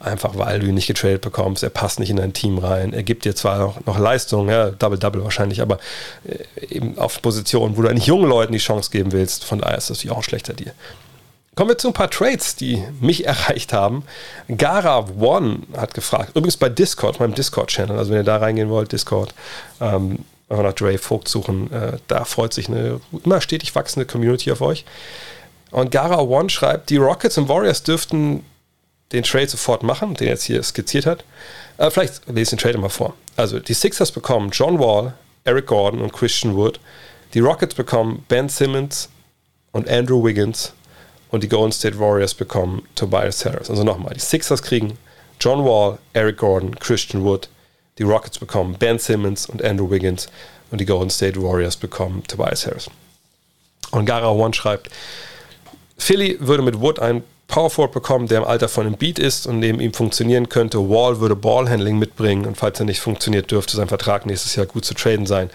Einfach 0.00 0.38
weil 0.38 0.60
du 0.60 0.66
ihn 0.66 0.76
nicht 0.76 0.86
getradet 0.86 1.22
bekommst, 1.22 1.64
er 1.64 1.70
passt 1.70 1.98
nicht 1.98 2.10
in 2.10 2.18
dein 2.18 2.32
Team 2.32 2.58
rein. 2.58 2.92
Er 2.92 3.02
gibt 3.02 3.24
dir 3.24 3.34
zwar 3.34 3.58
noch, 3.58 3.84
noch 3.84 3.98
Leistung, 3.98 4.48
ja, 4.48 4.70
Double-Double 4.70 5.24
wahrscheinlich, 5.24 5.60
aber 5.60 5.78
äh, 6.24 6.66
eben 6.66 6.96
auf 6.98 7.20
Positionen, 7.20 7.76
wo 7.76 7.82
du 7.82 7.88
eigentlich 7.88 8.06
jungen 8.06 8.28
Leuten 8.28 8.52
die 8.52 8.60
Chance 8.60 8.92
geben 8.92 9.10
willst. 9.10 9.44
Von 9.44 9.58
daher 9.58 9.76
ist 9.76 9.90
das 9.90 10.08
auch 10.08 10.18
ein 10.18 10.22
schlechter 10.22 10.54
Deal. 10.54 10.72
Kommen 11.58 11.70
wir 11.70 11.78
zu 11.78 11.88
ein 11.88 11.92
paar 11.92 12.08
Trades, 12.08 12.54
die 12.54 12.84
mich 13.00 13.26
erreicht 13.26 13.72
haben. 13.72 14.04
Gara 14.46 15.04
One 15.18 15.62
hat 15.76 15.92
gefragt, 15.92 16.36
übrigens 16.36 16.56
bei 16.56 16.68
Discord, 16.68 17.18
meinem 17.18 17.34
Discord-Channel, 17.34 17.98
also 17.98 18.12
wenn 18.12 18.18
ihr 18.18 18.22
da 18.24 18.36
reingehen 18.36 18.68
wollt, 18.68 18.92
Discord, 18.92 19.34
ähm, 19.80 20.20
einfach 20.48 20.62
nach 20.62 20.72
Dre 20.74 20.96
Vogt 20.98 21.26
suchen, 21.26 21.68
äh, 21.72 21.96
da 22.06 22.24
freut 22.24 22.54
sich 22.54 22.68
eine 22.68 23.00
immer 23.24 23.40
stetig 23.40 23.74
wachsende 23.74 24.06
Community 24.06 24.52
auf 24.52 24.60
euch. 24.60 24.84
Und 25.72 25.90
Gara 25.90 26.20
One 26.20 26.48
schreibt, 26.48 26.90
die 26.90 26.96
Rockets 26.96 27.36
und 27.38 27.48
Warriors 27.48 27.82
dürften 27.82 28.44
den 29.10 29.24
Trade 29.24 29.48
sofort 29.48 29.82
machen, 29.82 30.14
den 30.14 30.28
er 30.28 30.34
jetzt 30.34 30.44
hier 30.44 30.62
skizziert 30.62 31.06
hat. 31.06 31.24
Äh, 31.78 31.90
vielleicht 31.90 32.24
lese 32.28 32.40
ich 32.40 32.48
den 32.50 32.58
Trade 32.58 32.78
mal 32.78 32.88
vor. 32.88 33.14
Also 33.34 33.58
die 33.58 33.74
Sixers 33.74 34.12
bekommen 34.12 34.50
John 34.52 34.78
Wall, 34.78 35.14
Eric 35.42 35.66
Gordon 35.66 36.02
und 36.02 36.12
Christian 36.12 36.54
Wood. 36.54 36.78
Die 37.34 37.40
Rockets 37.40 37.74
bekommen 37.74 38.24
Ben 38.28 38.48
Simmons 38.48 39.08
und 39.72 39.88
Andrew 39.88 40.24
Wiggins 40.24 40.72
und 41.30 41.42
die 41.42 41.48
Golden 41.48 41.72
State 41.72 41.98
Warriors 41.98 42.34
bekommen 42.34 42.82
Tobias 42.94 43.44
Harris. 43.44 43.70
Also 43.70 43.84
nochmal, 43.84 44.14
die 44.14 44.20
Sixers 44.20 44.62
kriegen 44.62 44.98
John 45.40 45.64
Wall, 45.64 45.98
Eric 46.12 46.38
Gordon, 46.38 46.78
Christian 46.78 47.24
Wood. 47.24 47.48
Die 47.98 48.04
Rockets 48.04 48.38
bekommen 48.38 48.76
Ben 48.78 48.98
Simmons 48.98 49.46
und 49.46 49.62
Andrew 49.62 49.90
Wiggins 49.90 50.28
und 50.70 50.80
die 50.80 50.86
Golden 50.86 51.10
State 51.10 51.40
Warriors 51.42 51.76
bekommen 51.76 52.22
Tobias 52.26 52.66
Harris. 52.66 52.88
Und 53.90 54.06
Gara 54.06 54.30
One 54.30 54.54
schreibt, 54.54 54.90
Philly 55.96 56.36
würde 56.40 56.62
mit 56.62 56.80
Wood 56.80 57.00
einen 57.00 57.24
Power 57.48 57.70
Forward 57.70 57.92
bekommen, 57.92 58.28
der 58.28 58.38
im 58.38 58.44
Alter 58.44 58.68
von 58.68 58.86
einem 58.86 58.96
Beat 58.96 59.18
ist 59.18 59.46
und 59.46 59.58
neben 59.58 59.80
ihm 59.80 59.94
funktionieren 59.94 60.48
könnte. 60.48 60.78
Wall 60.90 61.18
würde 61.18 61.34
Ballhandling 61.34 61.98
mitbringen 61.98 62.44
und 62.44 62.56
falls 62.56 62.78
er 62.78 62.84
nicht 62.84 63.00
funktioniert, 63.00 63.50
dürfte 63.50 63.76
sein 63.76 63.88
Vertrag 63.88 64.26
nächstes 64.26 64.54
Jahr 64.54 64.66
gut 64.66 64.84
zu 64.84 64.94
traden 64.94 65.26
sein 65.26 65.50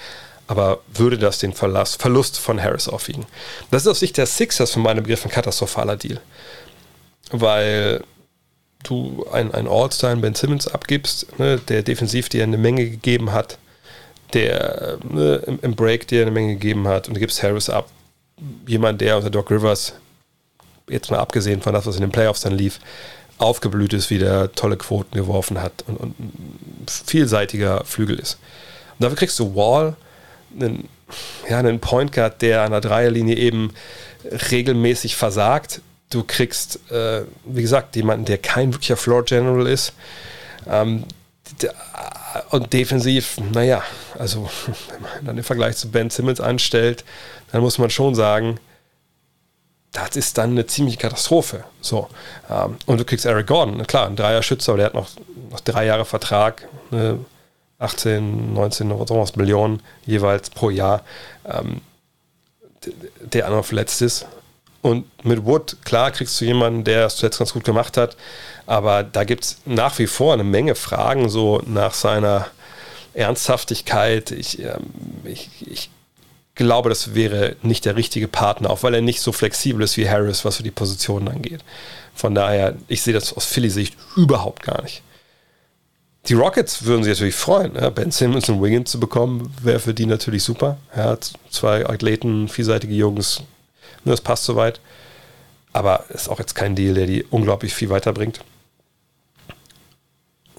aber 0.48 0.82
würde 0.94 1.18
das 1.18 1.40
den 1.40 1.54
Verlust, 1.54 2.02
Verlust 2.02 2.38
von 2.38 2.62
Harris 2.62 2.88
aufwiegen? 2.88 3.26
Das 3.72 3.84
ist 3.84 3.88
aus 3.88 4.00
Sicht 4.00 4.18
der 4.18 4.26
Sixers 4.26 4.72
für 4.72 4.80
meine 4.80 5.02
Begriffe 5.02 5.30
ein 5.30 5.32
katastrophaler 5.32 5.96
Deal. 5.96 6.20
Weil 7.32 8.04
du 8.84 9.26
einen, 9.32 9.54
einen 9.54 9.68
All-Star 9.68 10.16
Ben 10.18 10.36
Simmons 10.36 10.68
abgibst, 10.68 11.40
ne, 11.40 11.58
der 11.58 11.84
defensiv 11.84 12.30
dir 12.30 12.44
eine 12.44 12.58
Menge 12.58 12.90
gegeben 12.90 13.32
hat, 13.32 13.58
der 14.34 14.98
ne, 15.10 15.36
im, 15.48 15.60
im, 15.62 15.76
Break 15.76 16.08
dir 16.08 16.22
eine 16.22 16.32
Menge 16.32 16.54
gegeben 16.54 16.88
hat 16.88 17.08
und 17.08 17.16
du 17.16 17.20
gibst 17.20 17.42
Harris 17.42 17.70
ab. 17.70 17.90
Jemand, 18.68 19.00
der 19.00 19.18
unter 19.18 19.30
Doc 19.30 19.52
Rivers, 19.52 19.94
jetzt 20.90 21.12
mal 21.12 21.20
abgesehen 21.20 21.62
von 21.62 21.74
das, 21.74 21.86
was 21.86 21.96
in 21.96 22.02
den 22.02 22.12
Playoffs 22.12 22.42
dann 22.42 22.54
lief, 22.54 22.80
aufgeblüht 23.38 23.94
ist, 23.94 24.10
wieder 24.10 24.52
tolle 24.54 24.78
Quoten 24.78 25.16
geworfen 25.16 25.62
hat 25.62 25.84
und, 25.88 25.98
und 25.98 26.16
vielseitiger 26.88 27.84
Flügel 27.86 28.20
ist. 28.20 28.38
Und 28.98 29.04
dafür 29.04 29.18
kriegst 29.18 29.40
du 29.40 29.56
Wall, 29.56 29.96
einen 30.56 30.90
ja, 31.50 31.60
einen 31.60 31.80
Point 31.80 32.12
Guard, 32.12 32.42
der 32.42 32.62
an 32.62 32.72
der 32.72 32.82
Dreierlinie 32.82 33.36
eben 33.36 33.74
regelmäßig 34.52 35.16
versagt. 35.16 35.82
Du 36.10 36.24
kriegst, 36.24 36.80
äh, 36.92 37.24
wie 37.46 37.62
gesagt, 37.62 37.96
jemanden, 37.96 38.26
der 38.26 38.38
kein 38.38 38.74
wirklicher 38.74 38.98
Floor 38.98 39.24
General 39.24 39.68
ist. 39.68 39.94
Ähm, 40.68 41.06
der, 41.62 41.74
und 42.50 42.74
defensiv, 42.74 43.38
naja, 43.52 43.84
also 44.18 44.50
wenn 44.90 45.02
man 45.02 45.26
dann 45.26 45.36
den 45.36 45.44
Vergleich 45.44 45.78
zu 45.78 45.92
Ben 45.92 46.10
Simmons 46.10 46.40
anstellt, 46.40 47.04
dann 47.52 47.62
muss 47.62 47.78
man 47.78 47.90
schon 47.90 48.16
sagen, 48.16 48.60
das 49.92 50.16
ist 50.16 50.40
dann 50.40 50.52
eine 50.52 50.66
ziemliche 50.66 50.98
Katastrophe. 50.98 51.64
So. 51.82 52.10
Ähm, 52.50 52.78
und 52.88 53.00
du 53.00 53.06
kriegst 53.06 53.26
Eric 53.26 53.48
Gordon, 53.48 53.86
klar, 53.86 54.08
ein 54.08 54.16
Dreier-Schützer, 54.16 54.76
der 54.78 54.88
hat 54.88 54.94
noch, 54.96 55.10
noch 55.52 55.60
drei 55.60 55.86
Jahre 55.86 56.06
Vertrag, 56.06 56.68
ne, 56.90 57.20
18, 57.84 58.54
19 58.54 58.92
oder 58.92 59.08
sowas 59.08 59.36
Millionen 59.36 59.82
jeweils 60.06 60.50
pro 60.50 60.70
Jahr, 60.70 61.04
ähm, 61.46 61.82
der 63.22 63.50
noch 63.50 63.66
verletzt 63.66 64.02
ist. 64.02 64.26
Und 64.82 65.06
mit 65.24 65.46
Wood, 65.46 65.78
klar, 65.86 66.12
kriegst 66.12 66.40
du 66.42 66.46
jemanden, 66.46 66.84
der 66.84 67.06
es 67.06 67.16
zuletzt 67.16 67.40
ganz 67.40 67.54
gut 67.54 67.64
gemacht 67.64 67.96
hat, 67.96 68.18
aber 68.66 69.04
da 69.04 69.24
gibt 69.24 69.46
es 69.46 69.58
nach 69.66 69.98
wie 69.98 70.08
vor 70.08 70.34
eine 70.34 70.44
Menge 70.44 70.76
Fragen, 70.76 71.30
so 71.30 71.62
nach 71.66 71.94
seiner 71.94 72.48
Ernsthaftigkeit. 73.14 74.32
Ich, 74.32 74.60
ähm, 74.60 74.92
ich, 75.24 75.50
ich 75.62 75.90
glaube, 76.56 76.90
das 76.90 77.16
wäre 77.16 77.56
nicht 77.62 77.86
der 77.86 77.96
richtige 77.96 78.28
Partner, 78.28 78.70
auch 78.70 78.84
weil 78.84 78.94
er 78.94 79.02
nicht 79.02 79.22
so 79.22 79.32
flexibel 79.32 79.84
ist 79.84 79.98
wie 79.98 80.10
Harris, 80.10 80.46
was 80.46 80.58
für 80.58 80.64
die 80.64 80.72
Positionen 80.72 81.28
angeht. 81.28 81.62
Von 82.14 82.36
daher, 82.36 82.76
ich 82.88 83.02
sehe 83.02 83.14
das 83.14 83.34
aus 83.36 83.46
Philly-Sicht 83.46 83.96
überhaupt 84.16 84.64
gar 84.64 84.82
nicht. 84.84 85.02
Die 86.28 86.36
Rockets 86.36 86.86
würden 86.86 87.04
sich 87.04 87.12
natürlich 87.12 87.36
freuen, 87.36 87.76
ja, 87.76 87.90
Ben 87.90 88.12
Simmons 88.12 88.48
und 88.48 88.62
Wiggins 88.62 88.92
zu 88.92 89.00
bekommen, 89.00 89.54
wäre 89.62 89.80
für 89.80 89.94
die 89.94 90.06
natürlich 90.06 90.44
super. 90.44 90.78
Ja, 90.96 91.18
zwei 91.50 91.86
Athleten, 91.86 92.48
vielseitige 92.48 92.94
Jungs, 92.94 93.42
das 94.06 94.22
passt 94.22 94.46
soweit. 94.46 94.80
Aber 95.74 96.06
ist 96.10 96.30
auch 96.30 96.40
jetzt 96.40 96.54
kein 96.56 96.76
Deal, 96.76 96.94
der 96.94 97.08
die 97.08 97.24
unglaublich 97.24 97.74
viel 97.74 97.90
weiterbringt. 97.90 98.40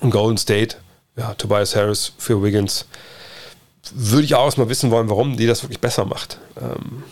Und 0.01 0.11
Golden 0.11 0.37
State, 0.37 0.77
ja, 1.17 1.33
Tobias 1.35 1.75
Harris 1.75 2.13
für 2.19 2.43
Wiggins, 2.43 2.87
würde 3.95 4.25
ich 4.25 4.35
auch 4.35 4.45
erstmal 4.45 4.69
wissen 4.69 4.91
wollen, 4.91 5.09
warum 5.09 5.37
die 5.37 5.47
das 5.47 5.63
wirklich 5.63 5.81
besser 5.81 6.05
macht. 6.05 6.39
Ähm, 6.61 7.05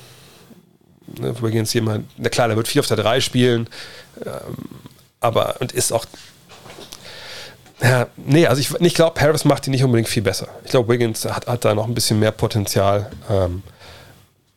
ne, 1.19 1.41
Wiggins 1.41 1.73
jemand, 1.73 2.07
na 2.19 2.29
klar, 2.29 2.49
der 2.49 2.57
wird 2.57 2.69
viel 2.69 2.81
auf 2.81 2.87
der 2.87 2.97
3 2.97 3.21
spielen, 3.21 3.69
ähm, 4.27 4.57
aber 5.21 5.57
und 5.61 5.73
ist 5.73 5.93
auch 5.93 6.05
ja, 7.83 8.07
nee, 8.17 8.47
also 8.47 8.61
ich, 8.61 8.73
ich 8.81 8.95
glaube, 8.95 9.21
Harris 9.21 9.45
macht 9.45 9.67
die 9.67 9.71
nicht 9.71 9.83
unbedingt 9.83 10.09
viel 10.09 10.23
besser. 10.23 10.49
Ich 10.65 10.71
glaube, 10.71 10.93
Wiggins 10.93 11.25
hat, 11.25 11.47
hat 11.47 11.65
da 11.65 11.75
noch 11.75 11.87
ein 11.87 11.95
bisschen 11.95 12.21
mehr 12.21 12.31
Potenzial, 12.31 13.11
ähm, 13.29 13.63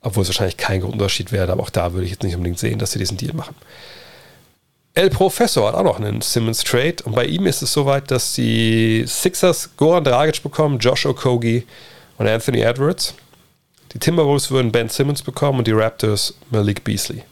obwohl 0.01 0.23
es 0.23 0.29
wahrscheinlich 0.29 0.57
kein 0.57 0.83
Unterschied 0.83 1.31
wäre, 1.31 1.51
aber 1.51 1.63
auch 1.63 1.71
da 1.71 1.93
würde 1.93 2.05
ich 2.05 2.11
jetzt 2.11 2.23
nicht 2.23 2.35
unbedingt 2.35 2.59
sehen, 2.59 2.77
dass 2.77 2.91
sie 2.91 2.99
diesen 2.99 3.17
Deal 3.17 3.33
machen. 3.33 3.55
El 4.93 5.09
Professor 5.09 5.67
hat 5.67 5.75
auch 5.75 5.83
noch 5.83 5.99
einen 5.99 6.21
Simmons 6.21 6.63
Trade 6.63 6.97
und 7.03 7.15
bei 7.15 7.25
ihm 7.25 7.47
ist 7.47 7.61
es 7.61 7.73
soweit, 7.73 8.11
dass 8.11 8.33
die 8.33 9.03
Sixers 9.07 9.71
Goran 9.75 10.03
Dragic 10.03 10.41
bekommen, 10.41 10.77
Josh 10.77 11.05
Okogie 11.05 11.65
und 12.17 12.27
Anthony 12.27 12.61
Edwards. 12.61 13.15
Die 13.91 13.99
Timberwolves 13.99 14.51
würden 14.51 14.71
Ben 14.71 14.87
Simmons 14.87 15.21
bekommen 15.21 15.59
und 15.59 15.67
die 15.67 15.71
Raptors 15.71 16.35
Malik 16.49 16.83
Beasley. 16.83 17.23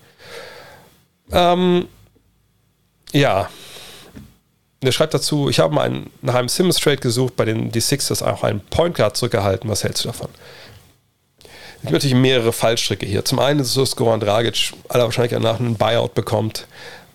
Ähm, 1.32 1.88
ja, 3.14 3.50
der 4.86 4.92
schreibt 4.92 5.14
dazu, 5.14 5.50
ich 5.50 5.60
habe 5.60 5.74
mal 5.74 5.84
einen, 5.84 6.10
nach 6.22 6.36
einem 6.36 6.50
Simmons 6.50 6.78
Trade 6.78 6.98
gesucht, 6.98 7.36
bei 7.36 7.46
dem 7.46 7.72
die 7.72 7.82
Sixers 7.82 8.22
auch 8.22 8.44
einen 8.44 8.60
Point 8.60 8.96
Guard 8.96 9.18
zurückgehalten. 9.18 9.70
Was 9.70 9.84
hältst 9.84 10.04
du 10.04 10.10
davon? 10.10 10.30
Es 11.78 11.82
gibt 11.82 11.94
natürlich 11.94 12.16
mehrere 12.16 12.54
Fallstricke 12.54 13.06
hier. 13.06 13.26
Zum 13.26 13.40
einen 13.40 13.60
ist 13.60 13.68
es 13.68 13.74
so, 13.74 13.82
dass 13.82 13.96
Goran 13.96 14.22
Dragic 14.22 14.74
aller 14.88 15.04
Wahrscheinlichkeit 15.04 15.42
nach 15.42 15.60
einen 15.60 15.76
Buyout 15.76 16.14
bekommt 16.14 16.66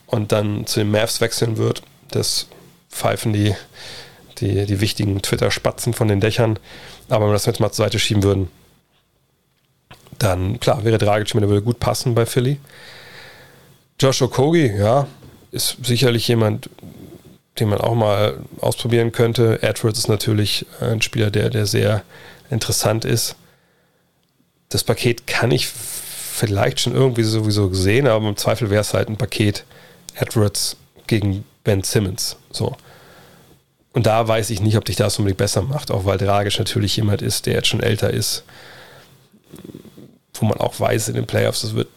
und 0.07 0.31
dann 0.33 0.67
zu 0.67 0.81
den 0.81 0.91
Mavs 0.91 1.21
wechseln 1.21 1.57
wird. 1.57 1.83
Das 2.11 2.47
pfeifen 2.91 3.33
die, 3.33 3.55
die, 4.39 4.67
die 4.67 4.81
wichtigen 4.81 5.23
Twitter-Spatzen 5.23 5.95
von 5.95 6.09
den 6.09 6.21
Dächern. 6.21 6.59
Aber 7.09 7.25
wenn 7.25 7.31
wir 7.31 7.35
das 7.35 7.47
jetzt 7.47 7.61
mal 7.61 7.73
zur 7.73 7.87
Seite 7.87 7.99
schieben 7.99 8.23
würden, 8.23 8.51
dann 10.19 10.61
klar, 10.61 10.85
wäre 10.85 10.99
Dragic, 10.99 11.29
der 11.29 11.49
würde 11.49 11.63
gut 11.63 11.81
passen 11.81 12.15
bei 12.15 12.27
Philly. 12.27 12.59
Josh 14.01 14.23
Okogie, 14.23 14.73
ja, 14.77 15.07
ist 15.51 15.79
sicherlich 15.83 16.29
jemand, 16.29 16.69
den 17.61 17.69
man 17.69 17.81
auch 17.81 17.95
mal 17.95 18.39
ausprobieren 18.61 19.13
könnte. 19.13 19.63
Edwards 19.63 19.99
ist 19.99 20.09
natürlich 20.09 20.67
ein 20.81 21.03
Spieler, 21.03 21.31
der, 21.31 21.51
der 21.51 21.67
sehr 21.67 22.03
interessant 22.51 23.05
ist. 23.05 23.37
Das 24.69 24.85
Paket 24.85 25.27
kann 25.27 25.51
ich 25.51 25.67
vielleicht 25.67 26.81
schon 26.81 26.95
irgendwie 26.95 27.25
sowieso 27.25 27.73
sehen, 27.73 28.07
aber 28.07 28.29
im 28.29 28.37
Zweifel 28.37 28.71
wäre 28.71 28.83
es 28.83 28.95
halt 28.95 29.09
ein 29.09 29.17
Paket 29.17 29.65
Edwards 30.15 30.77
gegen 31.07 31.45
Ben 31.65 31.83
Simmons. 31.83 32.37
So. 32.51 32.77
Und 33.93 34.07
da 34.07 34.29
weiß 34.29 34.51
ich 34.51 34.61
nicht, 34.61 34.77
ob 34.77 34.85
dich 34.85 34.97
das 34.97 35.19
unbedingt 35.19 35.39
besser 35.39 35.63
macht, 35.63 35.91
auch 35.91 36.05
weil 36.05 36.19
Dragic 36.19 36.59
natürlich 36.59 36.97
jemand 36.97 37.23
ist, 37.23 37.47
der 37.47 37.55
jetzt 37.55 37.69
schon 37.69 37.83
älter 37.83 38.11
ist, 38.11 38.45
wo 40.35 40.47
man 40.47 40.59
auch 40.59 40.79
weiß 40.79 41.09
in 41.09 41.15
den 41.15 41.27
Playoffs, 41.27 41.63
das 41.63 41.75
wird 41.75 41.89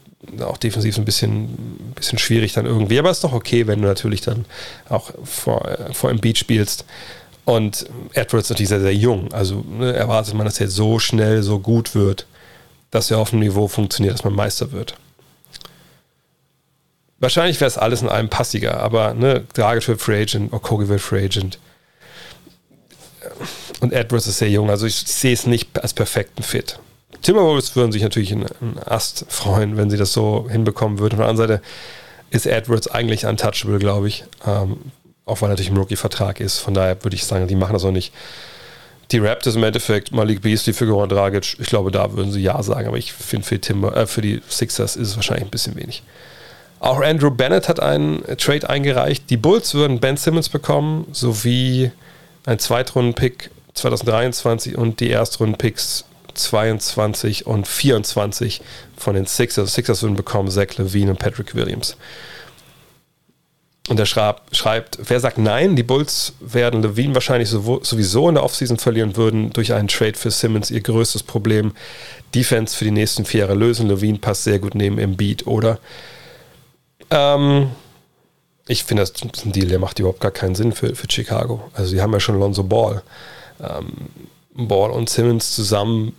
auch 0.41 0.57
defensiv 0.57 0.97
ein 0.97 1.05
bisschen, 1.05 1.93
bisschen 1.95 2.19
schwierig 2.19 2.53
dann 2.53 2.65
irgendwie. 2.65 2.99
Aber 2.99 3.09
es 3.09 3.17
ist 3.17 3.23
doch 3.23 3.33
okay, 3.33 3.67
wenn 3.67 3.81
du 3.81 3.87
natürlich 3.87 4.21
dann 4.21 4.45
auch 4.89 5.11
vor, 5.23 5.77
vor 5.91 6.09
Embiid 6.09 6.37
spielst. 6.37 6.85
Und 7.45 7.87
Edwards 8.13 8.47
ist 8.47 8.49
natürlich 8.51 8.69
sehr, 8.69 8.81
sehr 8.81 8.95
jung. 8.95 9.33
Also 9.33 9.65
ne, 9.67 9.93
erwartet 9.93 10.33
man, 10.35 10.45
dass 10.45 10.59
er 10.59 10.67
so 10.67 10.99
schnell, 10.99 11.41
so 11.43 11.59
gut 11.59 11.95
wird, 11.95 12.27
dass 12.91 13.09
er 13.09 13.17
auf 13.17 13.33
einem 13.33 13.41
Niveau 13.41 13.67
funktioniert, 13.67 14.13
dass 14.13 14.23
man 14.23 14.33
Meister 14.33 14.71
wird. 14.71 14.95
Wahrscheinlich 17.19 17.59
wäre 17.59 17.67
es 17.67 17.77
alles 17.77 18.01
in 18.01 18.09
einem 18.09 18.29
passiger, 18.29 18.79
aber 18.79 19.13
ne, 19.13 19.43
Dragic 19.53 19.87
wird 19.87 20.01
Free 20.01 20.21
Agent, 20.23 20.53
Okogi 20.53 20.87
wird 20.87 21.01
Free 21.01 21.25
Agent. 21.25 21.59
Und 23.79 23.93
Edwards 23.93 24.27
ist 24.27 24.39
sehr 24.39 24.49
jung, 24.49 24.69
also 24.69 24.85
ich 24.85 24.95
sehe 24.95 25.33
es 25.33 25.45
nicht 25.45 25.79
als 25.81 25.93
perfekten 25.93 26.43
Fit. 26.43 26.79
Timberwolves 27.21 27.75
würden 27.75 27.91
sich 27.91 28.03
natürlich 28.03 28.31
einen 28.31 28.79
Ast 28.85 29.25
freuen, 29.29 29.77
wenn 29.77 29.89
sie 29.89 29.97
das 29.97 30.13
so 30.13 30.47
hinbekommen 30.49 30.99
würden. 30.99 31.15
Auf 31.15 31.19
der 31.19 31.29
anderen 31.29 31.49
Seite 31.49 31.61
ist 32.31 32.45
Edwards 32.45 32.87
eigentlich 32.87 33.25
untouchable, 33.25 33.79
glaube 33.79 34.07
ich. 34.07 34.23
Ähm, 34.45 34.77
auch 35.25 35.41
weil 35.41 35.49
er 35.49 35.51
natürlich 35.51 35.71
im 35.71 35.77
Rookie-Vertrag 35.77 36.39
ist. 36.39 36.59
Von 36.59 36.73
daher 36.73 37.03
würde 37.03 37.15
ich 37.15 37.25
sagen, 37.25 37.47
die 37.47 37.55
machen 37.55 37.73
das 37.73 37.85
auch 37.85 37.91
nicht. 37.91 38.13
Die 39.11 39.19
Raptors 39.19 39.55
im 39.55 39.63
Endeffekt, 39.63 40.11
Malik 40.13 40.41
Beasley 40.41 40.73
für 40.73 40.87
Goran 40.87 41.09
Dragic, 41.09 41.57
ich 41.59 41.67
glaube, 41.67 41.91
da 41.91 42.13
würden 42.13 42.31
sie 42.31 42.41
ja 42.41 42.61
sagen, 42.63 42.87
aber 42.87 42.97
ich 42.97 43.11
finde 43.11 43.45
für, 43.45 43.55
äh, 43.55 44.07
für 44.07 44.21
die 44.21 44.41
Sixers 44.49 44.95
ist 44.95 45.09
es 45.09 45.15
wahrscheinlich 45.17 45.45
ein 45.45 45.51
bisschen 45.51 45.75
wenig. 45.75 46.01
Auch 46.79 47.01
Andrew 47.01 47.29
Bennett 47.29 47.69
hat 47.69 47.79
einen 47.79 48.23
Trade 48.37 48.69
eingereicht. 48.69 49.29
Die 49.29 49.37
Bulls 49.37 49.73
würden 49.73 49.99
Ben 49.99 50.17
Simmons 50.17 50.49
bekommen, 50.49 51.05
sowie 51.11 51.91
ein 52.45 52.57
Zweitrunden-Pick 52.57 53.51
2023 53.75 54.77
und 54.77 54.99
die 54.99 55.11
Erstrunden-Picks 55.11 56.05
22 56.33 57.45
und 57.45 57.67
24 57.67 58.61
von 58.97 59.15
den 59.15 59.25
Sixers. 59.25 59.73
Sixers 59.73 60.03
würden 60.03 60.15
bekommen 60.15 60.49
Zach 60.49 60.77
Levine 60.77 61.11
und 61.11 61.19
Patrick 61.19 61.55
Williams. 61.55 61.97
Und 63.89 63.99
er 63.99 64.05
schreibt, 64.05 64.99
wer 65.09 65.19
sagt 65.19 65.37
nein, 65.37 65.75
die 65.75 65.83
Bulls 65.83 66.33
werden 66.39 66.83
Levine 66.83 67.15
wahrscheinlich 67.15 67.49
sowieso 67.49 68.29
in 68.29 68.35
der 68.35 68.43
Offseason 68.43 68.77
verlieren 68.77 69.17
würden 69.17 69.51
durch 69.51 69.73
einen 69.73 69.87
Trade 69.87 70.13
für 70.13 70.29
Simmons 70.29 70.69
ihr 70.69 70.81
größtes 70.81 71.23
Problem. 71.23 71.73
Defense 72.33 72.77
für 72.77 72.85
die 72.85 72.91
nächsten 72.91 73.25
vier 73.25 73.41
Jahre 73.41 73.55
lösen. 73.55 73.89
Levine 73.89 74.19
passt 74.19 74.43
sehr 74.43 74.59
gut 74.59 74.75
neben 74.75 74.99
Embiid, 74.99 75.47
oder? 75.47 75.79
Ähm, 77.09 77.71
ich 78.67 78.83
finde, 78.83 79.01
das 79.01 79.11
ist 79.11 79.45
ein 79.45 79.51
Deal, 79.51 79.67
der 79.67 79.79
macht 79.79 79.99
überhaupt 79.99 80.21
gar 80.21 80.31
keinen 80.31 80.55
Sinn 80.55 80.71
für, 80.71 80.95
für 80.95 81.07
Chicago. 81.09 81.69
Also, 81.73 81.89
sie 81.89 82.01
haben 82.01 82.13
ja 82.13 82.19
schon 82.19 82.39
Lonzo 82.39 82.63
Ball. 82.63 83.01
Ähm, 83.59 83.91
Ball 84.53 84.91
und 84.91 85.09
Simmons 85.09 85.55
zusammen 85.55 86.15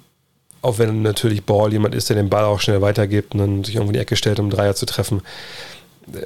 auch 0.62 0.78
wenn 0.78 1.02
natürlich 1.02 1.44
Ball 1.44 1.72
jemand 1.72 1.94
ist, 1.94 2.08
der 2.08 2.16
den 2.16 2.30
Ball 2.30 2.44
auch 2.44 2.60
schnell 2.60 2.80
weitergibt 2.80 3.34
und 3.34 3.40
dann 3.40 3.64
sich 3.64 3.74
irgendwo 3.74 3.90
in 3.90 3.94
die 3.94 4.00
Ecke 4.00 4.16
stellt, 4.16 4.40
um 4.40 4.48
Dreier 4.48 4.74
zu 4.74 4.86
treffen, 4.86 5.22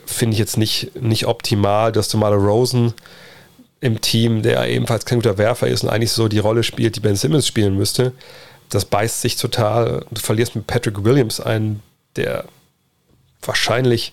finde 0.04 0.34
ich 0.34 0.38
jetzt 0.38 0.56
nicht, 0.56 1.00
nicht 1.00 1.26
optimal, 1.26 1.90
dass 1.90 2.08
du 2.08 2.18
mal 2.18 2.32
Rosen 2.32 2.94
im 3.80 4.00
Team, 4.00 4.42
der 4.42 4.68
ebenfalls 4.68 5.04
kein 5.04 5.18
guter 5.18 5.38
Werfer 5.38 5.68
ist 5.68 5.82
und 5.82 5.90
eigentlich 5.90 6.12
so 6.12 6.28
die 6.28 6.38
Rolle 6.38 6.62
spielt, 6.62 6.96
die 6.96 7.00
Ben 7.00 7.16
Simmons 7.16 7.46
spielen 7.46 7.76
müsste. 7.76 8.12
Das 8.68 8.84
beißt 8.84 9.20
sich 9.20 9.36
total. 9.36 10.04
Du 10.10 10.20
verlierst 10.20 10.56
mit 10.56 10.66
Patrick 10.66 11.04
Williams 11.04 11.40
einen 11.40 11.82
der 12.16 12.46
wahrscheinlich 13.42 14.12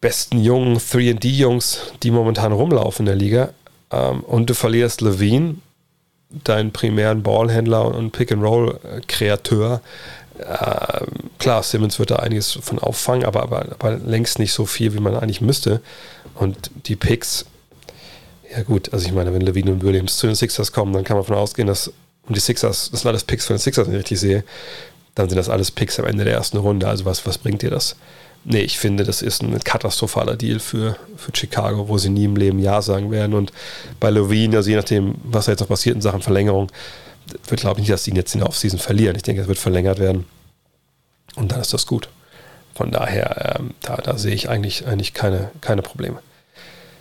besten 0.00 0.42
jungen 0.42 0.78
3D-Jungs, 0.78 1.92
die 2.02 2.10
momentan 2.10 2.52
rumlaufen 2.52 3.06
in 3.06 3.06
der 3.06 3.16
Liga. 3.16 3.54
Ähm, 3.90 4.20
und 4.20 4.50
du 4.50 4.54
verlierst 4.54 5.00
Levine, 5.00 5.56
deinen 6.44 6.72
primären 6.72 7.22
Ballhändler 7.22 7.86
und 7.94 8.12
Pick-and-Roll-Kreateur. 8.12 9.80
Äh, 10.38 11.04
klar, 11.38 11.62
Simmons 11.62 11.98
wird 11.98 12.10
da 12.10 12.16
einiges 12.16 12.52
von 12.52 12.78
auffangen, 12.78 13.24
aber, 13.24 13.42
aber, 13.42 13.66
aber 13.78 13.96
längst 13.96 14.38
nicht 14.38 14.52
so 14.52 14.66
viel, 14.66 14.94
wie 14.94 15.00
man 15.00 15.14
eigentlich 15.14 15.40
müsste. 15.40 15.80
Und 16.34 16.70
die 16.86 16.96
Picks, 16.96 17.44
ja 18.54 18.62
gut, 18.62 18.92
also 18.92 19.06
ich 19.06 19.12
meine, 19.12 19.32
wenn 19.32 19.42
Levine 19.42 19.72
und 19.72 19.82
Williams 19.82 20.16
zu 20.16 20.26
den 20.26 20.36
Sixers 20.36 20.72
kommen, 20.72 20.92
dann 20.92 21.04
kann 21.04 21.16
man 21.16 21.24
davon 21.24 21.36
ausgehen, 21.36 21.68
dass 21.68 21.92
und 22.26 22.36
die 22.36 22.40
Sixers, 22.40 22.90
das 22.90 23.00
sind 23.00 23.08
alles 23.08 23.24
Picks 23.24 23.46
von 23.46 23.56
den 23.56 23.60
Sixers, 23.60 23.86
wenn 23.86 23.94
ich 23.94 24.00
richtig 24.00 24.20
sehe, 24.20 24.44
dann 25.14 25.28
sind 25.28 25.36
das 25.36 25.48
alles 25.48 25.70
Picks 25.70 25.98
am 25.98 26.06
Ende 26.06 26.24
der 26.24 26.34
ersten 26.34 26.56
Runde. 26.56 26.88
Also 26.88 27.04
was, 27.04 27.26
was 27.26 27.38
bringt 27.38 27.62
dir 27.62 27.70
das? 27.70 27.96
Nee, 28.44 28.62
ich 28.62 28.78
finde, 28.78 29.04
das 29.04 29.22
ist 29.22 29.42
ein 29.42 29.56
katastrophaler 29.60 30.36
Deal 30.36 30.58
für, 30.58 30.96
für 31.16 31.30
Chicago, 31.34 31.88
wo 31.88 31.96
sie 31.98 32.10
nie 32.10 32.24
im 32.24 32.36
Leben 32.36 32.58
Ja 32.58 32.82
sagen 32.82 33.10
werden. 33.10 33.34
Und 33.34 33.52
bei 34.00 34.10
Levine, 34.10 34.56
also 34.56 34.68
je 34.68 34.76
nachdem, 34.76 35.14
was 35.22 35.44
da 35.44 35.52
jetzt 35.52 35.60
noch 35.60 35.68
passiert 35.68 35.94
in 35.94 36.02
Sachen 36.02 36.22
Verlängerung, 36.22 36.70
wird 37.48 37.60
glaube 37.60 37.78
ich 37.78 37.82
nicht, 37.82 37.92
dass 37.92 38.02
die 38.02 38.10
ihn 38.10 38.16
jetzt 38.16 38.34
in 38.34 38.40
der 38.40 38.48
Offseason 38.48 38.80
verlieren. 38.80 39.14
Ich 39.14 39.22
denke, 39.22 39.42
es 39.42 39.48
wird 39.48 39.58
verlängert 39.58 40.00
werden. 40.00 40.26
Und 41.36 41.52
dann 41.52 41.60
ist 41.60 41.72
das 41.72 41.86
gut. 41.86 42.08
Von 42.74 42.90
daher, 42.90 43.56
ähm, 43.58 43.74
da, 43.82 43.96
da 43.96 44.18
sehe 44.18 44.34
ich 44.34 44.48
eigentlich, 44.48 44.86
eigentlich 44.86 45.14
keine, 45.14 45.50
keine 45.60 45.82
Probleme. 45.82 46.18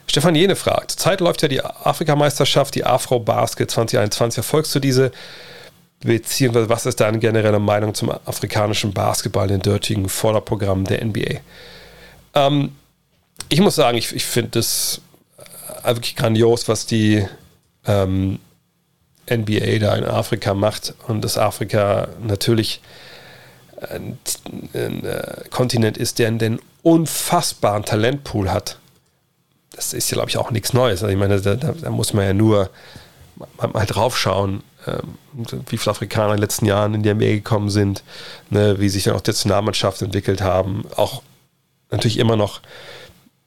Stefan 0.05 0.35
Jene 0.35 0.55
fragt, 0.55 0.91
Zeit 0.91 1.21
läuft 1.21 1.41
ja 1.41 1.47
die 1.47 1.63
Afrikameisterschaft, 1.63 2.75
die 2.75 2.85
Afro 2.85 3.19
Basket 3.19 3.71
2021. 3.71 4.37
Erfolgst 4.37 4.75
du 4.75 4.79
diese? 4.79 5.11
Beziehungsweise 6.03 6.69
was 6.69 6.85
ist 6.85 6.99
deine 6.99 7.19
generelle 7.19 7.59
Meinung 7.59 7.93
zum 7.93 8.09
afrikanischen 8.09 8.91
Basketball, 8.91 9.47
den 9.47 9.61
dortigen 9.61 10.09
Vorderprogramm 10.09 10.85
der 10.85 11.05
NBA? 11.05 11.39
Ähm, 12.33 12.75
ich 13.49 13.61
muss 13.61 13.75
sagen, 13.75 13.97
ich, 13.97 14.15
ich 14.15 14.25
finde 14.25 14.59
es 14.59 15.01
äh, 15.83 15.95
wirklich 15.95 16.15
grandios, 16.15 16.67
was 16.67 16.85
die 16.85 17.25
ähm, 17.85 18.39
NBA 19.29 19.79
da 19.79 19.95
in 19.95 20.05
Afrika 20.05 20.53
macht 20.53 20.93
und 21.07 21.23
dass 21.23 21.37
Afrika 21.37 22.07
natürlich 22.21 22.81
ein, 23.89 24.17
ein, 24.73 25.05
ein 25.05 25.49
Kontinent 25.49 25.97
ist, 25.97 26.19
der 26.19 26.27
einen 26.27 26.59
unfassbaren 26.83 27.83
Talentpool 27.83 28.51
hat. 28.51 28.77
Das 29.73 29.93
ist 29.93 30.11
ja, 30.11 30.15
glaube 30.15 30.29
ich, 30.29 30.37
auch 30.37 30.51
nichts 30.51 30.73
Neues. 30.73 31.01
Also 31.01 31.13
ich 31.13 31.19
meine, 31.19 31.39
da, 31.39 31.55
da, 31.55 31.73
da 31.73 31.89
muss 31.89 32.13
man 32.13 32.25
ja 32.25 32.33
nur 32.33 32.69
mal, 33.57 33.69
mal 33.69 33.85
drauf 33.85 34.17
schauen, 34.17 34.63
ähm, 34.70 34.70
wie 35.69 35.77
viele 35.77 35.91
Afrikaner 35.91 36.29
in 36.29 36.37
den 36.37 36.41
letzten 36.41 36.65
Jahren 36.65 36.93
in 36.93 37.03
die 37.03 37.09
Armee 37.09 37.35
gekommen 37.35 37.69
sind, 37.69 38.03
ne, 38.49 38.79
wie 38.79 38.89
sich 38.89 39.03
dann 39.03 39.15
auch 39.15 39.21
die 39.21 39.31
Nationalmannschaft 39.31 40.01
entwickelt 40.01 40.41
haben. 40.41 40.83
Auch 40.95 41.21
natürlich 41.91 42.17
immer 42.17 42.35
noch 42.35 42.61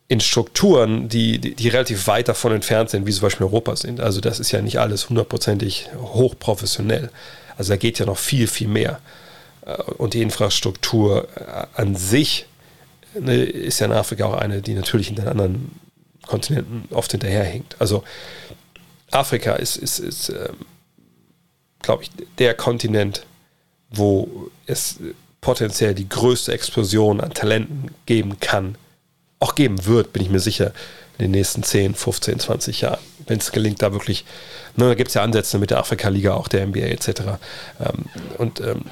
in 0.07 0.21
Strukturen, 0.21 1.09
die, 1.09 1.39
die, 1.39 1.55
die, 1.55 1.69
relativ 1.69 2.07
weit 2.07 2.29
davon 2.29 2.53
entfernt 2.53 2.91
sind, 2.91 3.07
wie 3.07 3.13
zum 3.13 3.23
Beispiel 3.23 3.47
Europa 3.47 3.75
sind. 3.77 4.01
Also 4.01 4.21
das 4.21 4.39
ist 4.39 4.53
ja 4.53 4.61
nicht 4.61 4.79
alles 4.79 5.09
hundertprozentig 5.09 5.89
hochprofessionell. 5.97 7.11
Also 7.57 7.73
da 7.73 7.77
geht 7.77 7.99
ja 7.99 8.07
noch 8.07 8.19
viel, 8.19 8.47
viel 8.47 8.69
mehr. 8.69 9.01
Äh, 9.65 9.83
und 9.97 10.15
die 10.15 10.23
Infrastruktur 10.23 11.29
äh, 11.37 11.67
an 11.75 11.97
sich 11.97 12.47
ne, 13.19 13.43
ist 13.43 13.81
ja 13.81 13.87
in 13.87 13.93
Afrika 13.93 14.27
auch 14.27 14.35
eine, 14.35 14.61
die 14.61 14.75
natürlich 14.75 15.09
in 15.09 15.17
den 15.17 15.29
anderen 15.29 15.73
Kontinenten 16.27 16.85
oft 16.95 17.11
hinterherhinkt. 17.11 17.77
Also 17.79 18.05
Afrika 19.11 19.55
ist, 19.55 19.77
ist, 19.77 19.99
ist 19.99 20.29
ähm, 20.29 20.67
glaube 21.85 22.03
ich, 22.03 22.11
der 22.39 22.55
Kontinent, 22.55 23.27
wo 23.91 24.51
es 24.67 24.99
potenziell 25.41 25.95
die 25.95 26.09
größte 26.09 26.53
Explosion 26.53 27.21
an 27.21 27.35
Talenten 27.35 27.91
geben 28.07 28.41
kann, 28.41 28.77
auch 29.41 29.55
geben 29.55 29.85
wird, 29.85 30.13
bin 30.13 30.23
ich 30.23 30.31
mir 30.31 30.41
sicher, 30.41 30.73
in 31.19 31.27
den 31.27 31.31
nächsten 31.33 31.63
10, 31.63 31.95
15, 31.95 32.41
20 32.41 32.81
Jahren. 32.81 32.99
Wenn 33.27 33.39
es 33.39 33.53
gelingt, 33.53 33.83
da 33.83 33.93
wirklich, 33.93 34.25
ne, 34.77 34.89
da 34.89 34.95
gibt 34.95 35.09
es 35.09 35.15
ja 35.15 35.23
Ansätze 35.23 35.59
mit 35.59 35.71
der 35.71 35.79
Afrika-Liga, 35.79 36.35
auch 36.35 36.49
der 36.49 36.67
NBA 36.67 36.81
etc. 36.81 37.09
Ähm, 37.79 38.07
und 38.39 38.61
ähm, 38.61 38.83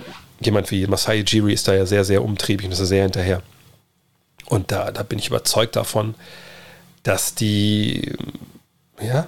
jemand 0.41 0.71
wie 0.71 0.87
Masai 0.87 1.25
Jiri 1.27 1.53
ist 1.53 1.67
da 1.67 1.75
ja 1.75 1.87
sehr, 1.87 2.05
sehr 2.05 2.23
umtriebig 2.23 2.67
und 2.67 2.73
ist 2.73 2.79
sehr 2.79 3.03
hinterher. 3.03 3.43
Und 4.47 4.71
da, 4.71 4.93
da 4.93 5.03
bin 5.03 5.19
ich 5.19 5.29
überzeugt 5.29 5.75
davon, 5.75 6.15
dass 7.03 7.35
die, 7.35 8.13
ja, 9.01 9.27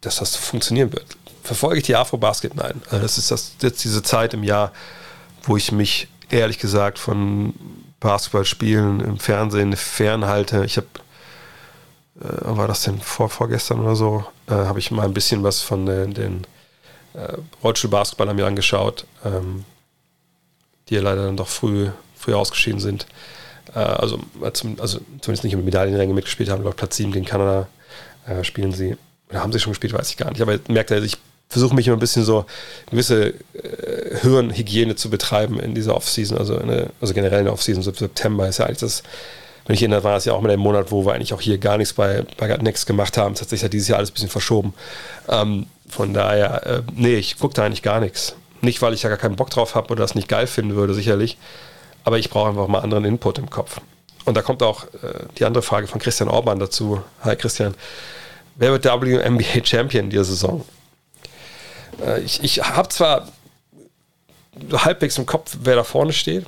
dass 0.00 0.16
das 0.16 0.36
funktionieren 0.36 0.92
wird 0.92 1.16
verfolge 1.42 1.78
ich 1.78 1.84
die 1.84 1.96
Afro-Basket? 1.96 2.54
Nein. 2.54 2.82
Also 2.90 3.02
das 3.02 3.18
ist 3.18 3.30
das, 3.30 3.52
jetzt 3.62 3.82
diese 3.84 4.02
Zeit 4.02 4.34
im 4.34 4.42
Jahr, 4.42 4.72
wo 5.42 5.56
ich 5.56 5.72
mich 5.72 6.08
ehrlich 6.30 6.58
gesagt 6.58 6.98
von 6.98 7.54
Basketballspielen 8.00 9.00
im 9.00 9.18
Fernsehen 9.18 9.76
fernhalte. 9.76 10.64
Ich 10.64 10.76
habe, 10.76 10.86
äh, 12.20 12.56
war 12.56 12.68
das 12.68 12.82
denn 12.82 13.00
vor, 13.00 13.28
vorgestern 13.28 13.80
oder 13.80 13.96
so, 13.96 14.24
äh, 14.48 14.52
habe 14.52 14.78
ich 14.78 14.90
mal 14.90 15.04
ein 15.04 15.14
bisschen 15.14 15.42
was 15.42 15.60
von 15.60 15.86
den, 15.86 16.14
den 16.14 16.46
äh, 17.14 17.36
Rollstuhl-Basketballern 17.62 18.36
mir 18.36 18.46
angeschaut, 18.46 19.06
ähm, 19.24 19.64
die 20.88 20.94
ja 20.94 21.02
leider 21.02 21.26
dann 21.26 21.36
doch 21.36 21.48
früh, 21.48 21.88
früh 22.16 22.34
ausgeschieden 22.34 22.80
sind. 22.80 23.06
Äh, 23.74 23.78
also, 23.78 24.18
also 24.40 25.00
zumindest 25.20 25.44
nicht 25.44 25.52
im 25.52 25.64
Medaillenränge 25.64 26.14
mitgespielt 26.14 26.50
haben, 26.50 26.62
glaube 26.62 26.76
Platz 26.76 26.96
7 26.96 27.12
gegen 27.12 27.26
Kanada 27.26 27.68
äh, 28.26 28.44
spielen 28.44 28.72
sie. 28.72 28.96
Oder 29.28 29.40
haben 29.40 29.52
sie 29.52 29.60
schon 29.60 29.72
gespielt, 29.72 29.92
weiß 29.92 30.10
ich 30.10 30.16
gar 30.16 30.30
nicht. 30.30 30.42
Aber 30.42 30.58
merkt 30.68 30.90
er, 30.90 31.02
ich 31.02 31.18
versuche 31.50 31.74
mich 31.74 31.86
immer 31.88 31.96
ein 31.96 32.00
bisschen 32.00 32.24
so 32.24 32.46
gewisse 32.90 33.34
äh, 33.52 34.16
Hirnhygiene 34.22 34.94
zu 34.94 35.10
betreiben 35.10 35.58
in 35.58 35.74
dieser 35.74 35.96
Offseason, 35.96 36.38
also, 36.38 36.56
eine, 36.56 36.90
also 37.00 37.12
generell 37.12 37.40
in 37.40 37.44
der 37.46 37.52
Offseason, 37.52 37.82
so 37.82 37.92
September 37.92 38.48
ist 38.48 38.58
ja 38.58 38.66
eigentlich 38.66 38.78
das, 38.78 39.02
wenn 39.66 39.74
ich 39.74 39.82
erinnere, 39.82 40.04
war 40.04 40.16
es 40.16 40.24
ja 40.24 40.32
auch 40.32 40.40
mit 40.40 40.50
einem 40.50 40.62
Monat, 40.62 40.90
wo 40.90 41.04
wir 41.04 41.12
eigentlich 41.12 41.34
auch 41.34 41.40
hier 41.40 41.58
gar 41.58 41.76
nichts 41.76 41.92
bei, 41.92 42.24
bei 42.38 42.56
Next 42.56 42.86
gemacht 42.86 43.18
haben. 43.18 43.34
Es 43.34 43.40
hat 43.40 43.50
sich 43.50 43.62
ja 43.62 43.68
dieses 43.68 43.88
Jahr 43.88 43.98
alles 43.98 44.10
ein 44.10 44.14
bisschen 44.14 44.30
verschoben. 44.30 44.74
Ähm, 45.28 45.66
von 45.88 46.14
daher, 46.14 46.66
äh, 46.66 46.82
nee, 46.94 47.16
ich 47.16 47.38
gucke 47.38 47.54
da 47.54 47.64
eigentlich 47.64 47.82
gar 47.82 48.00
nichts. 48.00 48.36
Nicht, 48.62 48.80
weil 48.80 48.94
ich 48.94 49.02
da 49.02 49.08
gar 49.08 49.18
keinen 49.18 49.36
Bock 49.36 49.50
drauf 49.50 49.74
habe 49.74 49.90
oder 49.90 50.02
das 50.02 50.14
nicht 50.14 50.28
geil 50.28 50.46
finden 50.46 50.76
würde, 50.76 50.94
sicherlich. 50.94 51.36
Aber 52.04 52.18
ich 52.18 52.30
brauche 52.30 52.48
einfach 52.48 52.68
mal 52.68 52.80
anderen 52.80 53.04
Input 53.04 53.38
im 53.38 53.50
Kopf. 53.50 53.80
Und 54.24 54.36
da 54.36 54.42
kommt 54.42 54.62
auch 54.62 54.84
äh, 54.84 55.24
die 55.38 55.44
andere 55.44 55.62
Frage 55.62 55.86
von 55.86 56.00
Christian 56.00 56.28
Orban 56.28 56.58
dazu. 56.58 57.02
Hi 57.22 57.36
Christian. 57.36 57.74
Wer 58.56 58.72
wird 58.72 58.84
WNBA 58.84 59.64
Champion 59.64 60.10
dieser 60.10 60.24
Saison? 60.24 60.64
Äh, 62.04 62.20
ich 62.20 62.42
ich 62.42 62.62
habe 62.62 62.88
zwar 62.88 63.28
halbwegs 64.72 65.18
im 65.18 65.26
Kopf, 65.26 65.56
wer 65.62 65.76
da 65.76 65.84
vorne 65.84 66.12
steht, 66.12 66.46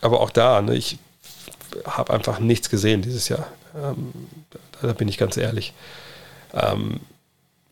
aber 0.00 0.20
auch 0.20 0.30
da, 0.30 0.60
ne, 0.62 0.74
ich 0.74 0.98
habe 1.84 2.12
einfach 2.12 2.38
nichts 2.38 2.70
gesehen 2.70 3.02
dieses 3.02 3.28
Jahr. 3.28 3.46
Ähm, 3.76 4.12
da, 4.50 4.88
da, 4.88 4.92
bin 4.92 5.08
ich 5.08 5.18
ganz 5.18 5.36
ehrlich. 5.36 5.74
Ähm, 6.54 7.00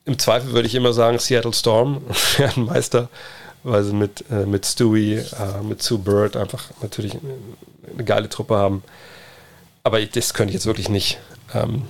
Im 0.05 0.19
Zweifel 0.19 0.53
würde 0.53 0.69
ich 0.69 0.75
immer 0.75 0.93
sagen, 0.93 1.19
Seattle 1.19 1.55
Storm 1.55 2.03
werden 2.37 2.67
Meister, 2.67 3.09
weil 3.63 3.83
sie 3.85 3.95
mit, 3.95 4.25
äh, 4.31 4.47
mit 4.47 4.67
Stewie, 4.67 5.17
äh, 5.17 5.63
mit 5.63 5.83
Sue 5.83 5.99
Bird 5.99 6.37
einfach 6.37 6.71
natürlich 6.83 7.13
eine, 7.15 7.35
eine 7.93 8.05
geile 8.05 8.29
Truppe 8.29 8.57
haben. 8.57 8.83
Aber 9.83 10.05
das 10.05 10.35
könnte 10.35 10.51
ich 10.51 10.55
jetzt 10.55 10.67
wirklich 10.67 10.89
nicht. 10.89 11.19
Ähm, 11.55 11.83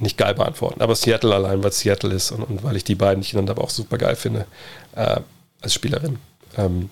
nicht 0.00 0.16
geil 0.16 0.34
beantworten. 0.34 0.80
Aber 0.80 0.94
Seattle 0.94 1.34
allein, 1.34 1.62
weil 1.62 1.72
Seattle 1.72 2.14
ist 2.14 2.30
und, 2.30 2.42
und 2.42 2.62
weil 2.62 2.76
ich 2.76 2.84
die 2.84 2.94
beiden, 2.94 3.22
ich 3.22 3.36
aber 3.36 3.62
auch 3.62 3.70
super 3.70 3.98
geil 3.98 4.16
finde, 4.16 4.46
äh, 4.94 5.20
als 5.60 5.74
Spielerin, 5.74 6.18
ähm, 6.56 6.90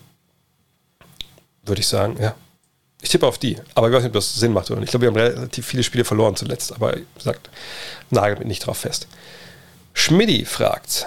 würde 1.63 1.81
ich 1.81 1.87
sagen, 1.87 2.17
ja. 2.19 2.35
Ich 2.99 3.09
tippe 3.09 3.27
auf 3.27 3.37
die, 3.37 3.57
aber 3.75 3.89
ich 3.89 3.93
weiß 3.93 4.01
nicht, 4.01 4.09
ob 4.09 4.13
das 4.13 4.35
Sinn 4.35 4.53
macht 4.53 4.71
oder 4.71 4.79
nicht. 4.79 4.87
Ich 4.87 4.91
glaube, 4.91 5.03
wir 5.03 5.09
haben 5.09 5.35
relativ 5.35 5.67
viele 5.67 5.83
Spiele 5.83 6.03
verloren 6.03 6.35
zuletzt, 6.35 6.73
aber 6.73 6.95
wie 6.95 7.05
gesagt, 7.15 7.51
nagelt 8.09 8.39
mich 8.39 8.47
nicht 8.47 8.65
drauf 8.65 8.79
fest. 8.79 9.07
Schmidti 9.93 10.45
fragt, 10.45 11.05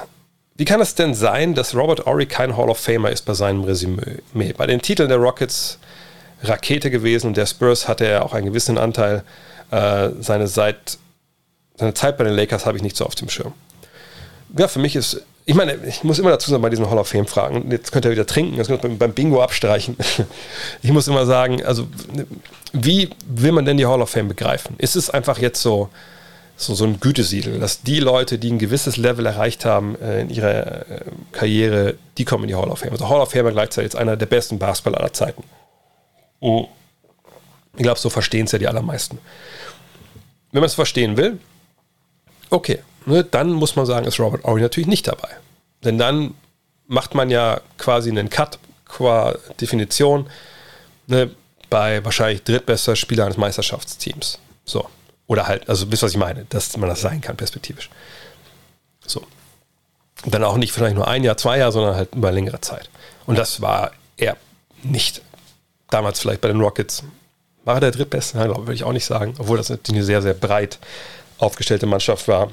wie 0.56 0.64
kann 0.64 0.80
es 0.80 0.94
denn 0.94 1.14
sein, 1.14 1.54
dass 1.54 1.74
Robert 1.74 2.06
Ory 2.06 2.26
kein 2.26 2.56
Hall 2.56 2.70
of 2.70 2.78
Famer 2.78 3.10
ist 3.10 3.22
bei 3.22 3.34
seinem 3.34 3.64
Resümee? 3.64 4.52
Bei 4.56 4.66
den 4.66 4.80
Titeln 4.80 5.08
der 5.08 5.18
Rockets 5.18 5.78
Rakete 6.42 6.90
gewesen 6.90 7.28
und 7.28 7.36
der 7.36 7.46
Spurs 7.46 7.88
hatte 7.88 8.06
er 8.06 8.24
auch 8.24 8.34
einen 8.34 8.46
gewissen 8.46 8.78
Anteil. 8.78 9.24
Äh, 9.70 10.10
seine 10.20 10.46
seit 10.46 10.98
seine 11.80 11.94
Zeit 11.94 12.18
bei 12.18 12.24
den 12.24 12.34
Lakers 12.34 12.66
habe 12.66 12.76
ich 12.76 12.82
nicht 12.82 12.94
so 12.94 13.06
auf 13.06 13.14
dem 13.14 13.30
Schirm. 13.30 13.54
Ja, 14.56 14.68
für 14.68 14.80
mich 14.80 14.96
ist, 14.96 15.22
ich 15.46 15.54
meine, 15.54 15.78
ich 15.86 16.04
muss 16.04 16.18
immer 16.18 16.28
dazu 16.28 16.50
sagen, 16.50 16.62
bei 16.62 16.68
diesen 16.68 16.90
Hall 16.90 16.98
of 16.98 17.08
Fame 17.08 17.26
Fragen, 17.26 17.70
jetzt 17.70 17.90
könnt 17.90 18.04
ihr 18.04 18.10
wieder 18.10 18.26
trinken, 18.26 18.56
jetzt 18.56 18.66
könnt 18.66 18.84
ihr 18.84 18.90
beim 18.90 19.14
Bingo 19.14 19.42
abstreichen. 19.42 19.96
Ich 20.82 20.92
muss 20.92 21.08
immer 21.08 21.24
sagen, 21.24 21.64
also, 21.64 21.86
wie 22.74 23.08
will 23.26 23.52
man 23.52 23.64
denn 23.64 23.78
die 23.78 23.86
Hall 23.86 24.02
of 24.02 24.10
Fame 24.10 24.28
begreifen? 24.28 24.74
Ist 24.76 24.94
es 24.94 25.08
einfach 25.08 25.38
jetzt 25.38 25.62
so, 25.62 25.88
so, 26.56 26.74
so 26.74 26.84
ein 26.84 27.00
Gütesiegel, 27.00 27.58
dass 27.58 27.80
die 27.80 27.98
Leute, 27.98 28.38
die 28.38 28.50
ein 28.50 28.58
gewisses 28.58 28.98
Level 28.98 29.24
erreicht 29.24 29.64
haben 29.64 29.96
äh, 30.02 30.20
in 30.20 30.28
ihrer 30.28 30.90
äh, 30.90 31.00
Karriere, 31.32 31.94
die 32.18 32.26
kommen 32.26 32.44
in 32.44 32.48
die 32.48 32.56
Hall 32.56 32.68
of 32.68 32.80
Fame. 32.80 32.92
Also 32.92 33.08
Hall 33.08 33.22
of 33.22 33.30
Fame 33.30 33.50
gleichzeitig 33.52 33.92
jetzt 33.92 33.96
einer 33.96 34.18
der 34.18 34.26
besten 34.26 34.58
Basketballer 34.58 35.00
aller 35.00 35.14
Zeiten. 35.14 35.42
Oh. 36.40 36.68
Ich 37.76 37.82
glaube, 37.82 37.98
so 37.98 38.10
verstehen 38.10 38.44
es 38.44 38.52
ja 38.52 38.58
die 38.58 38.68
allermeisten. 38.68 39.18
Wenn 40.52 40.60
man 40.60 40.66
es 40.66 40.74
verstehen 40.74 41.16
will, 41.16 41.38
Okay, 42.50 42.80
ne, 43.06 43.24
dann 43.24 43.52
muss 43.52 43.76
man 43.76 43.86
sagen, 43.86 44.06
ist 44.06 44.20
Robert 44.20 44.44
Ory 44.44 44.60
natürlich 44.60 44.88
nicht 44.88 45.06
dabei. 45.06 45.28
Denn 45.84 45.98
dann 45.98 46.34
macht 46.86 47.14
man 47.14 47.30
ja 47.30 47.60
quasi 47.78 48.10
einen 48.10 48.28
Cut 48.28 48.58
qua 48.84 49.36
Definition 49.60 50.28
ne, 51.06 51.30
bei 51.70 52.04
wahrscheinlich 52.04 52.42
drittbester 52.42 52.96
Spieler 52.96 53.24
eines 53.24 53.36
Meisterschaftsteams. 53.36 54.38
So. 54.64 54.88
Oder 55.28 55.46
halt, 55.46 55.68
also 55.68 55.90
wisst 55.92 56.02
was 56.02 56.10
ich 56.10 56.16
meine, 56.16 56.44
dass 56.48 56.76
man 56.76 56.88
das 56.88 57.00
sein 57.00 57.20
kann, 57.20 57.36
perspektivisch. 57.36 57.88
So. 59.06 59.22
Und 60.24 60.34
dann 60.34 60.42
auch 60.42 60.56
nicht 60.56 60.72
vielleicht 60.72 60.96
nur 60.96 61.06
ein 61.06 61.22
Jahr, 61.22 61.36
zwei 61.36 61.58
Jahre, 61.58 61.72
sondern 61.72 61.94
halt 61.94 62.14
über 62.14 62.32
längere 62.32 62.60
Zeit. 62.60 62.90
Und 63.26 63.38
das 63.38 63.60
war 63.60 63.92
er 64.16 64.36
nicht. 64.82 65.22
Damals 65.88 66.20
vielleicht 66.20 66.40
bei 66.40 66.48
den 66.48 66.60
Rockets. 66.60 67.04
War 67.64 67.76
er 67.76 67.80
der 67.80 67.90
drittbeste? 67.92 68.38
Glaube 68.38 68.62
würde 68.62 68.74
ich 68.74 68.84
auch 68.84 68.92
nicht 68.92 69.04
sagen. 69.04 69.34
Obwohl 69.38 69.56
das 69.56 69.68
natürlich 69.68 69.98
eine 69.98 70.04
sehr, 70.04 70.22
sehr 70.22 70.34
breit 70.34 70.78
aufgestellte 71.40 71.86
Mannschaft 71.86 72.28
war, 72.28 72.50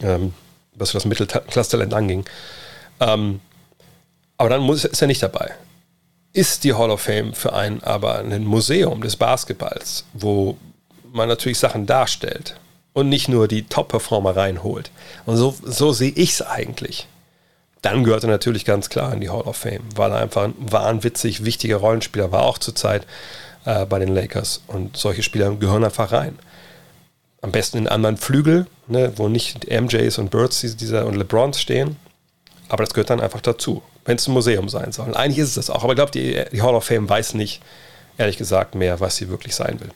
ähm, 0.00 0.32
was 0.74 0.92
das 0.92 1.04
Mittelklasstalent 1.04 1.92
anging. 1.92 2.24
Ähm, 3.00 3.40
Aber 4.36 4.48
dann 4.48 4.60
muss, 4.60 4.84
ist 4.84 5.02
er 5.02 5.08
nicht 5.08 5.22
dabei. 5.22 5.52
Ist 6.32 6.62
die 6.62 6.74
Hall 6.74 6.90
of 6.90 7.00
Fame 7.00 7.34
für 7.34 7.52
einen 7.52 7.82
aber 7.82 8.18
ein 8.20 8.44
Museum 8.44 9.00
des 9.00 9.16
Basketballs, 9.16 10.04
wo 10.12 10.56
man 11.12 11.28
natürlich 11.28 11.58
Sachen 11.58 11.86
darstellt 11.86 12.56
und 12.92 13.08
nicht 13.08 13.28
nur 13.28 13.48
die 13.48 13.64
Top-Performer 13.64 14.36
reinholt. 14.36 14.90
Und 15.26 15.36
so, 15.36 15.56
so 15.64 15.92
sehe 15.92 16.12
ich 16.14 16.30
es 16.32 16.42
eigentlich. 16.42 17.08
Dann 17.82 18.04
gehört 18.04 18.24
er 18.24 18.30
natürlich 18.30 18.64
ganz 18.64 18.88
klar 18.88 19.12
in 19.12 19.20
die 19.20 19.30
Hall 19.30 19.42
of 19.42 19.56
Fame, 19.56 19.82
weil 19.96 20.10
er 20.12 20.18
einfach 20.18 20.44
ein 20.44 20.54
wahnwitzig 20.58 21.44
wichtiger 21.44 21.76
Rollenspieler 21.76 22.30
war, 22.30 22.42
auch 22.42 22.58
zur 22.58 22.74
Zeit 22.74 23.06
äh, 23.64 23.86
bei 23.86 23.98
den 23.98 24.14
Lakers. 24.14 24.62
Und 24.66 24.96
solche 24.96 25.22
Spieler 25.22 25.54
gehören 25.54 25.84
einfach 25.84 26.12
rein. 26.12 26.38
Am 27.40 27.52
besten 27.52 27.78
in 27.78 27.88
anderen 27.88 28.16
Flügel, 28.16 28.66
ne, 28.88 29.12
wo 29.16 29.28
nicht 29.28 29.70
MJs 29.70 30.18
und 30.18 30.30
Birds 30.30 30.60
dieser 30.76 31.06
und 31.06 31.14
LeBrons 31.14 31.60
stehen. 31.60 31.96
Aber 32.68 32.84
das 32.84 32.92
gehört 32.92 33.10
dann 33.10 33.20
einfach 33.20 33.40
dazu, 33.40 33.82
wenn 34.04 34.16
es 34.16 34.26
ein 34.26 34.32
Museum 34.32 34.68
sein 34.68 34.92
soll. 34.92 35.06
Und 35.06 35.14
eigentlich 35.14 35.38
ist 35.38 35.50
es 35.50 35.54
das 35.54 35.70
auch. 35.70 35.84
Aber 35.84 35.92
ich 35.92 35.96
glaube, 35.96 36.10
die, 36.10 36.44
die 36.52 36.62
Hall 36.62 36.74
of 36.74 36.84
Fame 36.84 37.08
weiß 37.08 37.34
nicht, 37.34 37.62
ehrlich 38.18 38.36
gesagt, 38.36 38.74
mehr, 38.74 39.00
was 39.00 39.16
sie 39.16 39.28
wirklich 39.28 39.54
sein 39.54 39.80
will. 39.80 39.90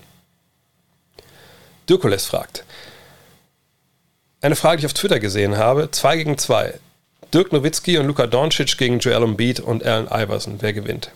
Dirkules 1.89 2.27
fragt. 2.27 2.65
Eine 4.41 4.57
Frage, 4.57 4.79
die 4.79 4.81
ich 4.83 4.87
auf 4.87 4.95
Twitter 4.95 5.21
gesehen 5.21 5.57
habe. 5.57 5.91
2 5.91 6.17
gegen 6.17 6.39
2. 6.39 6.75
Dirk 7.35 7.53
Nowitzki 7.53 7.99
und 7.99 8.07
Luka 8.07 8.27
Doncic 8.27 8.77
gegen 8.77 8.99
Joel 8.99 9.23
Embiid 9.23 9.61
und 9.61 9.85
Allen 9.85 10.07
Iverson. 10.07 10.59
Wer 10.61 10.73
gewinnt? 10.73 11.11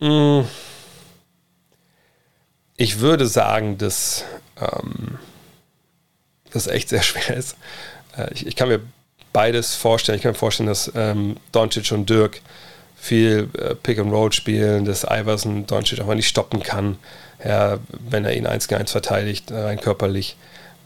Hm. 0.00 0.46
Ich 2.76 3.00
würde 3.00 3.26
sagen, 3.26 3.78
dass 3.78 4.24
ähm, 4.72 5.18
das 6.52 6.66
echt 6.66 6.88
sehr 6.88 7.02
schwer 7.02 7.36
ist. 7.36 7.56
Äh, 8.16 8.32
ich, 8.32 8.46
ich, 8.46 8.56
kann 8.56 8.68
mir 8.68 8.80
beides 9.32 9.74
vorstellen. 9.74 10.16
Ich 10.16 10.22
kann 10.22 10.32
mir 10.32 10.38
vorstellen, 10.38 10.68
dass 10.68 10.90
ähm, 10.94 11.36
Doncic 11.52 11.92
und 11.92 12.08
Dirk 12.08 12.40
viel 12.96 13.48
äh, 13.58 13.74
Pick 13.74 13.98
and 13.98 14.12
Roll 14.12 14.32
spielen, 14.32 14.84
dass 14.84 15.04
Iverson 15.04 15.66
Doncic 15.66 16.00
auch 16.00 16.06
mal 16.06 16.14
nicht 16.14 16.28
stoppen 16.28 16.62
kann, 16.62 16.98
ja, 17.44 17.78
wenn 17.90 18.24
er 18.24 18.34
ihn 18.34 18.46
1 18.46 18.68
gegen 18.68 18.80
1 18.80 18.92
verteidigt, 18.92 19.52
rein 19.52 19.80
körperlich 19.80 20.36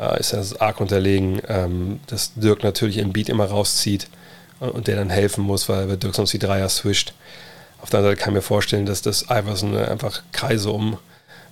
äh, 0.00 0.18
ist 0.18 0.32
er 0.32 0.44
arg 0.60 0.80
unterlegen, 0.80 1.40
ähm, 1.48 2.00
dass 2.06 2.32
Dirk 2.34 2.64
natürlich 2.64 2.98
im 2.98 3.12
Beat 3.12 3.28
immer 3.28 3.46
rauszieht 3.46 4.08
und, 4.60 4.70
und, 4.70 4.86
der 4.86 4.96
dann 4.96 5.10
helfen 5.10 5.44
muss, 5.44 5.68
weil 5.68 5.96
Dirk 5.96 6.14
sonst 6.14 6.32
die 6.32 6.38
Dreier 6.38 6.68
swischt. 6.68 7.12
Auf 7.80 7.90
der 7.90 8.00
anderen 8.00 8.16
Seite 8.16 8.24
kann 8.24 8.32
ich 8.32 8.38
mir 8.38 8.42
vorstellen, 8.42 8.86
dass 8.86 9.02
das 9.02 9.26
Iverson 9.30 9.76
einfach 9.76 10.22
Kreise 10.32 10.70
um, 10.70 10.98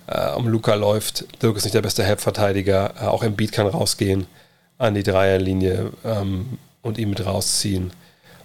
äh, 0.07 0.31
um 0.31 0.47
Luca 0.47 0.73
läuft. 0.75 1.25
Dirk 1.41 1.57
ist 1.57 1.63
nicht 1.63 1.75
der 1.75 1.81
beste 1.81 2.03
Help-Verteidiger, 2.03 2.93
äh, 2.99 3.05
auch 3.05 3.25
Beat 3.27 3.51
kann 3.51 3.67
rausgehen 3.67 4.25
an 4.77 4.93
die 4.93 5.03
Dreierlinie 5.03 5.91
ähm, 6.03 6.57
und 6.81 6.97
ihn 6.97 7.09
mit 7.09 7.25
rausziehen. 7.25 7.91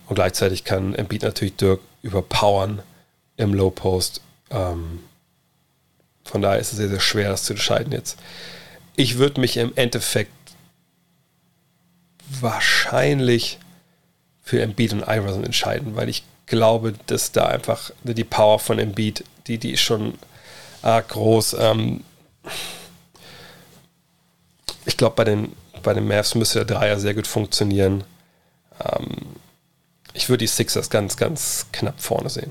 Und 0.08 0.16
gleichzeitig 0.16 0.64
kann 0.64 0.94
Embiid 0.94 1.22
natürlich 1.22 1.56
Dirk 1.56 1.80
überpowern 2.02 2.82
im 3.36 3.54
Low 3.54 3.70
Post. 3.70 4.20
Ähm, 4.50 5.00
von 6.24 6.42
daher 6.42 6.58
ist 6.58 6.72
es 6.72 6.78
sehr, 6.78 6.88
sehr 6.88 7.00
schwer, 7.00 7.30
das 7.30 7.44
zu 7.44 7.52
entscheiden 7.52 7.92
jetzt. 7.92 8.18
Ich 8.96 9.18
würde 9.18 9.40
mich 9.40 9.56
im 9.56 9.72
Endeffekt 9.74 10.30
wahrscheinlich 12.40 13.58
für 14.42 14.60
Embiid 14.60 14.92
und 14.92 15.02
Iverson 15.02 15.44
entscheiden, 15.44 15.96
weil 15.96 16.08
ich 16.08 16.24
glaube, 16.46 16.94
dass 17.06 17.32
da 17.32 17.46
einfach 17.46 17.90
die 18.02 18.24
Power 18.24 18.58
von 18.58 18.78
Embiid, 18.78 19.24
die, 19.46 19.58
die 19.58 19.72
ist 19.72 19.80
schon 19.80 20.14
arg 20.82 21.08
groß. 21.08 21.56
Ähm 21.58 22.04
ich 24.84 24.96
glaube, 24.96 25.16
bei 25.16 25.24
den, 25.24 25.52
bei 25.82 25.94
den 25.94 26.06
Mavs 26.06 26.34
müsste 26.34 26.64
der 26.64 26.76
Dreier 26.76 26.98
sehr 26.98 27.14
gut 27.14 27.26
funktionieren. 27.26 28.04
Ähm 28.84 29.36
ich 30.14 30.28
würde 30.28 30.38
die 30.38 30.48
Sixers 30.48 30.90
ganz, 30.90 31.16
ganz 31.16 31.66
knapp 31.72 32.00
vorne 32.00 32.28
sehen. 32.28 32.50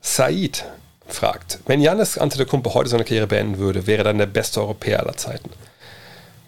Said 0.00 0.64
fragt, 1.06 1.58
wenn 1.66 1.80
Janis 1.80 2.18
Antetokounmpo 2.18 2.74
heute 2.74 2.88
seine 2.88 3.04
Karriere 3.04 3.26
beenden 3.26 3.58
würde, 3.58 3.86
wäre 3.86 4.04
dann 4.04 4.18
der 4.18 4.26
beste 4.26 4.60
Europäer 4.60 5.00
aller 5.00 5.16
Zeiten? 5.16 5.50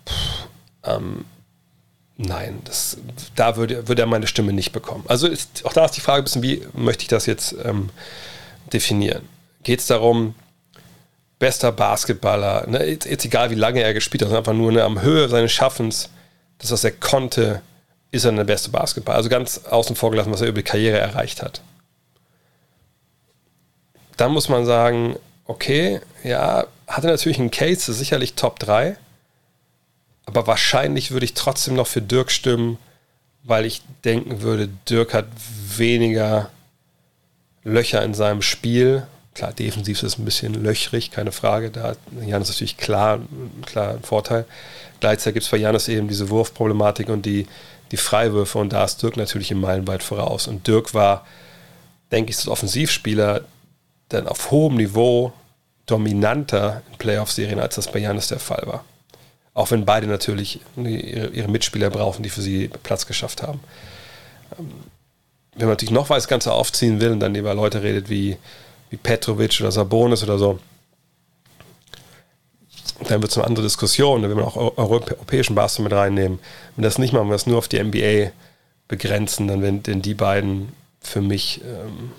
Puh, 0.05 0.15
ähm, 0.85 1.25
nein, 2.17 2.61
das, 2.65 2.97
da 3.35 3.57
würde, 3.57 3.89
würde 3.89 4.03
er 4.03 4.07
meine 4.07 4.27
Stimme 4.27 4.53
nicht 4.53 4.73
bekommen. 4.73 5.05
Also 5.09 5.27
ist, 5.27 5.65
auch 5.65 5.73
da 5.73 5.85
ist 5.85 5.97
die 5.97 6.01
Frage 6.01 6.23
ein 6.23 6.25
bisschen, 6.25 6.43
wie 6.43 6.67
möchte 6.75 7.03
ich 7.03 7.09
das 7.09 7.27
jetzt 7.27 7.55
ähm, 7.65 7.91
definieren? 8.73 9.29
Geht 9.63 9.81
es 9.81 9.87
darum, 9.87 10.35
bester 11.43 11.73
Basketballer, 11.73 12.67
ne, 12.69 12.85
jetzt, 12.85 13.07
jetzt, 13.07 13.25
egal 13.25 13.51
wie 13.51 13.57
lange 13.57 13.83
er 13.83 13.95
gespielt 13.95 14.23
hat, 14.25 14.33
einfach 14.33 14.53
nur 14.53 14.71
ne, 14.71 14.85
am 14.85 15.03
Höhe 15.03 15.29
seines 15.29 15.53
Schaffens, 15.53 16.09
das, 16.59 16.71
was 16.71 16.85
er 16.85 16.93
konnte, 16.93 17.61
ist 18.13 18.25
er 18.25 18.33
der 18.33 18.45
beste 18.45 18.71
Basketballer. 18.71 19.17
Also 19.17 19.29
ganz 19.29 19.63
außen 19.65 19.97
vor 19.97 20.11
gelassen, 20.11 20.33
was 20.33 20.41
er 20.41 20.49
über 20.49 20.61
die 20.61 20.71
Karriere 20.71 20.99
erreicht 20.99 21.43
hat 21.43 21.63
dann 24.17 24.33
muss 24.33 24.49
man 24.49 24.65
sagen, 24.65 25.17
okay, 25.47 26.01
ja, 26.23 26.67
hatte 26.87 27.09
natürlich 27.09 27.39
einen 27.39 27.51
Case, 27.51 27.93
sicherlich 27.93 28.35
Top 28.35 28.59
3, 28.61 28.97
aber 30.27 30.47
wahrscheinlich 30.47 31.11
würde 31.11 31.25
ich 31.25 31.35
trotzdem 31.35 31.75
noch 31.75 31.87
für 31.87 32.03
Dirk 32.03 32.31
stimmen, 32.31 32.79
weil 33.43 33.65
ich 33.65 33.83
denken 34.05 34.43
würde, 34.43 34.69
Dirk 34.89 35.15
hat 35.15 35.27
weniger 35.77 36.51
Löcher 37.65 38.03
in 38.05 38.15
seinem 38.15 38.43
Spiel. 38.43 39.07
Klar, 39.35 39.53
defensiv 39.53 40.03
ist 40.03 40.15
es 40.15 40.19
ein 40.19 40.27
bisschen 40.27 40.55
löchrig, 40.63 41.11
keine 41.11 41.33
Frage. 41.33 41.71
Da 41.71 41.83
hat 41.83 41.99
Janis 42.25 42.49
natürlich 42.49 42.77
klar, 42.77 43.21
klar 43.65 43.91
einen 43.91 44.03
Vorteil. 44.03 44.45
Gleichzeitig 45.01 45.35
gibt 45.35 45.45
es 45.45 45.51
bei 45.51 45.57
Janis 45.57 45.89
eben 45.89 46.07
diese 46.09 46.29
Wurfproblematik 46.29 47.09
und 47.09 47.25
die, 47.25 47.47
die 47.93 47.97
Freiwürfe 47.97 48.59
und 48.59 48.73
da 48.73 48.85
ist 48.85 49.03
Dirk 49.03 49.17
natürlich 49.17 49.51
im 49.51 49.61
Meilenweit 49.61 50.03
voraus. 50.03 50.49
Und 50.49 50.67
Dirk 50.67 50.93
war, 50.93 51.27
denke 52.11 52.31
ich, 52.31 52.37
das 52.37 52.49
Offensivspieler, 52.49 53.43
dann 54.11 54.29
auf 54.29 54.51
hohem 54.51 54.77
Niveau 54.77 55.33
dominanter 55.87 56.83
in 56.91 56.99
Playoff-Serien, 56.99 57.59
als 57.59 57.77
das 57.77 57.91
bei 57.91 58.01
Janis 58.01 58.29
der 58.29 58.39
Fall 58.39 58.63
war. 58.67 58.85
Auch 59.55 59.71
wenn 59.71 59.85
beide 59.85 60.07
natürlich 60.07 60.61
ihre, 60.77 61.49
Mitspieler 61.49 61.91
brauchen, 61.91 62.23
die 62.23 62.31
für 62.31 62.43
sie 62.43 62.69
Platz 62.83 63.07
geschafft 63.07 63.43
haben. 63.43 63.61
Ähm, 64.59 64.73
wenn 65.55 65.67
man 65.67 65.75
natürlich 65.75 65.91
noch 65.93 66.09
was 66.09 66.29
Ganze 66.29 66.53
aufziehen 66.53 67.01
will 67.01 67.11
und 67.11 67.21
dann 67.21 67.35
über 67.35 67.55
Leute 67.55 67.83
redet 67.83 68.09
wie, 68.09 68.39
wie 68.93 68.99
Petrovic 68.99 69.59
oder 69.61 69.73
Sabonis 69.73 70.23
oder 70.23 70.39
so, 70.39 70.59
dann 73.09 73.23
wird 73.23 73.33
es 73.33 73.39
eine 73.39 73.47
andere 73.47 73.65
Diskussion. 73.65 74.23
Da 74.23 74.29
will 74.29 74.37
man 74.37 74.45
auch 74.45 74.57
europäischen 74.77 75.55
Basketball 75.55 75.85
mit 75.85 75.93
reinnehmen. 75.99 76.39
Wenn 76.77 76.85
das 76.85 76.99
nicht 76.99 77.13
machen, 77.13 77.23
wenn 77.23 77.31
wir 77.31 77.35
das 77.35 77.47
nur 77.47 77.57
auf 77.57 77.69
die 77.69 77.83
NBA 77.83 78.33
begrenzen, 78.89 79.49
dann 79.49 79.63
werden 79.63 80.03
die 80.03 80.15
beiden 80.15 80.73
für 81.01 81.23
mich 81.23 81.63
ähm, 81.65 82.13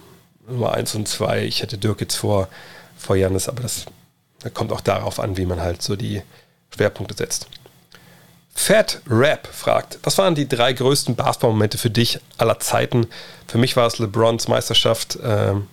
Nummer 0.47 0.73
1 0.73 0.95
und 0.95 1.07
2. 1.07 1.43
Ich 1.45 1.61
hätte 1.61 1.77
Dirk 1.77 2.01
jetzt 2.01 2.15
vor, 2.15 2.49
vor 2.97 3.15
Janis, 3.15 3.47
aber 3.47 3.61
das, 3.61 3.85
das 4.39 4.53
kommt 4.53 4.71
auch 4.71 4.81
darauf 4.81 5.19
an, 5.19 5.37
wie 5.37 5.45
man 5.45 5.61
halt 5.61 5.83
so 5.83 5.95
die 5.95 6.23
Schwerpunkte 6.73 7.15
setzt. 7.15 7.47
Fat 8.55 9.01
Rap 9.07 9.47
fragt, 9.47 9.99
was 10.01 10.17
waren 10.17 10.33
die 10.33 10.49
drei 10.49 10.73
größten 10.73 11.15
Basketball-Momente 11.15 11.77
für 11.77 11.91
dich 11.91 12.19
aller 12.37 12.59
Zeiten? 12.59 13.05
Für 13.47 13.59
mich 13.59 13.75
war 13.75 13.85
es 13.85 13.99
LeBrons 13.99 14.47
Meisterschaft. 14.47 15.19
Ähm, 15.23 15.67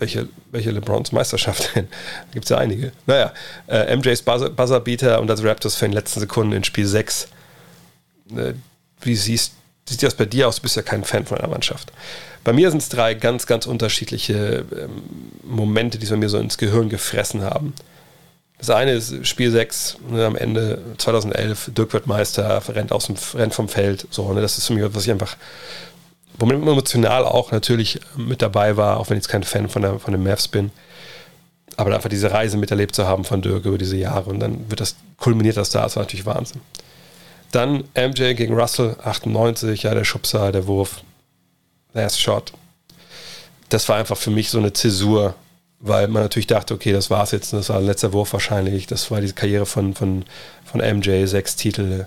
welche, 0.00 0.28
welche 0.50 0.70
LeBrons 0.70 1.12
Meisterschaft 1.12 1.70
denn? 1.74 1.88
Da 1.88 2.32
gibt 2.32 2.44
es 2.46 2.50
ja 2.50 2.58
einige. 2.58 2.92
Naja, 3.06 3.32
äh, 3.68 3.96
MJs 3.96 4.22
Buzzerbeater 4.22 5.20
und 5.20 5.26
das 5.26 5.42
Raptors 5.44 5.80
in 5.82 5.90
den 5.90 5.96
letzten 5.96 6.20
Sekunden 6.20 6.52
in 6.52 6.64
Spiel 6.64 6.86
6. 6.86 7.28
Äh, 8.36 8.54
wie 9.02 9.16
siehst, 9.16 9.52
sieht 9.88 10.02
das 10.02 10.14
bei 10.14 10.26
dir 10.26 10.48
aus? 10.48 10.56
Du 10.56 10.62
bist 10.62 10.76
ja 10.76 10.82
kein 10.82 11.04
Fan 11.04 11.26
von 11.26 11.38
einer 11.38 11.48
Mannschaft. 11.48 11.92
Bei 12.44 12.52
mir 12.52 12.70
sind 12.70 12.82
es 12.82 12.88
drei 12.88 13.14
ganz, 13.14 13.46
ganz 13.46 13.66
unterschiedliche 13.66 14.64
ähm, 14.72 15.02
Momente, 15.44 15.98
die 15.98 16.04
es 16.04 16.10
bei 16.10 16.16
mir 16.16 16.28
so 16.28 16.38
ins 16.38 16.58
Gehirn 16.58 16.88
gefressen 16.88 17.42
haben. 17.42 17.74
Das 18.60 18.68
eine 18.68 18.92
ist 18.92 19.26
Spiel 19.26 19.50
6, 19.50 19.96
ne, 20.10 20.26
am 20.26 20.36
Ende 20.36 20.82
2011, 20.98 21.70
Dirk 21.74 21.94
wird 21.94 22.06
Meister, 22.06 22.62
rennt, 22.68 22.92
aus 22.92 23.06
dem, 23.06 23.16
rennt 23.34 23.54
vom 23.54 23.68
Feld. 23.68 24.06
So, 24.10 24.30
ne, 24.34 24.42
das 24.42 24.58
ist 24.58 24.66
für 24.66 24.74
mich, 24.74 24.84
was 24.94 25.04
ich 25.04 25.10
einfach, 25.10 25.36
womit 26.40 26.56
emotional 26.56 27.24
auch 27.24 27.52
natürlich 27.52 28.00
mit 28.16 28.42
dabei 28.42 28.76
war, 28.76 28.98
auch 28.98 29.10
wenn 29.10 29.16
ich 29.16 29.24
jetzt 29.24 29.30
kein 29.30 29.44
Fan 29.44 29.68
von, 29.68 29.82
der, 29.82 29.98
von 29.98 30.12
den 30.12 30.22
Mavs 30.22 30.48
bin. 30.48 30.70
Aber 31.76 31.94
einfach 31.94 32.08
diese 32.08 32.32
Reise 32.32 32.56
miterlebt 32.56 32.94
zu 32.94 33.06
haben 33.06 33.24
von 33.24 33.42
Dirk 33.42 33.64
über 33.64 33.78
diese 33.78 33.96
Jahre 33.96 34.30
und 34.30 34.40
dann 34.40 34.70
wird 34.70 34.80
das, 34.80 34.96
kulminiert 35.18 35.56
das 35.56 35.70
da, 35.70 35.82
das 35.82 35.96
war 35.96 36.02
natürlich 36.02 36.26
Wahnsinn. 36.26 36.60
Dann 37.52 37.84
MJ 37.94 38.34
gegen 38.34 38.54
Russell, 38.54 38.96
98, 39.02 39.84
ja, 39.84 39.94
der 39.94 40.04
Schubser, 40.04 40.52
der 40.52 40.66
Wurf, 40.66 41.02
Last 41.92 42.20
Shot. 42.20 42.52
Das 43.68 43.88
war 43.88 43.96
einfach 43.96 44.16
für 44.16 44.30
mich 44.30 44.50
so 44.50 44.58
eine 44.58 44.72
Zäsur, 44.72 45.34
weil 45.80 46.08
man 46.08 46.22
natürlich 46.22 46.46
dachte, 46.46 46.74
okay, 46.74 46.92
das 46.92 47.10
war's 47.10 47.32
jetzt, 47.32 47.52
das 47.52 47.68
war 47.68 47.80
letzter 47.80 48.12
Wurf 48.12 48.32
wahrscheinlich. 48.32 48.86
Das 48.86 49.10
war 49.10 49.20
die 49.20 49.32
Karriere 49.32 49.66
von, 49.66 49.94
von, 49.94 50.24
von 50.64 50.80
MJ, 50.80 51.26
sechs 51.26 51.56
Titel, 51.56 52.06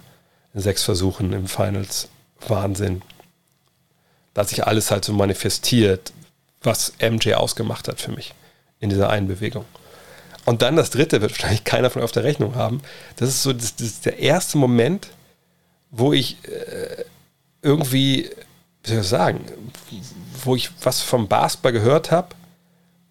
sechs 0.54 0.84
Versuchen 0.84 1.34
im 1.34 1.48
Finals. 1.48 2.10
Wahnsinn. 2.48 3.02
Da 4.34 4.42
hat 4.42 4.50
sich 4.50 4.66
alles 4.66 4.92
halt 4.92 5.06
so 5.06 5.14
manifestiert, 5.14 6.14
was 6.62 6.94
MJ 7.00 7.34
ausgemacht 7.34 7.88
hat 7.88 8.00
für 8.00 8.12
mich 8.12 8.34
in 8.80 8.90
dieser 8.90 9.10
einen 9.10 9.28
Bewegung. 9.28 9.66
Und 10.46 10.62
dann 10.62 10.76
das 10.76 10.90
dritte 10.90 11.22
wird 11.22 11.32
wahrscheinlich 11.32 11.64
keiner 11.66 11.90
von 11.90 12.02
auf 12.02 12.12
der 12.12 12.24
Rechnung 12.24 12.56
haben. 12.56 12.82
Das 13.16 13.30
ist 13.30 13.44
so 13.44 13.54
das, 13.54 13.76
das 13.76 13.88
ist 13.88 14.06
der 14.06 14.20
erste 14.20 14.58
Moment, 14.58 15.10
wo 15.92 16.14
ich 16.14 16.38
äh, 16.46 17.06
irgendwie 17.62 18.30
wie 18.84 18.90
soll 18.90 19.00
ich 19.02 19.08
sagen, 19.08 19.46
wo 20.44 20.56
ich 20.56 20.70
was 20.82 21.02
vom 21.02 21.28
Basketball 21.28 21.72
gehört 21.72 22.12
habe 22.12 22.30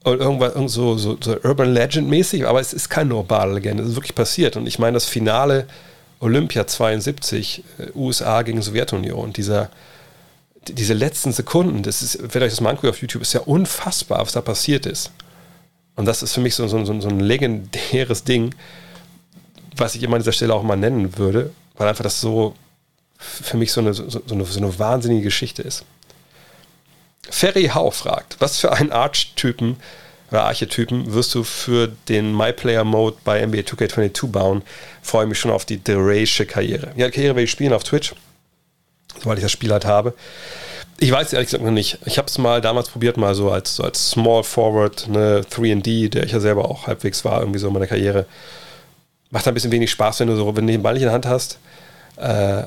und 0.04 0.20
irgendwas 0.20 0.54
irgend 0.54 0.70
so, 0.70 0.98
so, 0.98 1.16
so 1.20 1.38
Urban 1.42 1.72
Legend 1.72 2.08
mäßig, 2.08 2.46
aber 2.46 2.60
es 2.60 2.72
ist 2.72 2.90
keine 2.90 3.14
urbane 3.14 3.54
Legende, 3.54 3.82
es 3.82 3.90
ist 3.90 3.96
wirklich 3.96 4.14
passiert. 4.14 4.56
Und 4.56 4.66
ich 4.66 4.78
meine, 4.78 4.94
das 4.94 5.06
Finale 5.06 5.66
Olympia 6.20 6.66
72, 6.66 7.64
äh, 7.78 7.86
USA 7.94 8.42
gegen 8.42 8.60
Sowjetunion, 8.60 9.32
dieser, 9.32 9.70
diese 10.68 10.94
letzten 10.94 11.32
Sekunden, 11.32 11.82
das 11.82 12.02
ist, 12.02 12.34
wenn 12.34 12.42
euch 12.42 12.50
das 12.50 12.60
mal 12.60 12.70
anguckt 12.70 12.88
auf 12.88 13.00
YouTube, 13.00 13.22
ist 13.22 13.32
ja 13.32 13.40
unfassbar, 13.40 14.20
was 14.20 14.32
da 14.32 14.40
passiert 14.40 14.86
ist. 14.86 15.10
Und 15.96 16.06
das 16.06 16.22
ist 16.22 16.32
für 16.32 16.40
mich 16.40 16.54
so, 16.54 16.66
so, 16.68 16.84
so, 16.84 17.08
ein 17.08 17.20
legendäres 17.20 18.24
Ding, 18.24 18.54
was 19.76 19.94
ich 19.94 20.02
immer 20.02 20.16
an 20.16 20.22
dieser 20.22 20.32
Stelle 20.32 20.54
auch 20.54 20.62
mal 20.62 20.76
nennen 20.76 21.18
würde, 21.18 21.50
weil 21.76 21.88
einfach 21.88 22.04
das 22.04 22.20
so 22.20 22.54
für 23.18 23.56
mich 23.56 23.72
so 23.72 23.80
eine, 23.80 23.94
so, 23.94 24.20
eine, 24.30 24.44
so 24.44 24.58
eine 24.58 24.78
wahnsinnige 24.78 25.22
Geschichte 25.22 25.62
ist. 25.62 25.84
Ferry 27.30 27.70
Hau 27.72 27.90
fragt, 27.90 28.36
was 28.40 28.58
für 28.58 28.72
einen 28.72 28.90
Archetypen 28.90 29.76
oder 30.30 30.44
Archetypen 30.44 31.12
wirst 31.12 31.34
du 31.34 31.44
für 31.44 31.88
den 32.08 32.34
MyPlayer-Mode 32.34 33.18
bei 33.22 33.46
NBA 33.46 33.60
2K22 33.60 34.28
bauen? 34.28 34.62
Freue 35.02 35.26
mich 35.26 35.38
schon 35.38 35.50
auf 35.50 35.66
die 35.66 35.82
Duration 35.82 36.46
Karriere. 36.46 36.92
Ja, 36.96 37.10
Karriere 37.10 37.36
werde 37.36 37.44
ich 37.44 37.50
spielen 37.50 37.74
auf 37.74 37.84
Twitch, 37.84 38.14
sobald 39.20 39.38
ich 39.38 39.44
das 39.44 39.52
Spiel 39.52 39.72
halt 39.72 39.84
habe. 39.84 40.14
Ich 40.98 41.10
weiß 41.10 41.32
ehrlich 41.32 41.48
gesagt 41.48 41.64
noch 41.64 41.72
nicht. 41.72 41.98
Ich 42.04 42.18
habe 42.18 42.28
es 42.28 42.38
mal 42.38 42.60
damals 42.60 42.88
probiert, 42.88 43.16
mal 43.16 43.34
so 43.34 43.50
als, 43.50 43.76
so 43.76 43.82
als 43.82 44.10
Small 44.10 44.44
Forward, 44.44 45.06
eine 45.08 45.40
3D, 45.40 46.10
der 46.10 46.24
ich 46.24 46.32
ja 46.32 46.40
selber 46.40 46.70
auch 46.70 46.86
halbwegs 46.86 47.24
war, 47.24 47.40
irgendwie 47.40 47.58
so 47.58 47.66
in 47.66 47.72
meiner 47.72 47.88
Karriere. 47.88 48.26
Macht 49.30 49.48
ein 49.48 49.54
bisschen 49.54 49.72
wenig 49.72 49.90
Spaß, 49.90 50.20
wenn 50.20 50.28
du 50.28 50.36
so, 50.36 50.56
wenn 50.56 50.66
du 50.66 50.72
den 50.72 50.82
Ball 50.82 50.92
nicht 50.94 51.02
in 51.02 51.06
der 51.08 51.14
Hand 51.14 51.26
hast. 51.26 51.58
Äh, 52.16 52.64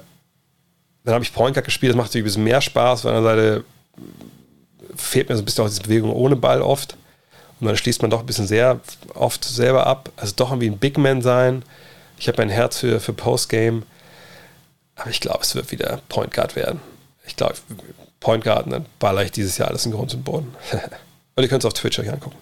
dann 1.06 1.14
habe 1.14 1.24
ich 1.24 1.34
Point 1.34 1.54
Guard 1.54 1.66
gespielt, 1.66 1.92
das 1.92 1.98
macht 1.98 2.08
natürlich 2.08 2.24
ein 2.24 2.26
bisschen 2.26 2.44
mehr 2.44 2.62
Spaß. 2.62 3.06
Auf 3.06 3.12
einer 3.12 3.24
Seite 3.24 3.64
fehlt 4.96 5.30
mir 5.30 5.36
so 5.36 5.42
ein 5.42 5.46
bisschen 5.46 5.64
auch 5.64 5.70
diese 5.70 5.84
Bewegung 5.84 6.12
ohne 6.12 6.36
Ball 6.36 6.62
oft. 6.62 6.98
Und 7.60 7.68
dann 7.68 7.78
schließt 7.78 8.02
man 8.02 8.12
doch 8.12 8.20
ein 8.20 8.26
bisschen 8.26 8.48
sehr 8.48 8.80
oft 9.14 9.46
selber 9.46 9.88
ab. 9.88 10.10
Also 10.18 10.34
doch 10.36 10.50
irgendwie 10.52 10.70
ein 10.70 10.78
Big 10.78 10.98
Man 10.98 11.22
sein. 11.22 11.64
Ich 12.18 12.28
habe 12.28 12.42
ein 12.42 12.50
Herz 12.50 12.80
für, 12.80 13.00
für 13.00 13.14
Postgame. 13.14 13.84
Aber 14.96 15.10
ich 15.10 15.20
glaube, 15.20 15.40
es 15.42 15.56
wird 15.56 15.72
wieder 15.72 16.02
Point 16.10 16.34
Guard 16.34 16.56
werden. 16.56 16.80
Ich 17.26 17.36
glaube, 17.36 17.56
Point 18.20 18.44
Guard, 18.44 18.72
dann 18.72 18.86
baller 19.00 19.24
ich 19.24 19.32
dieses 19.32 19.58
Jahr 19.58 19.70
alles 19.70 19.86
in 19.86 19.92
Grund 19.92 20.14
und 20.14 20.24
Boden. 20.24 20.56
und 21.36 21.44
ihr 21.44 21.50
könnt 21.50 21.64
es 21.64 21.66
auf 21.66 21.74
Twitch 21.74 22.00
euch 22.00 22.12
angucken. 22.12 22.38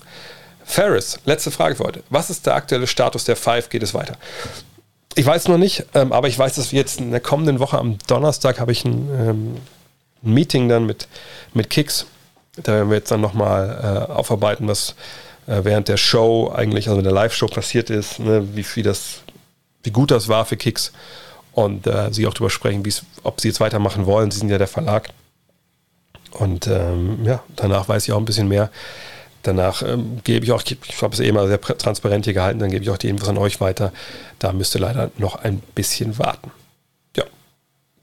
Ferris, 0.64 1.20
letzte 1.26 1.52
Frage 1.52 1.76
für 1.76 1.84
heute. 1.84 2.04
Was 2.10 2.30
ist 2.30 2.46
der 2.46 2.56
aktuelle 2.56 2.88
Status 2.88 3.26
der 3.26 3.36
Five? 3.36 3.70
Geht 3.70 3.84
es 3.84 3.94
weiter? 3.94 4.18
Ich 5.16 5.26
weiß 5.26 5.48
noch 5.48 5.58
nicht, 5.58 5.86
ähm, 5.94 6.12
aber 6.12 6.28
ich 6.28 6.40
weiß, 6.40 6.56
dass 6.56 6.72
wir 6.72 6.80
jetzt 6.80 7.00
in 7.00 7.12
der 7.12 7.20
kommenden 7.20 7.60
Woche 7.60 7.78
am 7.78 7.98
Donnerstag 8.08 8.60
habe 8.60 8.72
ich 8.72 8.86
ein, 8.86 9.10
ähm, 9.10 9.58
ein 10.24 10.34
Meeting 10.34 10.70
dann 10.70 10.86
mit, 10.86 11.08
mit 11.54 11.70
Kicks 11.70 12.08
da 12.56 12.74
werden 12.74 12.90
wir 12.90 12.98
jetzt 12.98 13.10
dann 13.12 13.22
nochmal 13.22 14.08
äh, 14.10 14.12
aufarbeiten, 14.12 14.68
was 14.68 14.96
äh, 15.48 15.64
während 15.64 15.88
der 15.88 15.98
Show 15.98 16.52
eigentlich, 16.54 16.88
also 16.88 17.00
in 17.00 17.04
der 17.04 17.14
Live-Show 17.14 17.48
passiert 17.48 17.90
ist, 17.90 18.20
ne, 18.20 18.48
wie, 18.56 18.66
wie, 18.76 18.84
das, 18.84 19.22
wie 19.84 19.92
gut 19.92 20.12
das 20.12 20.28
war 20.28 20.46
für 20.46 20.58
Kicks 20.58 20.92
und 21.54 21.88
äh, 21.88 22.12
sie 22.12 22.28
auch 22.28 22.34
darüber 22.34 22.50
sprechen, 22.50 22.84
ob 23.24 23.40
sie 23.40 23.50
jetzt 23.50 23.60
weitermachen 23.60 24.06
wollen. 24.06 24.32
Sie 24.32 24.40
sind 24.40 24.50
ja 24.50 24.58
der 24.58 24.68
Verlag. 24.68 25.10
Und 26.32 26.68
ähm, 26.68 27.20
ja, 27.24 27.44
danach 27.56 27.88
weiß 27.88 28.04
ich 28.04 28.12
auch 28.12 28.18
ein 28.18 28.26
bisschen 28.26 28.48
mehr. 28.48 28.72
Danach 29.44 29.84
ähm, 29.84 30.20
gebe 30.24 30.46
ich 30.46 30.52
auch, 30.52 30.64
ich 30.64 31.02
habe 31.02 31.14
es 31.14 31.20
eh 31.20 31.28
immer 31.28 31.48
sehr 31.48 31.60
transparent 31.62 32.26
hier 32.26 32.34
gehalten, 32.34 32.60
dann 32.60 32.72
gebe 32.72 32.84
ich 32.84 32.90
auch 32.90 32.98
die 32.98 33.10
Infos 33.10 33.30
an 33.30 33.38
euch 33.38 33.62
weiter. 33.62 33.92
Da 34.40 34.54
müsst 34.54 34.76
ihr 34.76 34.82
leider 34.82 35.12
noch 35.18 35.36
ein 35.36 35.62
bisschen 35.76 36.18
warten 36.18 36.52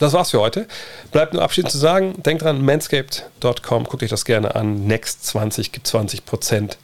das 0.01 0.15
war's 0.15 0.31
für 0.31 0.41
heute. 0.41 0.67
Bleibt 1.13 1.35
nur 1.35 1.43
abschließend 1.43 1.71
zu 1.71 1.79
sagen, 1.79 2.21
denkt 2.23 2.43
dran, 2.43 2.65
manscaped.com, 2.65 3.85
guckt 3.85 4.03
euch 4.03 4.11
das 4.11 4.25
gerne 4.25 4.57
an. 4.57 4.87
Next 4.87 5.27
20 5.27 5.73
gibt 5.73 5.87
20% 5.87 6.77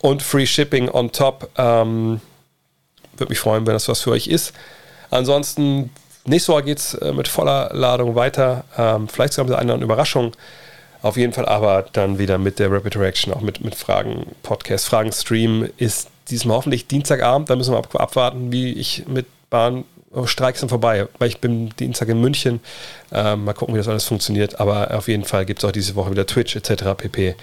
und 0.00 0.22
Free 0.22 0.46
Shipping 0.46 0.88
on 0.88 1.10
top. 1.12 1.50
Ähm, 1.56 2.20
Würde 3.16 3.30
mich 3.30 3.40
freuen, 3.40 3.66
wenn 3.66 3.74
das 3.74 3.88
was 3.88 4.00
für 4.00 4.12
euch 4.12 4.28
ist. 4.28 4.52
Ansonsten, 5.10 5.90
nächste 6.24 6.52
Woche 6.52 6.64
geht's 6.64 6.94
äh, 6.94 7.12
mit 7.12 7.28
voller 7.28 7.70
Ladung 7.72 8.14
weiter. 8.14 8.64
Ähm, 8.76 9.08
vielleicht 9.08 9.32
sogar 9.32 9.50
mit 9.50 9.58
einer 9.58 9.82
Überraschung. 9.82 10.32
Auf 11.02 11.16
jeden 11.16 11.32
Fall 11.32 11.46
aber 11.46 11.84
dann 11.92 12.18
wieder 12.18 12.38
mit 12.38 12.58
der 12.58 12.70
Rapid 12.70 12.96
Reaction, 12.96 13.34
auch 13.34 13.40
mit, 13.40 13.64
mit 13.64 13.74
Fragen, 13.74 14.26
Podcast, 14.44 14.86
Fragen, 14.86 15.10
Stream 15.10 15.68
ist 15.76 16.08
diesmal 16.30 16.56
hoffentlich 16.56 16.86
Dienstagabend. 16.86 17.50
Da 17.50 17.56
müssen 17.56 17.74
wir 17.74 17.78
abwarten, 18.00 18.52
wie 18.52 18.72
ich 18.72 19.04
mit 19.08 19.26
Bahn 19.50 19.84
Oh, 20.14 20.26
Streiks 20.26 20.60
sind 20.60 20.68
vorbei, 20.68 21.08
weil 21.18 21.28
ich 21.28 21.38
bin 21.38 21.70
Dienstag 21.78 22.08
in 22.08 22.20
München. 22.20 22.60
Ähm, 23.12 23.44
mal 23.44 23.54
gucken, 23.54 23.74
wie 23.74 23.78
das 23.78 23.88
alles 23.88 24.04
funktioniert. 24.04 24.60
Aber 24.60 24.94
auf 24.94 25.08
jeden 25.08 25.24
Fall 25.24 25.46
gibt 25.46 25.62
es 25.62 25.64
auch 25.68 25.72
diese 25.72 25.94
Woche 25.94 26.10
wieder 26.10 26.26
Twitch 26.26 26.54
etc. 26.54 26.84
pp. 26.98 27.34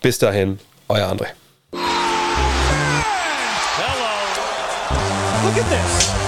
Bis 0.00 0.18
dahin, 0.18 0.58
euer 0.88 1.06
André. 1.06 1.26
Hello. 3.76 4.06
Look 5.44 5.58
at 5.58 5.68
this. 5.68 6.27